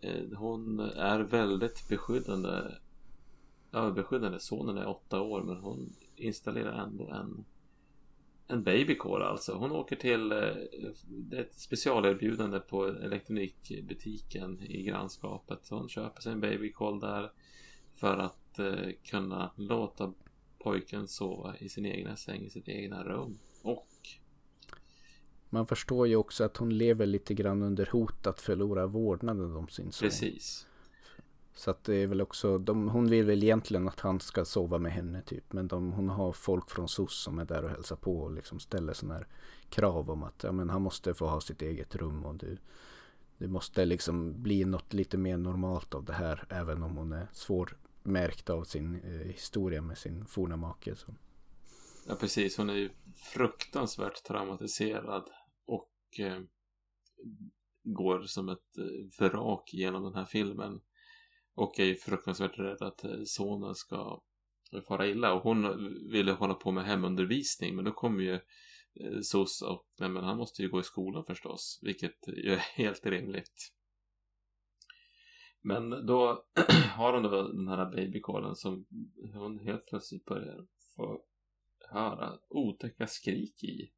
Eh, 0.00 0.38
hon 0.38 0.80
är 0.80 1.20
väldigt 1.20 1.88
beskyddande. 1.88 2.62
Överbeskyddande. 3.72 4.38
Sonen 4.40 4.78
är 4.78 4.86
åtta 4.86 5.20
år 5.20 5.42
men 5.42 5.56
hon 5.56 5.92
installerar 6.16 6.82
ändå 6.82 7.10
en 7.10 7.44
en 8.48 8.62
babycore 8.62 9.24
alltså. 9.24 9.54
Hon 9.54 9.72
åker 9.72 9.96
till 9.96 10.32
eh, 10.32 11.38
ett 11.38 11.54
specialerbjudande 11.54 12.60
på 12.60 12.86
elektronikbutiken 12.86 14.62
i 14.62 14.82
grannskapet. 14.82 15.68
Hon 15.70 15.88
köper 15.88 16.22
sig 16.22 16.32
en 16.32 16.40
babycall 16.40 17.00
där 17.00 17.30
för 17.94 18.16
att 18.18 18.58
eh, 18.58 18.90
kunna 19.04 19.50
låta 19.56 20.12
pojken 20.58 21.08
sova 21.08 21.56
i 21.58 21.68
sin 21.68 21.86
egna 21.86 22.16
säng 22.16 22.42
i 22.42 22.50
sitt 22.50 22.68
egna 22.68 23.04
rum. 23.04 23.38
Man 25.50 25.66
förstår 25.66 26.08
ju 26.08 26.16
också 26.16 26.44
att 26.44 26.56
hon 26.56 26.78
lever 26.78 27.06
lite 27.06 27.34
grann 27.34 27.62
under 27.62 27.88
hot 27.92 28.26
att 28.26 28.40
förlora 28.40 28.86
vårdnaden 28.86 29.56
om 29.56 29.68
sin 29.68 29.92
son. 29.92 30.08
Precis. 30.08 30.66
Så 31.54 31.70
att 31.70 31.84
det 31.84 31.94
är 31.94 32.06
väl 32.06 32.20
också, 32.20 32.58
de, 32.58 32.88
hon 32.88 33.06
vill 33.06 33.24
väl 33.24 33.42
egentligen 33.42 33.88
att 33.88 34.00
han 34.00 34.20
ska 34.20 34.44
sova 34.44 34.78
med 34.78 34.92
henne 34.92 35.22
typ. 35.22 35.52
Men 35.52 35.68
de, 35.68 35.92
hon 35.92 36.08
har 36.08 36.32
folk 36.32 36.70
från 36.70 36.88
SOS 36.88 37.22
som 37.22 37.38
är 37.38 37.44
där 37.44 37.64
och 37.64 37.70
hälsar 37.70 37.96
på 37.96 38.18
och 38.18 38.32
liksom 38.32 38.60
ställer 38.60 38.92
sådana 38.92 39.14
här 39.14 39.26
krav 39.68 40.10
om 40.10 40.22
att 40.22 40.42
ja, 40.42 40.52
men 40.52 40.70
han 40.70 40.82
måste 40.82 41.14
få 41.14 41.26
ha 41.26 41.40
sitt 41.40 41.62
eget 41.62 41.96
rum 41.96 42.24
och 42.24 42.34
du, 42.34 42.56
det 43.38 43.48
måste 43.48 43.84
liksom 43.84 44.42
bli 44.42 44.64
något 44.64 44.94
lite 44.94 45.16
mer 45.16 45.36
normalt 45.36 45.94
av 45.94 46.04
det 46.04 46.12
här. 46.12 46.44
Även 46.48 46.82
om 46.82 46.96
hon 46.96 47.12
är 47.12 47.26
svårmärkt 47.32 48.50
av 48.50 48.64
sin 48.64 48.94
eh, 48.94 49.26
historia 49.26 49.82
med 49.82 49.98
sin 49.98 50.26
forna 50.26 50.56
make. 50.56 50.96
Så. 50.96 51.14
Ja 52.08 52.14
precis, 52.14 52.56
hon 52.56 52.70
är 52.70 52.74
ju 52.74 52.90
fruktansvärt 53.34 54.24
traumatiserad 54.24 55.30
och 55.66 56.20
eh, 56.20 56.40
går 57.82 58.22
som 58.22 58.48
ett 58.48 58.78
eh, 58.78 59.26
vrak 59.28 59.70
genom 59.72 60.02
den 60.02 60.14
här 60.14 60.24
filmen. 60.24 60.80
Och 61.54 61.80
är 61.80 61.84
ju 61.84 61.96
fruktansvärt 61.96 62.58
rädd 62.58 62.82
att 62.82 63.04
eh, 63.04 63.20
sonen 63.24 63.74
ska 63.74 64.22
fara 64.88 65.06
illa. 65.06 65.34
Och 65.34 65.42
hon 65.42 65.88
ville 66.10 66.32
hålla 66.32 66.54
på 66.54 66.70
med 66.72 66.84
hemundervisning 66.84 67.76
men 67.76 67.84
då 67.84 67.92
kommer 67.92 68.22
ju 68.22 68.34
eh, 68.34 69.20
SOS 69.22 69.62
och 69.62 69.86
nej, 69.98 70.08
men 70.08 70.24
han 70.24 70.36
måste 70.36 70.62
ju 70.62 70.68
gå 70.68 70.80
i 70.80 70.84
skolan 70.84 71.24
förstås, 71.24 71.80
vilket 71.82 72.28
ju 72.28 72.52
är 72.52 72.56
helt 72.76 73.06
rimligt. 73.06 73.72
Men 75.62 75.90
då 75.90 76.44
har 76.96 77.12
hon 77.12 77.22
då 77.22 77.48
den 77.48 77.68
här 77.68 77.90
babycallen 77.90 78.56
som 78.56 78.86
hon 79.34 79.58
helt 79.58 79.86
plötsligt 79.86 80.24
börjar 80.24 80.66
få 80.96 81.22
höra 81.88 82.38
otäcka 82.48 83.06
skrik 83.06 83.64
i. 83.64 83.90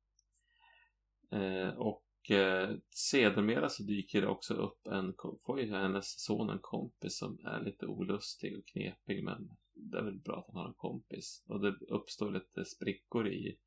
Eh, 1.30 1.68
och 1.68 2.30
eh, 2.30 2.76
sedermera 2.90 3.68
så 3.68 3.82
dyker 3.82 4.20
det 4.20 4.28
också 4.28 4.54
upp 4.54 4.86
en, 4.86 5.14
får 5.46 5.60
ju 5.60 5.70
hennes 5.70 6.20
son 6.20 6.50
en 6.50 6.58
kompis 6.60 7.18
som 7.18 7.38
är 7.44 7.64
lite 7.64 7.86
olustig 7.86 8.58
och 8.58 8.66
knepig 8.66 9.24
men 9.24 9.50
det 9.74 9.98
är 9.98 10.02
väl 10.02 10.18
bra 10.18 10.38
att 10.38 10.46
han 10.46 10.56
har 10.56 10.68
en 10.68 10.74
kompis. 10.74 11.44
Och 11.46 11.60
det 11.60 11.74
uppstår 11.88 12.30
lite 12.30 12.64
sprickor 12.64 13.28
i 13.28 13.58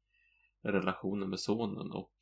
relationen 0.62 1.30
med 1.30 1.40
sonen 1.40 1.92
och 1.92 2.14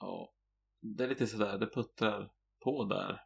ja, 0.00 0.32
det 0.80 1.04
är 1.04 1.08
lite 1.08 1.26
sådär, 1.26 1.58
det 1.58 1.66
puttrar 1.66 2.32
på 2.64 2.84
där. 2.84 3.24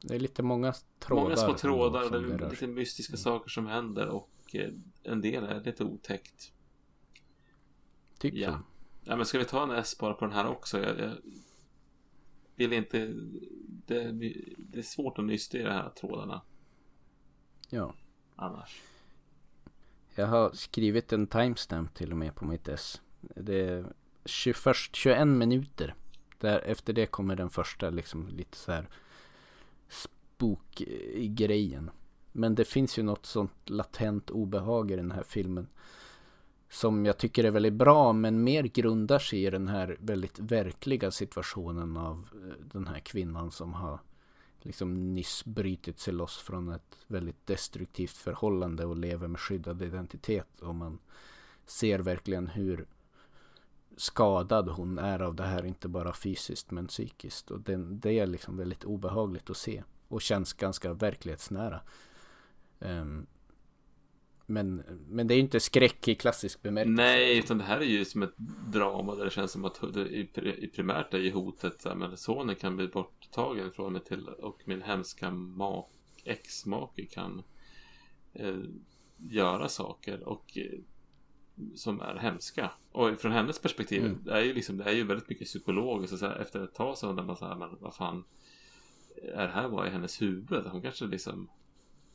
Det 0.00 0.14
är 0.14 0.18
lite 0.18 0.42
många 0.42 0.72
trådar. 0.98 1.22
Många 1.22 1.36
små 1.36 1.54
trådar 1.54 2.10
det 2.10 2.44
är 2.44 2.50
lite 2.50 2.66
mystiska 2.66 3.10
mm. 3.10 3.18
saker 3.18 3.50
som 3.50 3.66
händer 3.66 4.08
och 4.08 4.54
eh, 4.54 4.70
en 5.02 5.20
del 5.20 5.44
är 5.44 5.64
lite 5.64 5.84
otäckt. 5.84 6.52
Tycker 8.18 8.38
ja. 8.38 8.60
ja, 9.04 9.16
men 9.16 9.26
ska 9.26 9.38
vi 9.38 9.44
ta 9.44 9.62
en 9.62 9.70
S 9.70 9.98
bara 9.98 10.14
på 10.14 10.24
den 10.24 10.34
här 10.34 10.46
också? 10.46 10.78
Jag, 10.78 10.98
jag 10.98 11.16
vill 12.54 12.72
inte... 12.72 13.14
Det, 13.86 14.12
det 14.56 14.78
är 14.78 14.82
svårt 14.82 15.18
att 15.18 15.24
nysta 15.24 15.58
i 15.58 15.62
de 15.62 15.70
här 15.70 15.90
trådarna. 15.90 16.42
Ja. 17.68 17.94
Annars. 18.36 18.82
Jag 20.14 20.26
har 20.26 20.52
skrivit 20.52 21.12
en 21.12 21.26
timestamp 21.26 21.94
till 21.94 22.10
och 22.10 22.18
med 22.18 22.34
på 22.34 22.44
mitt 22.44 22.68
S. 22.68 23.00
Det 23.20 23.60
är 23.60 23.92
21, 24.24 24.76
21 24.92 25.28
minuter. 25.28 25.94
Där, 26.38 26.58
efter 26.58 26.92
det 26.92 27.06
kommer 27.06 27.36
den 27.36 27.50
första 27.50 27.90
liksom 27.90 28.28
lite 28.28 28.56
så 28.56 28.72
här 28.72 28.88
spok-grejen. 29.88 31.90
Men 32.32 32.54
det 32.54 32.64
finns 32.64 32.98
ju 32.98 33.02
något 33.02 33.26
sånt 33.26 33.70
latent 33.70 34.30
obehag 34.30 34.90
i 34.90 34.96
den 34.96 35.10
här 35.10 35.22
filmen. 35.22 35.68
Som 36.70 37.06
jag 37.06 37.18
tycker 37.18 37.44
är 37.44 37.50
väldigt 37.50 37.72
bra 37.72 38.12
men 38.12 38.44
mer 38.44 38.62
grundar 38.62 39.18
sig 39.18 39.44
i 39.44 39.50
den 39.50 39.68
här 39.68 39.96
väldigt 40.00 40.38
verkliga 40.38 41.10
situationen 41.10 41.96
av 41.96 42.28
eh, 42.34 42.64
den 42.72 42.86
här 42.86 42.98
kvinnan 42.98 43.50
som 43.50 43.74
har 43.74 44.00
liksom 44.62 45.14
nyss 45.14 45.44
brytit 45.44 45.98
sig 45.98 46.14
loss 46.14 46.38
från 46.38 46.68
ett 46.68 46.96
väldigt 47.06 47.46
destruktivt 47.46 48.16
förhållande 48.16 48.84
och 48.84 48.96
lever 48.96 49.28
med 49.28 49.40
skyddad 49.40 49.82
identitet. 49.82 50.60
Och 50.60 50.74
man 50.74 50.98
ser 51.66 51.98
verkligen 51.98 52.46
hur 52.46 52.86
skadad 53.96 54.68
hon 54.68 54.98
är 54.98 55.20
av 55.20 55.34
det 55.34 55.44
här, 55.44 55.66
inte 55.66 55.88
bara 55.88 56.12
fysiskt 56.12 56.70
men 56.70 56.86
psykiskt. 56.86 57.50
Och 57.50 57.60
det, 57.60 57.76
det 57.76 58.18
är 58.18 58.26
liksom 58.26 58.56
väldigt 58.56 58.84
obehagligt 58.84 59.50
att 59.50 59.56
se 59.56 59.82
och 60.08 60.22
känns 60.22 60.52
ganska 60.52 60.92
verklighetsnära. 60.92 61.80
Um, 62.78 63.26
men, 64.50 64.82
men 65.08 65.26
det 65.26 65.34
är 65.34 65.36
ju 65.36 65.42
inte 65.42 65.60
skräck 65.60 66.08
i 66.08 66.14
klassisk 66.14 66.62
bemärkelse. 66.62 67.02
Nej, 67.02 67.38
utan 67.38 67.58
det 67.58 67.64
här 67.64 67.80
är 67.80 67.84
ju 67.84 68.04
som 68.04 68.22
ett 68.22 68.36
drama 68.72 69.14
där 69.14 69.24
det 69.24 69.30
känns 69.30 69.52
som 69.52 69.64
att 69.64 69.94
det 69.94 70.08
i 70.08 70.70
primärt 70.74 71.14
är 71.14 71.18
ju 71.18 71.32
hotet 71.32 71.82
så 71.82 71.94
men 71.94 72.16
sonen 72.16 72.56
kan 72.56 72.76
bli 72.76 72.88
borttagen 72.88 73.72
från 73.72 73.92
mig 73.92 74.04
till 74.04 74.28
och 74.28 74.62
min 74.64 74.82
hemska 74.82 75.30
mak, 75.30 75.92
ex-make 76.24 77.06
kan 77.06 77.42
eh, 78.32 78.56
göra 79.16 79.68
saker 79.68 80.28
och 80.28 80.58
eh, 80.58 80.78
som 81.74 82.00
är 82.00 82.14
hemska. 82.14 82.70
Och 82.92 83.18
från 83.18 83.32
hennes 83.32 83.58
perspektiv, 83.58 84.04
mm. 84.04 84.18
det 84.24 84.32
är 84.32 84.44
ju 84.44 84.54
liksom, 84.54 84.76
det 84.76 84.84
är 84.84 84.94
ju 84.94 85.04
väldigt 85.04 85.28
mycket 85.28 85.46
psykologiskt. 85.46 86.18
Så 86.18 86.26
här, 86.26 86.36
efter 86.36 86.64
ett 86.64 86.74
tag 86.74 86.98
så 86.98 87.08
undrar 87.08 87.24
man 87.24 87.36
så 87.36 87.46
här, 87.46 87.56
men 87.56 87.76
vad 87.80 87.94
fan 87.94 88.24
är 89.22 89.46
det 89.46 89.52
här 89.52 89.68
var 89.68 89.86
i 89.86 89.90
hennes 89.90 90.22
huvud? 90.22 90.66
Hon 90.66 90.82
kanske 90.82 91.06
liksom 91.06 91.50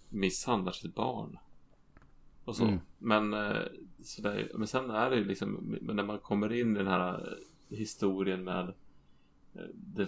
misshandlar 0.10 0.72
sitt 0.72 0.96
barn. 0.96 1.38
Och 2.46 2.56
så. 2.56 2.64
Mm. 2.64 2.80
Men, 2.98 3.34
eh, 3.34 3.62
så 4.04 4.22
där, 4.22 4.52
men 4.54 4.68
sen 4.68 4.90
är 4.90 5.10
det 5.10 5.16
ju 5.16 5.26
liksom, 5.26 5.78
när 5.82 6.04
man 6.04 6.20
kommer 6.20 6.54
in 6.54 6.76
i 6.76 6.78
den 6.78 6.88
här 6.88 7.38
historien 7.70 8.44
med 8.44 8.74
eh, 9.54 9.70
det 9.74 10.08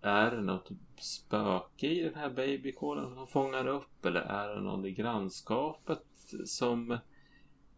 är 0.00 0.30
det 0.30 0.42
något 0.42 0.70
spöke 0.96 1.86
i 1.86 2.02
den 2.02 2.14
här 2.14 2.30
babykåren 2.30 3.14
som 3.14 3.26
fångar 3.26 3.66
upp? 3.66 4.04
Eller 4.04 4.20
är 4.20 4.54
det 4.54 4.60
någon 4.60 4.84
i 4.84 4.90
grannskapet 4.90 6.34
som 6.44 6.90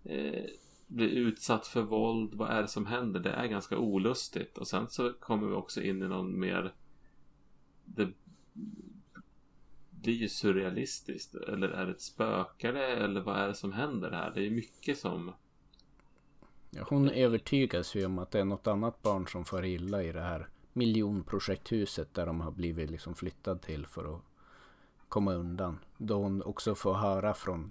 eh, 0.04 0.44
blir 0.86 1.08
utsatt 1.08 1.66
för 1.66 1.82
våld? 1.82 2.34
Vad 2.34 2.50
är 2.50 2.62
det 2.62 2.68
som 2.68 2.86
händer? 2.86 3.20
Det 3.20 3.30
är 3.30 3.46
ganska 3.46 3.78
olustigt. 3.78 4.58
Och 4.58 4.68
sen 4.68 4.88
så 4.88 5.12
kommer 5.12 5.48
vi 5.48 5.54
också 5.54 5.82
in 5.82 6.02
i 6.02 6.08
någon 6.08 6.40
mer... 6.40 6.72
Det 7.84 8.08
blir 10.02 10.14
ju 10.14 10.28
surrealistiskt. 10.28 11.34
Eller 11.34 11.68
är 11.68 11.86
det 11.86 11.92
ett 11.92 12.00
spökare? 12.00 12.86
Eller 12.86 13.20
vad 13.20 13.36
är 13.36 13.48
det 13.48 13.54
som 13.54 13.72
händer 13.72 14.10
här? 14.10 14.32
Det 14.34 14.46
är 14.46 14.50
mycket 14.50 14.98
som... 14.98 15.32
Ja, 16.70 16.86
hon 16.88 17.08
övertygas 17.08 17.94
ju 17.94 18.06
om 18.06 18.18
att 18.18 18.30
det 18.30 18.40
är 18.40 18.44
något 18.44 18.66
annat 18.66 19.02
barn 19.02 19.28
som 19.28 19.44
far 19.44 19.64
illa 19.64 20.02
i 20.02 20.12
det 20.12 20.20
här 20.20 20.48
miljonprojekthuset 20.72 22.14
där 22.14 22.26
de 22.26 22.40
har 22.40 22.50
blivit 22.50 22.90
liksom 22.90 23.14
flyttad 23.14 23.62
till 23.62 23.86
för 23.86 24.14
att 24.14 24.22
komma 25.08 25.34
undan. 25.34 25.78
Då 25.98 26.22
hon 26.22 26.42
också 26.42 26.74
får 26.74 26.94
höra 26.94 27.34
från 27.34 27.70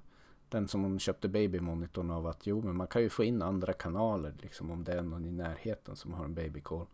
den 0.50 0.68
som 0.68 0.84
hon 0.84 1.00
köpte 1.00 1.28
babymonitorn 1.28 2.12
av 2.12 2.28
att 2.28 2.48
jo 2.48 2.62
men 2.62 2.76
man 2.76 2.88
kan 2.88 3.02
ju 3.02 3.10
få 3.10 3.24
in 3.24 3.42
andra 3.42 3.74
kanaler 3.74 4.34
liksom 4.42 4.72
om 4.72 4.84
det 4.84 4.94
är 4.94 5.02
någon 5.02 5.26
i 5.26 5.32
närheten 5.32 5.96
som 5.96 6.14
har 6.14 6.26
en 6.26 6.34
babycall. 6.34 6.86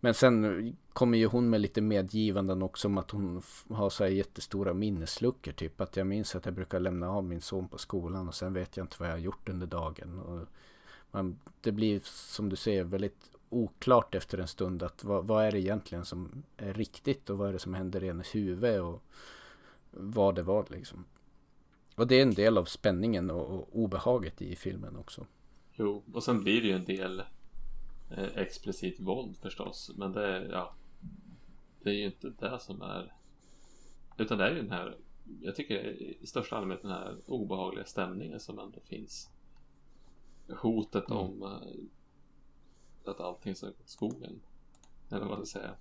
Men 0.00 0.14
sen 0.14 0.76
kommer 0.92 1.18
ju 1.18 1.26
hon 1.26 1.50
med 1.50 1.60
lite 1.60 1.80
medgivanden 1.80 2.62
också 2.62 2.88
om 2.88 2.98
att 2.98 3.10
hon 3.10 3.42
har 3.68 3.90
så 3.90 4.04
här 4.04 4.10
jättestora 4.10 4.74
minnesluckor. 4.74 5.52
Typ 5.52 5.80
att 5.80 5.96
jag 5.96 6.06
minns 6.06 6.36
att 6.36 6.44
jag 6.44 6.54
brukar 6.54 6.80
lämna 6.80 7.10
av 7.10 7.24
min 7.24 7.40
son 7.40 7.68
på 7.68 7.78
skolan 7.78 8.28
och 8.28 8.34
sen 8.34 8.52
vet 8.52 8.76
jag 8.76 8.84
inte 8.84 8.96
vad 8.98 9.08
jag 9.08 9.12
har 9.12 9.18
gjort 9.18 9.48
under 9.48 9.66
dagen. 9.66 10.18
Och 10.18 10.46
man, 11.10 11.38
det 11.60 11.72
blir 11.72 12.00
som 12.04 12.48
du 12.48 12.56
säger 12.56 12.84
väldigt 12.84 13.30
oklart 13.48 14.14
efter 14.14 14.38
en 14.38 14.48
stund 14.48 14.82
att 14.82 15.04
vad, 15.04 15.26
vad, 15.26 15.44
är 15.44 15.52
det 15.52 15.60
egentligen 15.60 16.04
som 16.04 16.42
är 16.56 16.74
riktigt 16.74 17.30
och 17.30 17.38
vad 17.38 17.48
är 17.48 17.52
det 17.52 17.58
som 17.58 17.74
händer 17.74 18.04
i 18.04 18.06
hennes 18.06 18.34
huvud 18.34 18.80
och 18.80 19.02
vad 19.90 20.34
det 20.34 20.42
var 20.42 20.66
liksom. 20.68 21.04
Och 21.94 22.06
det 22.06 22.14
är 22.14 22.22
en 22.22 22.34
del 22.34 22.58
av 22.58 22.64
spänningen 22.64 23.30
och, 23.30 23.46
och 23.46 23.68
obehaget 23.72 24.42
i 24.42 24.56
filmen 24.56 24.96
också. 24.96 25.26
Jo, 25.72 26.02
och 26.12 26.22
sen 26.22 26.42
blir 26.42 26.60
det 26.60 26.68
ju 26.68 26.74
en 26.74 26.84
del 26.84 27.22
explicit 28.16 29.00
våld 29.00 29.36
förstås. 29.36 29.90
Men 29.96 30.12
det 30.12 30.26
är, 30.26 30.50
ja, 30.50 30.74
det 31.82 31.90
är 31.90 31.94
ju 31.94 32.06
inte 32.06 32.30
det 32.38 32.58
som 32.60 32.82
är... 32.82 33.14
Utan 34.18 34.38
det 34.38 34.44
är 34.44 34.50
ju 34.50 34.62
den 34.62 34.70
här, 34.70 34.98
jag 35.40 35.54
tycker 35.54 35.84
i 36.22 36.26
största 36.26 36.56
allmänhet 36.56 36.82
den 36.82 36.90
här 36.90 37.16
obehagliga 37.26 37.84
stämningen 37.84 38.40
som 38.40 38.58
ändå 38.58 38.80
finns. 38.80 39.30
Hotet 40.48 41.10
mm. 41.10 41.22
om 41.22 41.42
eh, 41.42 43.10
att 43.10 43.20
allting 43.20 43.54
ska 43.54 43.66
gå 43.66 43.72
skogen. 43.84 44.40
Eller 45.10 45.20
vad 45.20 45.38
man 45.38 45.46
ska 45.46 45.58
säga. 45.58 45.74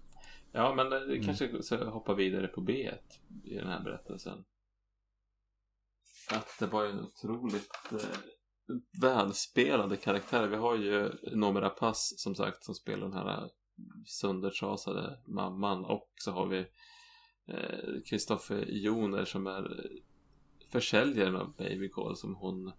Ja, 0.52 0.76
men 0.76 0.90
det 0.90 1.04
mm. 1.04 1.24
kanske 1.24 1.64
så 1.64 1.90
hoppa 1.90 2.14
vidare 2.14 2.48
på 2.48 2.62
B 2.62 2.92
i 3.44 3.56
den 3.56 3.68
här 3.68 3.84
berättelsen. 3.84 4.44
Att 6.32 6.60
det 6.60 6.66
var 6.66 6.86
en 6.86 7.00
otroligt 7.00 7.72
eh, 7.92 8.20
välspelade 9.02 9.98
karaktärer. 9.98 10.48
Vi 10.48 10.56
har 10.56 10.76
ju 10.76 11.12
Nomera 11.36 11.70
Pass 11.70 12.14
som 12.18 12.36
sagt 12.36 12.64
som 12.64 12.76
spelar 12.76 13.08
den 13.08 13.14
här 13.14 13.50
söndertrasade 14.06 15.20
mamman 15.26 15.86
och 15.86 16.12
så 16.16 16.32
har 16.32 16.48
vi 16.48 16.66
Kristoffer 18.06 18.58
eh, 18.58 18.64
Joner 18.68 19.26
som 19.26 19.48
är 19.48 19.92
försäljaren 20.70 21.36
av 21.36 21.56
Babycall 21.56 22.18
som 22.18 22.36
hon 22.36 22.72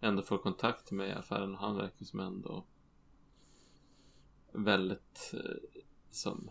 ändå 0.00 0.22
får 0.22 0.38
kontakt 0.38 0.90
med 0.90 1.08
i 1.08 1.12
affären 1.12 1.52
och 1.54 1.60
han 1.60 1.76
verkar 1.76 2.04
som 2.04 2.20
ändå 2.20 2.66
väldigt 4.52 5.34
eh, 5.34 5.80
som 6.10 6.50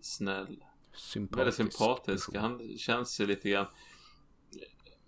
snäll. 0.00 0.64
Sympatisk. 0.96 1.38
Väldigt 1.38 1.54
sympatisk. 1.54 2.34
Han 2.34 2.78
känns 2.78 3.20
ju 3.20 3.26
lite 3.26 3.50
grann 3.50 3.66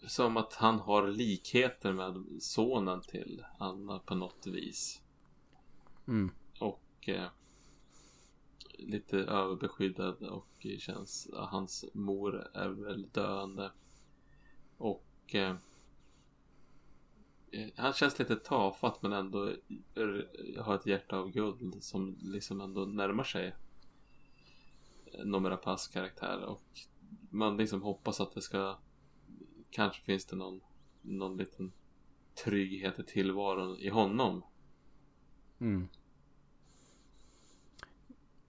som 0.06 0.36
att 0.36 0.54
han 0.54 0.78
har 0.78 1.08
likheter 1.08 1.92
med 1.92 2.24
sonen 2.42 3.00
till 3.00 3.44
Anna 3.58 3.98
på 3.98 4.14
något 4.14 4.46
vis. 4.46 5.02
Mm. 6.08 6.30
Och 6.60 7.08
eh, 7.08 7.28
lite 8.78 9.18
överbeskyddad 9.18 10.22
och 10.22 10.66
känns, 10.78 11.30
hans 11.34 11.84
mor 11.92 12.50
är 12.54 12.68
väl 12.68 13.08
döende. 13.12 13.72
Och 14.76 15.34
eh, 15.34 15.56
han 17.76 17.92
känns 17.92 18.18
lite 18.18 18.36
tafatt 18.36 19.02
men 19.02 19.12
ändå 19.12 19.52
har 20.58 20.74
ett 20.74 20.86
hjärta 20.86 21.16
av 21.16 21.30
guld 21.30 21.84
som 21.84 22.16
liksom 22.22 22.60
ändå 22.60 22.84
närmar 22.84 23.24
sig 23.24 23.54
Nomera 25.24 25.56
Pass 25.56 25.88
karaktär 25.88 26.44
och 26.44 26.62
man 27.30 27.56
liksom 27.56 27.82
hoppas 27.82 28.20
att 28.20 28.34
det 28.34 28.40
ska 28.40 28.78
kanske 29.76 30.02
finns 30.02 30.26
det 30.26 30.36
någon, 30.36 30.60
någon 31.02 31.36
liten 31.36 31.72
trygghet 32.44 32.98
i 32.98 33.02
tillvaron 33.02 33.78
i 33.78 33.88
honom. 33.88 34.42
Mm. 35.58 35.88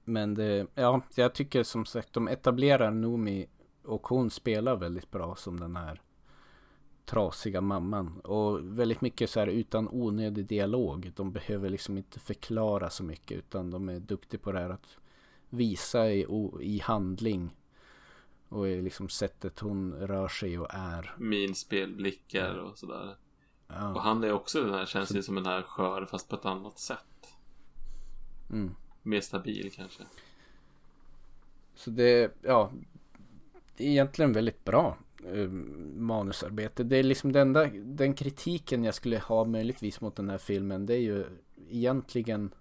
Men 0.04 0.34
det, 0.34 0.68
ja, 0.76 1.02
jag 1.16 1.36
tycker 1.36 1.64
som 1.64 1.86
sagt 1.86 2.14
de 2.14 2.28
etablerar 2.28 2.92
Nomi 2.92 3.48
och 3.84 4.08
hon 4.08 4.30
spelar 4.30 4.76
väldigt 4.76 5.12
bra 5.12 5.36
som 5.36 5.60
den 5.60 5.76
här 5.76 6.02
trasiga 7.06 7.62
mamman. 7.62 8.20
Och 8.20 8.80
väldigt 8.80 9.02
mycket 9.02 9.30
så 9.30 9.40
här 9.40 9.48
utan 9.48 9.90
onödig 9.92 10.46
dialog. 10.46 11.12
De 11.16 11.32
behöver 11.32 11.70
liksom 11.70 11.98
inte 11.98 12.20
förklara 12.20 12.90
så 12.90 13.04
mycket 13.04 13.38
utan 13.38 13.72
de 13.72 13.90
är 13.90 14.00
duktiga 14.00 14.40
på 14.40 14.52
det 14.52 14.60
här 14.60 14.70
att 14.70 14.98
visa 15.50 16.12
i, 16.12 16.26
i 16.62 16.80
handling. 16.80 17.56
Och 18.50 18.68
i 18.68 18.82
liksom 18.82 19.10
sättet 19.10 19.60
hon 19.60 19.94
rör 19.94 20.28
sig 20.28 20.60
och 20.60 20.68
är. 20.70 21.16
Minspel, 21.18 21.96
blickar 21.96 22.56
och 22.58 22.78
sådär. 22.78 23.16
Ja. 23.68 23.94
Och 23.94 24.02
han 24.02 24.24
är 24.24 24.32
också 24.32 24.64
den 24.64 24.74
här, 24.74 24.86
känns 24.86 25.16
ju 25.16 25.24
som 25.24 25.36
den 25.36 25.46
här 25.46 25.62
skör 25.62 26.06
fast 26.06 26.30
på 26.30 26.36
ett 26.36 26.46
annat 26.46 26.80
sätt. 26.80 27.28
Mm. 28.50 28.76
Mer 29.04 29.22
stabil 29.22 29.72
kanske. 29.76 30.04
Så 31.76 31.90
det, 31.90 32.38
ja. 32.42 32.72
Det 33.78 33.84
är 33.84 33.90
egentligen 33.90 34.34
väldigt 34.34 34.64
bra 34.66 34.98
uh, 35.26 35.50
manusarbete. 35.98 36.84
Det 36.84 36.98
är 36.98 37.04
liksom 37.04 37.32
den, 37.32 37.48
enda, 37.48 37.66
den 37.76 38.14
kritiken 38.14 38.84
jag 38.84 38.96
skulle 38.96 39.20
ha 39.20 39.46
möjligtvis 39.46 40.02
mot 40.02 40.16
den 40.16 40.30
här 40.30 40.38
filmen. 40.38 40.86
Det 40.86 40.94
är 40.94 41.02
ju 41.02 41.26
egentligen 41.70 42.54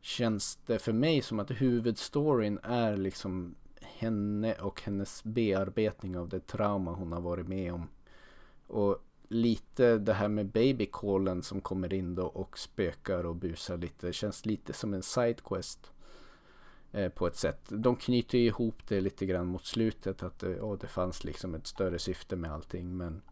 känns 0.00 0.58
det 0.66 0.78
för 0.78 0.92
mig 0.92 1.22
som 1.22 1.40
att 1.40 1.50
huvudstoryn 1.50 2.58
är 2.62 2.96
liksom 2.96 3.54
henne 3.98 4.54
och 4.54 4.82
hennes 4.82 5.24
bearbetning 5.24 6.18
av 6.18 6.28
det 6.28 6.46
trauma 6.46 6.92
hon 6.92 7.12
har 7.12 7.20
varit 7.20 7.48
med 7.48 7.72
om. 7.72 7.88
Och 8.66 8.98
lite 9.28 9.98
det 9.98 10.12
här 10.12 10.28
med 10.28 10.46
babycallen 10.46 11.42
som 11.42 11.60
kommer 11.60 11.94
in 11.94 12.14
då 12.14 12.26
och 12.26 12.58
spökar 12.58 13.26
och 13.26 13.36
busar 13.36 13.76
lite. 13.76 14.12
Känns 14.12 14.46
lite 14.46 14.72
som 14.72 14.94
en 14.94 15.02
sidequest. 15.02 15.90
Eh, 16.94 17.08
på 17.08 17.26
ett 17.26 17.36
sätt. 17.36 17.60
De 17.68 17.96
knyter 17.96 18.38
ihop 18.38 18.88
det 18.88 19.00
lite 19.00 19.26
grann 19.26 19.46
mot 19.46 19.66
slutet. 19.66 20.22
Att 20.22 20.38
det, 20.38 20.60
oh, 20.60 20.78
det 20.78 20.86
fanns 20.86 21.24
liksom 21.24 21.54
ett 21.54 21.66
större 21.66 21.98
syfte 21.98 22.36
med 22.36 22.52
allting. 22.52 22.96
Men, 22.96 23.22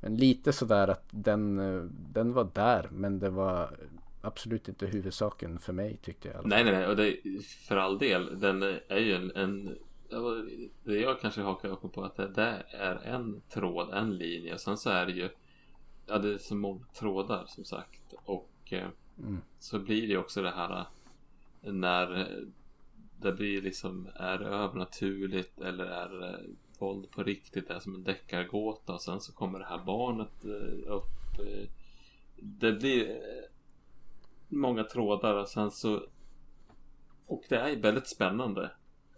men 0.00 0.16
lite 0.16 0.52
sådär 0.52 0.88
att 0.88 1.04
den, 1.10 1.58
eh, 1.58 1.82
den 2.12 2.32
var 2.32 2.48
där. 2.54 2.88
Men 2.92 3.18
det 3.18 3.30
var 3.30 3.76
absolut 4.22 4.68
inte 4.68 4.86
huvudsaken 4.86 5.58
för 5.58 5.72
mig 5.72 5.96
tyckte 6.02 6.28
jag. 6.28 6.46
Nej, 6.46 6.64
nej, 6.64 6.72
nej. 6.72 6.86
Och 6.86 6.96
det, 6.96 7.16
för 7.68 7.76
all 7.76 7.98
del. 7.98 8.40
Den 8.40 8.62
är 8.88 8.98
ju 8.98 9.14
en, 9.14 9.30
en 9.36 9.78
det 10.84 11.00
jag 11.00 11.20
kanske 11.20 11.40
hakar 11.40 11.68
upp 11.68 11.92
på 11.92 12.04
att 12.04 12.16
det, 12.16 12.28
det 12.28 12.64
är 12.70 12.96
en 12.96 13.42
tråd, 13.48 13.90
en 13.92 14.16
linje. 14.16 14.58
Sen 14.58 14.76
så 14.76 14.90
är 14.90 15.06
det 15.06 15.12
ju 15.12 15.28
Ja 16.06 16.18
det 16.18 16.34
är 16.34 16.38
så 16.38 16.54
många 16.54 16.84
trådar 16.98 17.44
som 17.46 17.64
sagt. 17.64 18.14
Och 18.24 18.50
eh, 18.70 18.88
mm. 19.18 19.40
så 19.58 19.78
blir 19.78 20.08
det 20.08 20.16
också 20.16 20.42
det 20.42 20.50
här 20.50 20.86
när 21.60 22.28
det 23.20 23.32
blir 23.32 23.62
liksom 23.62 24.08
är 24.14 24.38
det 24.38 24.46
övernaturligt 24.46 25.60
eller 25.60 25.84
är 25.84 26.08
det 26.08 26.40
våld 26.78 27.10
på 27.10 27.22
riktigt? 27.22 27.68
Det 27.68 27.74
är 27.74 27.80
som 27.80 27.94
en 27.94 28.04
deckargåta 28.04 28.92
och 28.92 29.02
sen 29.02 29.20
så 29.20 29.32
kommer 29.32 29.58
det 29.58 29.64
här 29.64 29.84
barnet 29.84 30.44
eh, 30.44 30.92
upp. 30.92 31.38
Eh, 31.38 31.68
det 32.36 32.72
blir 32.72 33.20
många 34.52 34.84
trådar 34.84 35.34
och 35.34 35.48
sen 35.48 35.70
så 35.70 36.02
och 37.26 37.44
det 37.48 37.56
är 37.56 37.76
väldigt 37.76 38.08
spännande. 38.08 38.70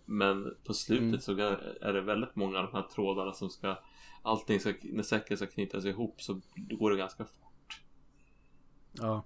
Men 0.04 0.56
på 0.64 0.74
slutet 0.74 1.02
mm. 1.02 1.20
så 1.20 1.32
är 1.80 1.92
det 1.92 2.00
väldigt 2.00 2.36
många 2.36 2.58
av 2.58 2.66
de 2.66 2.76
här 2.76 2.88
trådarna 2.94 3.32
som 3.32 3.50
ska 3.50 3.76
Allting 4.26 4.60
ska, 4.60 4.74
när 4.82 5.02
säcken 5.02 5.36
ska 5.36 5.46
knytas 5.46 5.84
ihop 5.84 6.22
så 6.22 6.40
går 6.54 6.90
det 6.90 6.96
ganska 6.96 7.24
fort. 7.24 7.80
Ja. 8.92 9.24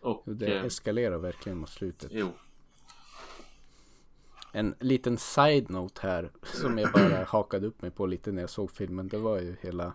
Och 0.00 0.22
det 0.26 0.56
eh, 0.56 0.64
eskalerar 0.64 1.18
verkligen 1.18 1.58
mot 1.58 1.68
slutet. 1.68 2.10
Jo. 2.14 2.32
En 4.52 4.74
liten 4.80 5.18
side-note 5.18 6.00
här 6.02 6.30
som 6.42 6.78
jag 6.78 6.92
bara 6.92 7.24
hakade 7.24 7.66
upp 7.66 7.82
mig 7.82 7.90
på 7.90 8.06
lite 8.06 8.32
när 8.32 8.42
jag 8.42 8.50
såg 8.50 8.70
filmen. 8.70 9.08
Det 9.08 9.18
var 9.18 9.40
ju 9.40 9.56
hela 9.60 9.92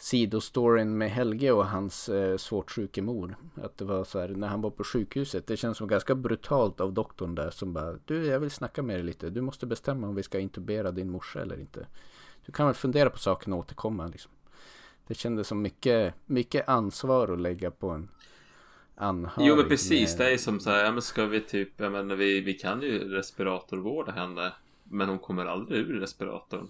sidostoryn 0.00 0.98
med 0.98 1.10
Helge 1.10 1.52
och 1.52 1.66
hans 1.66 2.08
eh, 2.08 2.36
svårt 2.36 2.70
sjuke 2.70 3.02
mor. 3.02 3.36
Att 3.54 3.78
det 3.78 3.84
var 3.84 4.04
så 4.04 4.20
här 4.20 4.28
när 4.28 4.48
han 4.48 4.60
var 4.60 4.70
på 4.70 4.84
sjukhuset. 4.84 5.46
Det 5.46 5.56
känns 5.56 5.78
som 5.78 5.88
ganska 5.88 6.14
brutalt 6.14 6.80
av 6.80 6.92
doktorn 6.92 7.34
där 7.34 7.50
som 7.50 7.72
bara 7.72 7.96
Du 8.04 8.26
jag 8.26 8.40
vill 8.40 8.50
snacka 8.50 8.82
med 8.82 8.96
dig 8.96 9.02
lite. 9.02 9.30
Du 9.30 9.40
måste 9.40 9.66
bestämma 9.66 10.08
om 10.08 10.14
vi 10.14 10.22
ska 10.22 10.38
intubera 10.38 10.90
din 10.90 11.10
morsa 11.10 11.42
eller 11.42 11.60
inte. 11.60 11.86
Du 12.46 12.52
kan 12.52 12.66
väl 12.66 12.74
fundera 12.74 13.10
på 13.10 13.18
saken 13.18 13.52
och 13.52 13.58
återkomma 13.58 14.06
liksom. 14.06 14.32
Det 15.06 15.14
kändes 15.14 15.48
som 15.48 15.62
mycket, 15.62 16.14
mycket 16.26 16.68
ansvar 16.68 17.28
att 17.28 17.40
lägga 17.40 17.70
på 17.70 17.90
en 17.90 18.08
anhörig. 18.94 19.48
Jo 19.48 19.56
men 19.56 19.68
precis. 19.68 20.18
Med... 20.18 20.26
Det 20.26 20.32
är 20.32 20.38
som 20.38 20.60
så 20.60 20.70
här. 20.70 20.84
Ja 20.84 20.92
men 20.92 21.02
ska 21.02 21.26
vi 21.26 21.40
typ. 21.40 21.68
Jag 21.76 21.92
menar 21.92 22.16
vi, 22.16 22.40
vi 22.40 22.54
kan 22.54 22.82
ju 22.82 23.08
respiratorvårda 23.08 24.12
henne. 24.12 24.52
Men 24.84 25.08
hon 25.08 25.18
kommer 25.18 25.46
aldrig 25.46 25.80
ur 25.80 26.00
respiratorn. 26.00 26.68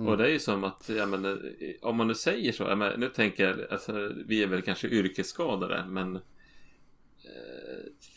Mm. 0.00 0.12
Och 0.12 0.18
det 0.18 0.24
är 0.24 0.32
ju 0.32 0.38
som 0.38 0.64
att, 0.64 0.88
jag 0.88 1.08
menar, 1.08 1.52
om 1.82 1.96
man 1.96 2.08
nu 2.08 2.14
säger 2.14 2.52
så, 2.52 2.62
jag 2.62 2.78
menar, 2.78 2.96
nu 2.96 3.08
tänker 3.08 3.48
jag, 3.48 3.72
alltså, 3.72 4.12
vi 4.26 4.42
är 4.42 4.46
väl 4.46 4.62
kanske 4.62 4.88
yrkesskadade, 4.88 5.84
men 5.88 6.16
eh, 6.16 6.20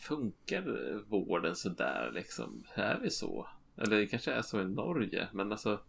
funkar 0.00 1.00
vården 1.08 1.56
sådär 1.56 2.10
liksom? 2.14 2.64
Är 2.74 2.98
vi 3.02 3.10
så? 3.10 3.48
Eller 3.76 3.96
det 3.96 4.06
kanske 4.06 4.32
är 4.32 4.42
så 4.42 4.60
i 4.60 4.64
Norge, 4.64 5.28
men 5.32 5.52
alltså 5.52 5.80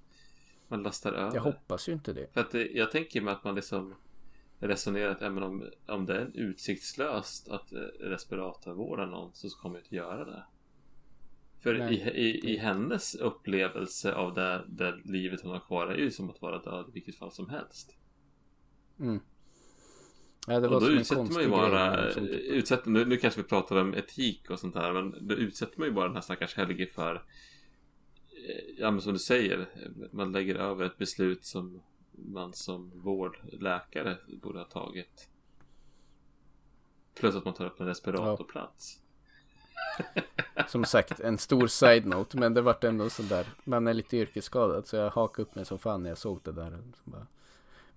man 0.67 0.83
lastar 0.83 1.13
över. 1.13 1.35
Jag 1.35 1.41
hoppas 1.41 1.89
ju 1.89 1.93
inte 1.93 2.13
det. 2.13 2.33
För 2.33 2.41
att 2.41 2.51
det, 2.51 2.67
jag 2.71 2.91
tänker 2.91 3.21
mig 3.21 3.33
att 3.33 3.43
man 3.43 3.55
liksom 3.55 3.95
resonerar 4.59 5.11
att 5.11 5.21
även 5.21 5.43
om, 5.43 5.69
om 5.87 6.05
det 6.05 6.15
är 6.15 6.31
utsiktslöst 6.33 7.47
att 7.49 7.73
eh, 7.73 7.79
respiratorvårda 7.99 9.05
någon 9.05 9.33
så 9.33 9.49
kommer 9.49 9.75
jag 9.75 9.83
inte 9.83 9.95
göra 9.95 10.25
det. 10.25 10.43
För 11.65 11.91
i, 11.91 11.95
i, 11.95 12.53
i, 12.53 12.57
hennes 12.57 13.15
upplevelse 13.15 14.13
av 14.13 14.33
det, 14.33 14.65
det 14.67 14.95
livet 15.03 15.41
hon 15.41 15.51
har 15.51 15.59
kvar 15.59 15.87
är 15.87 15.97
ju 15.97 16.11
som 16.11 16.29
att 16.29 16.41
vara 16.41 16.59
död 16.59 16.85
i 16.89 16.91
vilket 16.91 17.15
fall 17.15 17.31
som 17.31 17.49
helst. 17.49 17.95
Mm. 18.99 19.19
Ja, 20.47 20.59
det 20.59 20.67
var 20.67 20.75
och 20.75 20.81
då 20.81 20.89
utsätter 20.89 21.33
man 21.33 21.43
ju 21.43 21.49
bara, 21.49 22.09
utsätter, 22.09 22.89
nu, 22.89 23.05
nu 23.05 23.17
kanske 23.17 23.41
vi 23.41 23.47
pratar 23.47 23.75
om 23.75 23.93
etik 23.93 24.49
och 24.49 24.59
sånt 24.59 24.75
här, 24.75 24.93
men 24.93 25.27
då 25.27 25.35
utsätter 25.35 25.79
man 25.79 25.87
ju 25.87 25.93
bara 25.93 26.05
den 26.05 26.15
här 26.15 26.21
stackars 26.21 26.55
Helge 26.55 26.87
för, 26.87 27.15
eh, 27.15 27.21
ja 28.77 28.91
men 28.91 29.01
som 29.01 29.13
du 29.13 29.19
säger, 29.19 29.69
man 30.11 30.31
lägger 30.31 30.55
över 30.55 30.85
ett 30.85 30.97
beslut 30.97 31.45
som 31.45 31.81
man 32.11 32.53
som 32.53 33.01
vårdläkare 33.01 34.17
borde 34.41 34.59
ha 34.59 34.65
tagit. 34.65 35.29
Plus 37.15 37.35
att 37.35 37.45
man 37.45 37.53
tar 37.53 37.65
upp 37.65 37.79
en 37.79 37.87
respiratorplats. 37.87 39.04
Som 40.67 40.85
sagt, 40.85 41.19
en 41.19 41.37
stor 41.37 41.67
side-note. 41.67 42.37
Men 42.37 42.53
det 42.53 42.61
vart 42.61 42.83
ändå 42.83 43.09
sådär. 43.09 43.47
Man 43.63 43.87
är 43.87 43.93
lite 43.93 44.17
yrkesskadad. 44.17 44.87
Så 44.87 44.95
jag 44.95 45.09
hakade 45.09 45.41
upp 45.41 45.55
mig 45.55 45.65
som 45.65 45.79
fan 45.79 46.03
när 46.03 46.09
jag 46.09 46.17
såg 46.17 46.39
det 46.43 46.51
där. 46.51 46.77
Bara, 47.03 47.27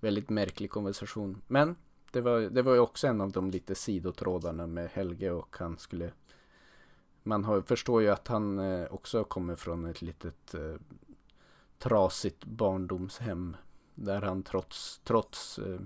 väldigt 0.01 0.31
märklig 0.31 0.71
konversation. 0.71 1.43
Men 1.47 1.77
det 2.13 2.21
var, 2.21 2.41
det 2.41 2.63
var 2.63 2.75
ju 2.75 2.81
också 2.81 3.07
en 3.07 3.21
av 3.21 3.33
de 3.33 3.51
lite 3.51 3.75
sidotrådarna 3.75 4.67
med 4.67 4.91
Helge 4.91 5.31
och 5.31 5.57
han 5.59 5.79
skulle 5.79 6.11
man 7.29 7.45
har, 7.45 7.61
förstår 7.63 8.03
ju 8.03 8.09
att 8.09 8.29
han 8.29 8.59
eh, 8.59 8.87
också 8.91 9.25
kommer 9.25 9.57
från 9.57 9.85
ett 9.85 10.03
litet 10.03 10.55
eh, 10.55 10.75
trasigt 11.79 12.45
barndomshem. 12.45 13.57
Där 13.95 14.23
han 14.23 14.43
trots, 14.43 15.01
trots 15.05 15.59
eh, 15.59 15.81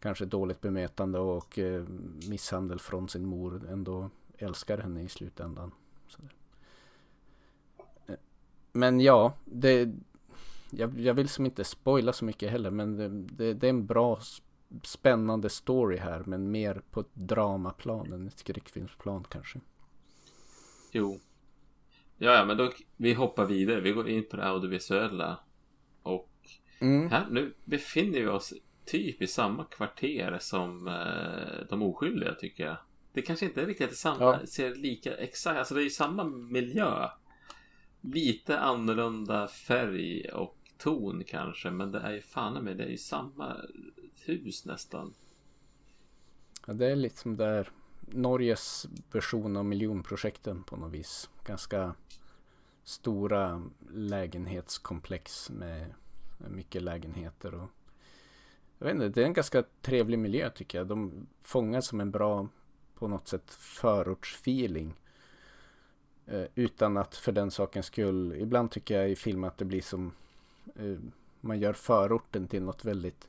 kanske 0.00 0.24
dåligt 0.24 0.60
bemötande 0.60 1.18
och 1.18 1.58
eh, 1.58 1.84
misshandel 2.28 2.78
från 2.78 3.08
sin 3.08 3.26
mor 3.26 3.68
ändå 3.70 4.10
älskar 4.38 4.78
henne 4.78 5.02
i 5.02 5.08
slutändan. 5.08 5.72
Eh, 8.06 8.14
men 8.72 9.00
ja, 9.00 9.32
det, 9.44 9.94
jag, 10.70 11.00
jag, 11.00 11.14
vill 11.14 11.28
som 11.28 11.46
inte 11.46 11.64
spoila 11.64 12.12
så 12.12 12.24
mycket 12.24 12.50
heller 12.50 12.70
men 12.70 12.96
det, 12.96 13.08
det, 13.08 13.54
det, 13.54 13.66
är 13.66 13.70
en 13.70 13.86
bra 13.86 14.18
spännande 14.82 15.48
story 15.48 15.96
här 15.96 16.22
men 16.26 16.50
mer 16.50 16.82
på 16.90 17.00
ett 17.00 17.14
dramaplan 17.14 18.12
än 18.12 18.28
ett 18.28 18.38
skräckfilmsplan 18.38 19.24
kanske. 19.28 19.60
Jo. 20.92 21.20
Ja, 22.18 22.32
ja, 22.32 22.44
men 22.44 22.56
då 22.56 22.72
vi 22.96 23.12
hoppar 23.12 23.44
vidare. 23.44 23.80
Vi 23.80 23.92
går 23.92 24.08
in 24.08 24.28
på 24.28 24.36
det 24.36 24.46
audiovisuella. 24.46 25.38
Och 26.02 26.30
mm. 26.80 27.10
här 27.10 27.26
nu 27.30 27.54
befinner 27.64 28.20
vi 28.20 28.26
oss 28.26 28.54
typ 28.84 29.22
i 29.22 29.26
samma 29.26 29.64
kvarter 29.64 30.38
som 30.40 30.88
eh, 30.88 31.66
de 31.68 31.82
oskyldiga 31.82 32.34
tycker 32.34 32.64
jag. 32.64 32.76
Det 33.16 33.22
kanske 33.22 33.46
inte 33.46 33.62
är 33.62 33.66
riktigt 33.66 33.96
samma, 33.96 34.24
ja. 34.24 34.46
ser 34.46 34.74
lika 34.74 35.16
exakt, 35.16 35.58
alltså 35.58 35.74
det 35.74 35.80
är 35.80 35.84
ju 35.84 35.90
samma 35.90 36.24
miljö. 36.24 37.08
Lite 38.00 38.58
annorlunda 38.58 39.48
färg 39.48 40.28
och 40.28 40.56
ton 40.78 41.24
kanske, 41.26 41.70
men 41.70 41.92
det 41.92 41.98
är 41.98 42.12
ju 42.12 42.20
fan 42.20 42.64
med 42.64 42.76
det 42.76 42.84
är 42.84 42.88
ju 42.88 42.98
samma 42.98 43.56
hus 44.24 44.64
nästan. 44.64 45.14
Ja, 46.66 46.72
det 46.72 46.86
är 46.86 46.96
lite 46.96 47.16
som 47.16 47.36
där 47.36 47.70
Norges 48.00 48.86
version 49.12 49.56
av 49.56 49.64
miljonprojekten 49.64 50.62
på 50.62 50.76
något 50.76 50.92
vis. 50.92 51.30
Ganska 51.44 51.94
stora 52.84 53.62
lägenhetskomplex 53.90 55.50
med 55.50 55.94
mycket 56.38 56.82
lägenheter 56.82 57.54
och 57.54 57.68
jag 58.78 58.86
vet 58.86 58.94
inte, 58.94 59.08
det 59.08 59.22
är 59.22 59.26
en 59.26 59.32
ganska 59.32 59.64
trevlig 59.82 60.18
miljö 60.18 60.50
tycker 60.50 60.78
jag. 60.78 60.86
De 60.86 61.26
fångas 61.42 61.86
som 61.86 62.00
en 62.00 62.10
bra, 62.10 62.48
på 62.98 63.08
något 63.08 63.28
sätt, 63.28 63.50
förortsfeeling. 63.50 64.94
Eh, 66.26 66.44
utan 66.54 66.96
att 66.96 67.16
för 67.16 67.32
den 67.32 67.50
sakens 67.50 67.86
skull, 67.86 68.32
ibland 68.32 68.70
tycker 68.70 68.98
jag 68.98 69.10
i 69.10 69.16
film 69.16 69.44
att 69.44 69.58
det 69.58 69.64
blir 69.64 69.82
som, 69.82 70.12
eh, 70.76 70.98
man 71.40 71.60
gör 71.60 71.72
förorten 71.72 72.48
till 72.48 72.62
något 72.62 72.84
väldigt 72.84 73.28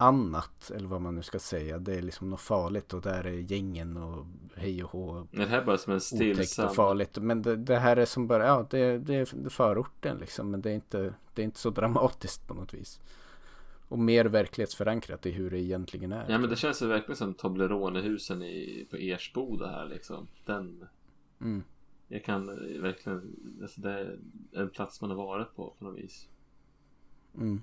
annat, 0.00 0.70
eller 0.70 0.88
vad 0.88 1.00
man 1.00 1.14
nu 1.14 1.22
ska 1.22 1.38
säga. 1.38 1.78
Det 1.78 1.94
är 1.94 2.02
liksom 2.02 2.30
något 2.30 2.40
farligt 2.40 2.94
och 2.94 3.02
där 3.02 3.26
är 3.26 3.32
gängen 3.32 3.96
och 3.96 4.26
hej 4.56 4.84
och 4.84 4.90
hå. 4.90 5.26
Det 5.30 5.46
här 5.46 5.60
är 5.60 5.64
bara 5.64 5.78
som 5.78 5.92
en 5.92 6.00
stillsam... 6.00 6.66
och 6.66 6.74
farligt. 6.74 7.18
Men 7.18 7.42
det, 7.42 7.56
det, 7.56 7.78
här 7.78 7.96
är 7.96 8.06
som 8.06 8.26
bara, 8.26 8.46
ja 8.46 8.66
det, 8.70 8.98
det 8.98 9.14
är 9.14 9.48
förorten 9.48 10.16
liksom. 10.16 10.50
Men 10.50 10.60
det 10.60 10.70
är, 10.70 10.74
inte, 10.74 11.14
det 11.34 11.42
är 11.42 11.44
inte 11.44 11.58
så 11.58 11.70
dramatiskt 11.70 12.46
på 12.46 12.54
något 12.54 12.74
vis. 12.74 13.00
Och 13.90 13.98
mer 13.98 14.24
verklighetsförankrat 14.24 15.26
i 15.26 15.30
hur 15.30 15.50
det 15.50 15.60
egentligen 15.60 16.12
är. 16.12 16.30
Ja 16.30 16.38
men 16.38 16.50
det 16.50 16.56
känns 16.56 16.82
ju 16.82 16.86
verkligen 16.86 17.16
som 17.16 17.34
Toblerone-husen 17.34 18.42
i, 18.42 18.86
på 18.90 18.96
Ersboda 18.96 19.66
här 19.66 19.88
liksom. 19.88 20.28
Den... 20.46 20.86
Mm. 21.40 21.62
Jag 22.08 22.24
kan 22.24 22.46
verkligen, 22.82 23.36
alltså 23.62 23.80
det 23.80 23.90
är 23.90 24.18
en 24.52 24.70
plats 24.70 25.00
man 25.00 25.10
har 25.10 25.16
varit 25.16 25.54
på 25.56 25.74
på 25.78 25.84
något 25.84 25.98
vis. 25.98 26.28
Mm. 27.34 27.62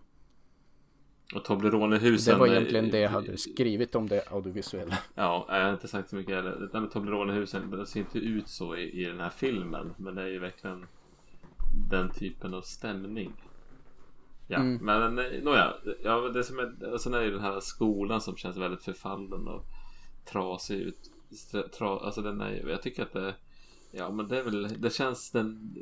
Och 1.35 1.45
Toblerone-husen. 1.45 2.33
Det 2.33 2.39
var 2.39 2.47
egentligen 2.47 2.91
det 2.91 2.99
jag 2.99 3.09
hade 3.09 3.37
skrivit 3.37 3.95
om 3.95 4.07
det 4.07 4.31
audiovisuella. 4.31 4.97
Ja, 5.15 5.45
jag 5.49 5.65
har 5.65 5.73
inte 5.73 5.87
sagt 5.87 6.09
så 6.09 6.15
mycket 6.15 6.35
heller. 6.35 6.51
Det 6.51 6.67
där 6.67 6.79
med 6.79 6.91
Toblerone-husen, 6.91 7.71
det 7.71 7.85
ser 7.85 7.99
inte 7.99 8.19
ut 8.19 8.47
så 8.47 8.75
i, 8.75 9.01
i 9.01 9.05
den 9.05 9.19
här 9.19 9.29
filmen. 9.29 9.93
Men 9.97 10.15
det 10.15 10.21
är 10.21 10.27
ju 10.27 10.39
verkligen 10.39 10.85
den 11.89 12.09
typen 12.09 12.53
av 12.53 12.61
stämning. 12.61 13.33
Ja, 14.47 14.57
mm. 14.57 14.85
men 14.85 15.19
eh, 15.19 15.43
nåja. 15.43 15.75
Ja, 16.03 16.29
det 16.29 16.43
som 16.43 16.59
är, 16.59 16.93
och 16.93 17.01
sen 17.01 17.13
är 17.13 17.19
det 17.19 17.25
ju 17.25 17.31
den 17.31 17.41
här 17.41 17.59
skolan 17.59 18.21
som 18.21 18.37
känns 18.37 18.57
väldigt 18.57 18.83
förfallen 18.83 19.47
och 19.47 19.65
trasig 20.25 20.79
ut. 20.79 21.11
Tra, 21.77 21.99
alltså 21.99 22.21
den 22.21 22.41
är 22.41 22.69
jag 22.69 22.81
tycker 22.81 23.03
att 23.03 23.13
det 23.13 23.35
Ja 23.91 24.11
men 24.11 24.27
det 24.27 24.39
är 24.39 24.43
väl, 24.43 24.81
det 24.81 24.89
känns 24.93 25.31
den 25.31 25.75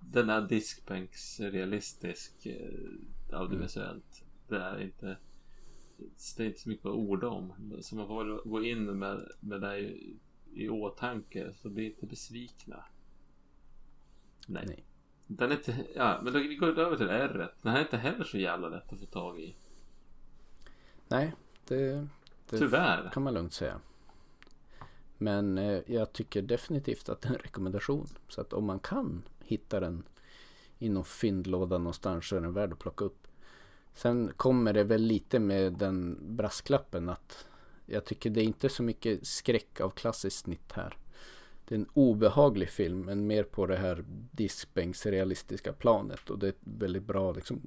Den 0.00 0.30
är 0.30 0.48
diskbänksrealistisk 0.48 2.46
eh, 2.46 3.38
audiovisuellt. 3.38 4.24
Det 4.48 4.56
är 4.56 4.80
inte 4.80 5.16
Det 6.36 6.42
är 6.42 6.46
inte 6.46 6.60
så 6.60 6.68
mycket 6.68 6.86
att 6.86 6.92
orda 6.92 7.28
om. 7.28 7.52
Så 7.80 7.96
man 7.96 8.06
får 8.06 8.48
gå 8.48 8.64
in 8.64 8.98
med, 8.98 9.28
med 9.40 9.60
det 9.60 9.78
i, 9.78 10.16
i 10.54 10.68
åtanke 10.68 11.52
så 11.54 11.68
blir 11.68 11.84
inte 11.84 12.06
besvikna. 12.06 12.84
Nej. 14.48 14.64
Nej. 14.66 14.84
Den 15.36 15.50
är 15.50 15.56
inte, 15.56 15.86
ja 15.94 16.20
men 16.22 16.32
då 16.32 16.38
går 16.38 16.72
vi 16.72 16.80
över 16.80 16.96
till 16.96 17.08
R. 17.08 17.52
Den 17.62 17.72
här 17.72 17.78
är 17.78 17.82
inte 17.82 17.96
heller 17.96 18.24
så 18.24 18.38
jävla 18.38 18.68
lätt 18.68 18.92
att 18.92 19.00
få 19.00 19.06
tag 19.06 19.40
i. 19.40 19.56
Nej, 21.08 21.34
det, 21.68 22.06
det 22.50 22.58
Tyvärr. 22.58 23.10
kan 23.12 23.22
man 23.22 23.34
lugnt 23.34 23.52
säga. 23.52 23.80
Men 25.18 25.58
eh, 25.58 25.80
jag 25.86 26.12
tycker 26.12 26.42
definitivt 26.42 27.08
att 27.08 27.20
det 27.20 27.28
är 27.28 27.32
en 27.32 27.38
rekommendation. 27.38 28.06
Så 28.28 28.40
att 28.40 28.52
om 28.52 28.64
man 28.64 28.78
kan 28.78 29.22
hitta 29.44 29.80
den 29.80 30.02
i 30.78 30.88
någon 30.88 31.04
fyndlåda 31.04 31.78
någonstans 31.78 32.28
så 32.28 32.36
är 32.36 32.40
den 32.40 32.52
värd 32.52 32.72
att 32.72 32.78
plocka 32.78 33.04
upp. 33.04 33.26
Sen 33.94 34.32
kommer 34.36 34.72
det 34.72 34.84
väl 34.84 35.02
lite 35.02 35.38
med 35.38 35.72
den 35.72 36.18
brasklappen 36.36 37.08
att 37.08 37.46
jag 37.86 38.04
tycker 38.04 38.30
det 38.30 38.40
är 38.40 38.44
inte 38.44 38.68
så 38.68 38.82
mycket 38.82 39.26
skräck 39.26 39.80
av 39.80 39.90
klassiskt 39.90 40.38
snitt 40.38 40.72
här. 40.72 40.96
Det 41.72 41.76
är 41.76 41.80
en 41.80 41.88
obehaglig 41.94 42.70
film 42.70 43.00
men 43.00 43.26
mer 43.26 43.44
på 43.44 43.66
det 43.66 43.76
här 43.76 44.04
diskbänksrealistiska 44.30 45.72
planet 45.72 46.30
och 46.30 46.38
det 46.38 46.46
är 46.46 46.50
ett 46.50 46.60
väldigt 46.60 47.02
bra 47.02 47.32
liksom, 47.32 47.60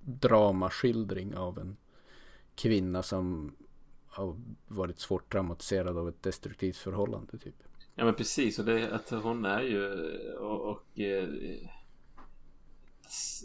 dramaskildring 0.00 1.36
av 1.36 1.58
en 1.58 1.76
kvinna 2.54 3.02
som 3.02 3.56
har 4.06 4.36
varit 4.66 4.98
svårt 4.98 5.32
traumatiserad 5.32 5.98
av 5.98 6.08
ett 6.08 6.22
destruktivt 6.22 6.76
förhållande 6.76 7.38
typ. 7.38 7.54
Ja 7.94 8.04
men 8.04 8.14
precis 8.14 8.58
och 8.58 8.64
det 8.64 8.92
att 8.92 9.10
hon 9.10 9.44
är 9.44 9.62
ju 9.62 9.88
och, 10.36 10.70
och 10.70 11.00
eh, 11.00 11.28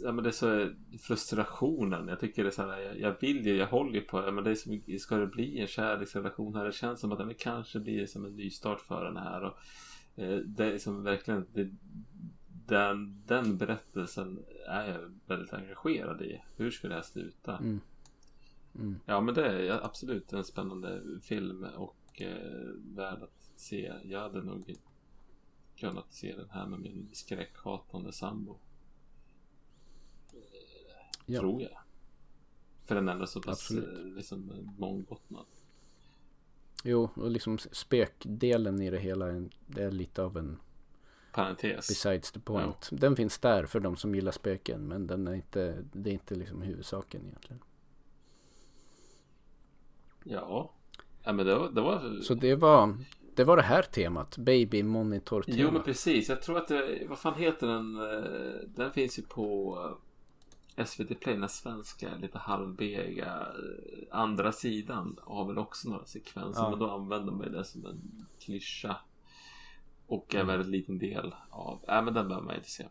ja, 0.02 0.12
men 0.12 0.24
det 0.24 0.30
är 0.30 0.32
så 0.32 0.70
frustrationen. 1.00 2.08
Jag 2.08 2.20
tycker 2.20 2.42
det 2.42 2.48
är 2.48 2.52
så 2.52 2.62
här, 2.62 2.80
jag, 2.80 3.00
jag 3.00 3.20
vill 3.20 3.46
ju, 3.46 3.56
jag 3.56 3.66
håller 3.66 3.94
ju 3.94 4.00
på 4.00 4.20
det. 4.20 4.32
Men 4.32 4.44
det 4.44 4.50
är 4.50 4.54
som, 4.54 4.82
ska 4.98 5.16
det 5.16 5.26
bli 5.26 5.60
en 5.60 5.66
kärleksrelation 5.66 6.54
här? 6.54 6.64
Det 6.64 6.72
känns 6.72 7.00
som 7.00 7.12
att 7.12 7.28
det 7.28 7.34
kanske 7.34 7.80
blir 7.80 8.06
som 8.06 8.24
en 8.24 8.36
nystart 8.36 8.80
för 8.80 9.04
den 9.04 9.16
här. 9.16 9.42
Och, 9.42 9.58
eh, 10.22 10.38
det 10.38 10.64
är 10.64 10.78
som 10.78 11.02
verkligen, 11.02 11.46
det, 11.52 11.70
den, 12.66 13.22
den 13.26 13.58
berättelsen 13.58 14.44
är 14.68 14.88
jag 14.88 15.18
väldigt 15.26 15.52
engagerad 15.52 16.22
i. 16.22 16.42
Hur 16.56 16.70
ska 16.70 16.88
det 16.88 16.94
här 16.94 17.02
sluta? 17.02 17.56
Mm. 17.56 17.80
Mm. 18.74 19.00
Ja 19.06 19.20
men 19.20 19.34
det 19.34 19.68
är 19.68 19.84
absolut 19.84 20.32
en 20.32 20.44
spännande 20.44 21.02
film 21.22 21.66
och 21.76 22.22
eh, 22.22 22.68
värd 22.96 23.22
att 23.22 23.50
se. 23.56 23.92
Jag 24.04 24.20
hade 24.20 24.42
nog 24.42 24.74
kunnat 25.76 26.12
se 26.12 26.36
den 26.36 26.50
här 26.50 26.66
med 26.66 26.80
min 26.80 27.08
skräckhatande 27.12 28.12
sambo. 28.12 28.58
Ja. 31.30 31.40
Tror 31.40 31.62
jag. 31.62 31.78
För 32.84 32.94
den 32.94 33.08
är 33.08 33.26
så 33.26 33.40
pass 33.40 33.70
Absolut. 33.70 34.16
liksom, 34.16 34.72
mångbottnad. 34.78 35.46
Jo, 36.84 37.10
och 37.14 37.30
liksom 37.30 37.58
spökdelen 37.58 38.82
i 38.82 38.90
det 38.90 38.98
hela 38.98 39.26
det 39.66 39.82
är 39.82 39.90
lite 39.90 40.22
av 40.22 40.36
en 40.36 40.58
parentes. 41.32 41.88
Besides 41.88 42.32
the 42.32 42.40
point. 42.40 42.88
Ja. 42.90 42.98
Den 43.00 43.16
finns 43.16 43.38
där 43.38 43.66
för 43.66 43.80
de 43.80 43.96
som 43.96 44.14
gillar 44.14 44.32
spöken 44.32 44.88
men 44.88 45.06
den 45.06 45.28
är 45.28 45.34
inte, 45.34 45.84
det 45.92 46.10
är 46.10 46.14
inte 46.14 46.34
liksom 46.34 46.62
huvudsaken 46.62 47.22
egentligen. 47.26 47.62
Ja. 50.24 50.72
Ja 51.22 51.32
men 51.32 51.46
det 51.46 51.54
var, 51.54 51.70
det 51.70 51.80
var... 51.80 52.20
Så 52.20 52.34
det 52.34 52.54
var 52.54 52.98
det 53.34 53.44
var 53.44 53.56
det 53.56 53.62
här 53.62 53.82
temat. 53.82 54.38
Baby 54.38 54.82
monitor 54.82 55.42
tema. 55.42 55.58
Jo 55.58 55.70
men 55.70 55.82
precis. 55.82 56.28
Jag 56.28 56.42
tror 56.42 56.58
att 56.58 56.68
det, 56.68 57.06
vad 57.08 57.18
fan 57.18 57.34
heter 57.34 57.66
den? 57.66 57.96
Eh, 57.96 58.68
den 58.74 58.92
finns 58.92 59.18
ju 59.18 59.22
på 59.22 59.78
SVT 60.86 61.20
Play, 61.20 61.36
den 61.36 61.48
svenska, 61.48 62.16
lite 62.16 62.38
halvbega 62.38 63.40
eh, 63.40 64.18
andra 64.18 64.52
sidan 64.52 65.18
har 65.22 65.46
väl 65.46 65.58
också 65.58 65.88
några 65.88 66.04
sekvenser. 66.04 66.62
Ja. 66.62 66.70
Men 66.70 66.78
då 66.78 66.90
använder 66.90 67.32
man 67.32 67.52
det 67.52 67.64
som 67.64 67.86
en 67.86 68.26
klyscha. 68.40 68.96
Och 70.06 70.34
en 70.34 70.40
mm. 70.40 70.46
väldigt 70.46 70.70
liten 70.70 70.98
del 70.98 71.34
av, 71.50 71.84
nej 71.88 71.98
äh, 71.98 72.04
men 72.04 72.14
den 72.14 72.28
behöver 72.28 72.46
man 72.46 72.56
inte 72.56 72.70
se. 72.70 72.86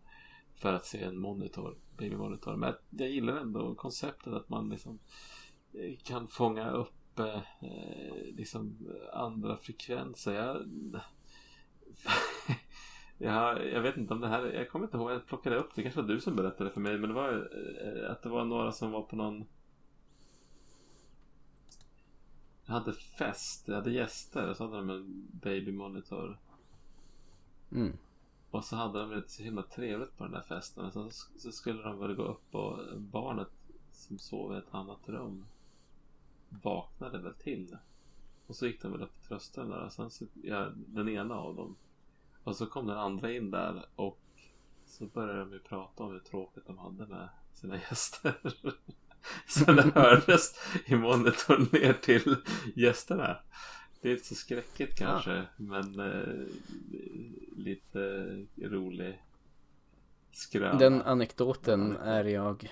För 0.55 0.73
att 0.73 0.85
se 0.85 1.03
en 1.03 1.19
monitor, 1.19 1.77
babymonitor. 1.97 2.55
Men 2.55 2.73
jag 2.89 3.09
gillar 3.09 3.37
ändå 3.37 3.75
konceptet 3.75 4.33
att 4.33 4.49
man 4.49 4.69
liksom 4.69 4.99
eh, 5.73 5.97
kan 6.03 6.27
fånga 6.27 6.71
upp 6.71 7.19
eh, 7.19 7.41
liksom 8.33 8.77
andra 9.13 9.57
frekvenser. 9.57 10.33
Jag, 10.33 10.57
Ja, 13.21 13.59
jag 13.63 13.81
vet 13.81 13.97
inte 13.97 14.13
om 14.13 14.21
det 14.21 14.27
här, 14.27 14.45
jag 14.45 14.69
kommer 14.69 14.85
inte 14.85 14.97
ihåg, 14.97 15.11
jag 15.11 15.25
plockade 15.25 15.55
upp 15.55 15.75
det, 15.75 15.81
kanske 15.81 16.01
var 16.01 16.07
du 16.07 16.21
som 16.21 16.35
berättade 16.35 16.69
för 16.69 16.81
mig, 16.81 16.97
men 16.97 17.09
det 17.09 17.15
var 17.15 17.49
eh, 17.83 18.11
att 18.11 18.21
det 18.21 18.29
var 18.29 18.45
några 18.45 18.71
som 18.71 18.91
var 18.91 19.01
på 19.01 19.15
någon 19.15 19.45
Jag 22.69 22.73
hade 22.73 22.93
fest, 22.93 23.67
jag 23.67 23.75
hade 23.75 23.91
gäster 23.91 24.49
och 24.49 24.57
så 24.57 24.63
hade 24.63 24.77
de 24.77 24.89
en 24.89 25.27
babymonitor. 25.31 26.39
Mm. 27.71 27.97
Och 28.51 28.65
så 28.65 28.75
hade 28.75 28.99
de 28.99 29.09
det 29.09 29.29
så 29.29 29.43
himla 29.43 29.63
trevligt 29.63 30.17
på 30.17 30.23
den 30.23 30.33
där 30.33 30.41
festen. 30.41 30.91
Så, 30.91 31.09
så 31.37 31.51
skulle 31.51 31.83
de 31.83 31.99
väl 31.99 32.15
gå 32.15 32.23
upp 32.23 32.55
och 32.55 33.01
barnet 33.01 33.47
som 33.91 34.17
sov 34.17 34.53
i 34.53 34.57
ett 34.57 34.73
annat 34.73 35.09
rum 35.09 35.45
vaknade 36.49 37.19
väl 37.19 37.33
till. 37.33 37.77
Och 38.47 38.55
så 38.55 38.67
gick 38.67 38.81
de 38.81 38.91
väl 38.91 39.01
upp 39.01 39.17
och 39.17 39.27
tröstade 39.27 39.67
den 39.67 39.77
där. 39.77 39.85
Och 39.85 39.93
sen 39.93 40.09
så, 40.09 40.25
ja, 40.43 40.71
den 40.75 41.09
ena 41.09 41.35
av 41.35 41.55
dem 41.55 41.75
och 42.43 42.55
så 42.55 42.65
kom 42.65 42.87
den 42.87 42.97
andra 42.97 43.31
in 43.31 43.51
där 43.51 43.85
och 43.95 44.19
så 44.85 45.05
började 45.05 45.39
de 45.39 45.53
ju 45.53 45.59
prata 45.59 46.03
om 46.03 46.11
hur 46.11 46.19
tråkigt 46.19 46.67
de 46.67 46.77
hade 46.77 47.07
med 47.07 47.29
sina 47.53 47.75
gäster. 47.89 48.33
så 49.47 49.71
det 49.71 49.91
hördes 49.95 50.53
i 50.85 50.95
monitorn 50.95 51.67
ner 51.71 51.93
till 51.93 52.35
gästerna. 52.75 53.37
Det 54.01 54.09
är 54.09 54.13
inte 54.13 54.25
så 54.25 54.35
skräckigt 54.35 54.97
kanske, 54.97 55.35
ja. 55.35 55.45
men 55.57 55.99
eh, 55.99 56.45
lite 57.57 57.99
rolig 58.57 59.23
skröna. 60.31 60.79
Den 60.79 61.01
anekdoten 61.01 61.97
är 61.97 62.23
jag 62.23 62.69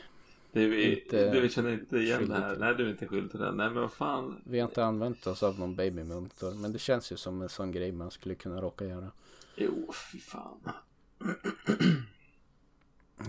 du, 0.51 0.91
inte 0.91 1.31
du 1.31 1.49
känner 1.49 1.71
inte 1.71 1.97
igen 1.97 2.29
det 2.29 2.35
här? 2.35 2.55
Nej, 2.55 2.75
du 2.75 2.85
är 2.85 2.89
inte 2.89 3.07
skyldig 3.07 3.31
till 3.31 3.39
den. 3.39 3.57
Nej, 3.57 3.69
men 3.69 3.81
vad 3.81 3.91
fan. 3.91 4.41
Vi 4.45 4.59
har 4.59 4.67
inte 4.67 4.85
använt 4.85 5.27
oss 5.27 5.43
av 5.43 5.59
någon 5.59 5.75
babymonitor, 5.75 6.53
men 6.53 6.73
det 6.73 6.79
känns 6.79 7.11
ju 7.11 7.17
som 7.17 7.41
en 7.41 7.49
sån 7.49 7.71
grej 7.71 7.91
man 7.91 8.11
skulle 8.11 8.35
kunna 8.35 8.61
råka 8.61 8.85
göra. 8.85 9.11
Jo, 9.57 9.91
fy 9.93 10.19
fan. 10.19 10.71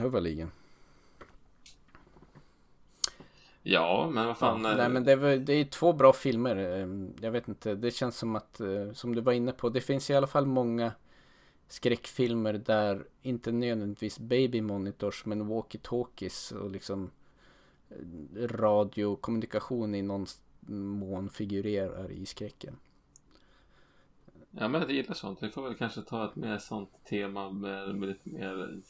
Överligen. 0.01 0.51
Ja, 3.63 4.11
men 4.13 4.27
vad 4.27 4.39
fan. 4.39 4.65
Ja, 4.65 4.77
nej, 4.77 4.89
men 4.89 5.05
det 5.05 5.13
är, 5.13 5.39
det 5.39 5.53
är 5.53 5.65
två 5.65 5.93
bra 5.93 6.13
filmer. 6.13 6.57
Ehm, 6.57 7.15
jag 7.21 7.31
vet 7.31 7.49
inte, 7.49 7.75
det 7.75 7.91
känns 7.91 8.17
som 8.17 8.37
att, 8.37 8.61
eh, 8.61 8.93
som 8.93 9.15
du 9.15 9.21
var 9.21 9.33
inne 9.33 9.53
på, 9.53 9.69
det 9.69 9.81
finns 9.81 10.11
i 10.11 10.15
alla 10.15 10.27
fall 10.27 10.47
många 10.47 10.93
skräckfilmer 11.69 12.53
där 12.53 13.05
inte 13.23 13.53
nödvändigtvis 13.53 14.19
baby 14.19 14.61
monitors 14.61 15.25
men 15.25 15.43
walkie-talkies 15.43 16.53
och 16.55 16.71
liksom 16.71 17.11
radiokommunikation 18.37 19.95
i 19.95 20.03
någon 20.03 20.27
mån 20.71 21.29
figurerar 21.31 22.11
i 22.11 22.27
skräcken. 22.27 22.77
Ja 24.61 24.69
men 24.69 24.81
jag 24.81 24.91
gillar 24.91 25.15
sånt. 25.15 25.43
Vi 25.43 25.49
får 25.49 25.63
väl 25.63 25.75
kanske 25.75 26.03
ta 26.03 26.25
ett 26.25 26.37
mer 26.37 26.59
sånt 26.59 27.05
tema 27.05 27.51
med, 27.51 27.95
med 27.95 28.09
lite 28.09 28.29
mer 28.31 28.81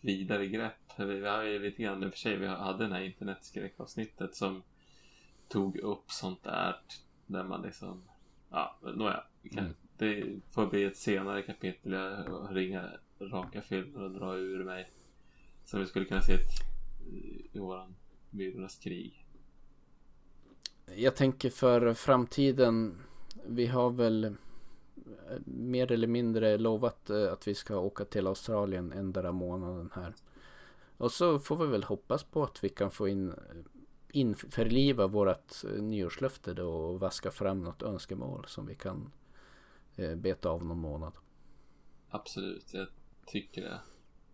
vidare 0.00 0.46
grepp. 0.46 0.92
Vi, 0.96 1.04
vi 1.04 1.28
har 1.28 1.42
ju 1.42 1.58
lite 1.58 1.82
grann, 1.82 2.02
i 2.02 2.06
och 2.06 2.10
för 2.10 2.18
sig, 2.18 2.36
vi 2.36 2.46
hade 2.46 2.86
det 2.88 2.94
här 2.94 3.02
internetskräckavsnittet 3.02 4.34
som 4.34 4.62
tog 5.48 5.76
upp 5.76 6.10
sånt 6.10 6.42
där. 6.42 6.76
Där 7.26 7.44
man 7.44 7.62
liksom, 7.62 8.02
ja, 8.50 8.78
nåja. 8.82 9.24
Kan, 9.50 9.58
mm. 9.58 9.74
Det 9.96 10.40
får 10.50 10.66
bli 10.66 10.84
ett 10.84 10.96
senare 10.96 11.42
kapitel. 11.42 11.92
Jag 11.92 12.16
har 12.24 12.58
inga 12.58 12.90
raka 13.20 13.62
filmer 13.62 14.04
att 14.04 14.14
dra 14.14 14.36
ur 14.36 14.64
mig. 14.64 14.90
Som 15.64 15.80
vi 15.80 15.86
skulle 15.86 16.04
kunna 16.04 16.22
se 16.22 16.34
ett, 16.34 16.50
i 17.52 17.58
våran 17.58 17.94
Myrornas 18.30 18.76
krig. 18.76 19.24
Jag 20.96 21.16
tänker 21.16 21.50
för 21.50 21.94
framtiden. 21.94 22.98
Vi 23.46 23.66
har 23.66 23.90
väl 23.90 24.36
mer 25.44 25.92
eller 25.92 26.06
mindre 26.06 26.58
lovat 26.58 27.10
eh, 27.10 27.32
att 27.32 27.48
vi 27.48 27.54
ska 27.54 27.78
åka 27.78 28.04
till 28.04 28.26
Australien 28.26 28.92
ändra 28.92 29.32
månaden 29.32 29.90
här. 29.94 30.14
Och 30.96 31.12
så 31.12 31.38
får 31.38 31.56
vi 31.56 31.66
väl 31.66 31.84
hoppas 31.84 32.24
på 32.24 32.42
att 32.42 32.64
vi 32.64 32.68
kan 32.68 32.90
få 32.90 33.08
in 33.08 33.34
införliva 34.12 35.06
vårat 35.06 35.64
eh, 35.64 35.82
nyårslöfte 35.82 36.54
då 36.54 36.68
och 36.68 37.00
vaska 37.00 37.30
fram 37.30 37.62
något 37.62 37.82
önskemål 37.82 38.44
som 38.46 38.66
vi 38.66 38.74
kan 38.74 39.12
eh, 39.96 40.16
beta 40.16 40.48
av 40.48 40.64
någon 40.64 40.78
månad. 40.78 41.12
Absolut, 42.10 42.74
jag 42.74 42.86
tycker 43.26 43.62
det. 43.62 43.80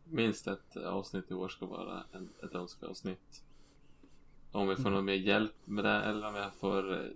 Minst 0.05 0.47
ett 0.47 0.77
avsnitt 0.77 1.31
i 1.31 1.35
år 1.35 1.49
ska 1.49 1.67
vara 1.67 2.05
en, 2.13 2.29
ett 2.43 2.55
önskeavsnitt. 2.55 3.45
Om 4.53 4.69
vi 4.69 4.75
får 4.77 4.83
mm. 4.83 4.93
någon 4.93 5.05
mer 5.05 5.15
hjälp 5.15 5.55
med 5.65 5.85
det 5.85 5.91
eller 6.03 6.29
om 6.29 6.35
jag 6.35 6.55
får 6.55 7.15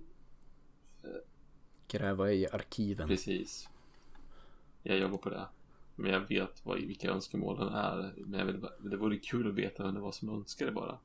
gräva 1.89 2.32
i 2.32 2.49
arkiven. 2.49 3.09
Precis. 3.09 3.68
Jag 4.82 4.99
jobbar 4.99 5.18
på 5.18 5.30
det. 5.30 5.47
Men 5.95 6.11
jag 6.11 6.20
vet 6.20 6.66
vad, 6.66 6.78
vilka 6.78 7.11
önskemålen 7.11 7.68
är. 7.68 8.14
Men 8.16 8.41
jag 8.41 8.47
vill, 8.47 8.66
det 8.78 8.97
vore 8.97 9.16
kul 9.16 9.49
att 9.49 9.55
veta 9.55 9.93
det 9.93 10.01
var 10.01 10.12
som 10.12 10.28
önskade 10.28 10.72
bara. 10.72 10.99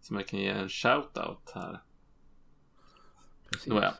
Så 0.00 0.14
man 0.14 0.24
kan 0.24 0.40
ge 0.40 0.48
en 0.48 0.68
shout-out 0.68 1.50
här. 1.54 1.82
Precis. 3.50 3.66
Nåja. 3.66 3.94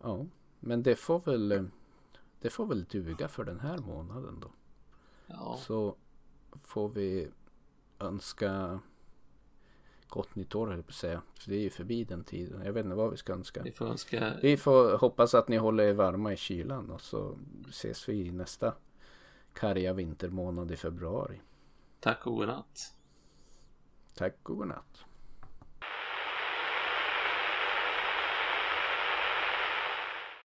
Ja, 0.00 0.26
men 0.60 0.82
det 0.82 0.96
får 0.96 1.20
väl 1.20 1.68
Det 2.40 2.50
får 2.50 2.66
väl 2.66 2.84
duga 2.84 3.28
för 3.28 3.44
den 3.44 3.60
här 3.60 3.78
månaden 3.78 4.40
då. 4.40 4.50
Ja. 5.26 5.58
Så 5.60 5.96
får 6.64 6.88
vi 6.88 7.28
önska 7.98 8.80
gott 10.12 10.34
nytt 10.34 10.54
år 10.54 10.66
höll 10.66 10.76
jag 10.76 10.86
på 10.86 10.90
att 10.90 10.94
säga. 10.94 11.22
För 11.34 11.50
det 11.50 11.56
är 11.56 11.60
ju 11.60 11.70
förbi 11.70 12.04
den 12.04 12.24
tiden. 12.24 12.62
Jag 12.64 12.72
vet 12.72 12.84
inte 12.84 12.96
vad 12.96 13.10
vi 13.10 13.16
ska 13.16 13.32
önska. 13.32 13.62
Vi 13.62 13.72
får 13.72 13.86
önska. 13.86 14.32
Vi 14.42 14.56
får 14.56 14.98
hoppas 14.98 15.34
att 15.34 15.48
ni 15.48 15.56
håller 15.56 15.84
er 15.84 15.92
varma 15.92 16.32
i 16.32 16.36
kylan 16.36 16.90
och 16.90 17.00
så 17.00 17.38
ses 17.68 18.08
vi 18.08 18.26
i 18.26 18.30
nästa 18.30 18.74
karga 19.52 19.92
vintermånad 19.92 20.70
i 20.70 20.76
februari. 20.76 21.40
Tack 22.00 22.26
och 22.26 22.34
godnatt. 22.34 22.94
Tack 24.14 24.34
och 24.42 24.56
godnatt. 24.56 25.04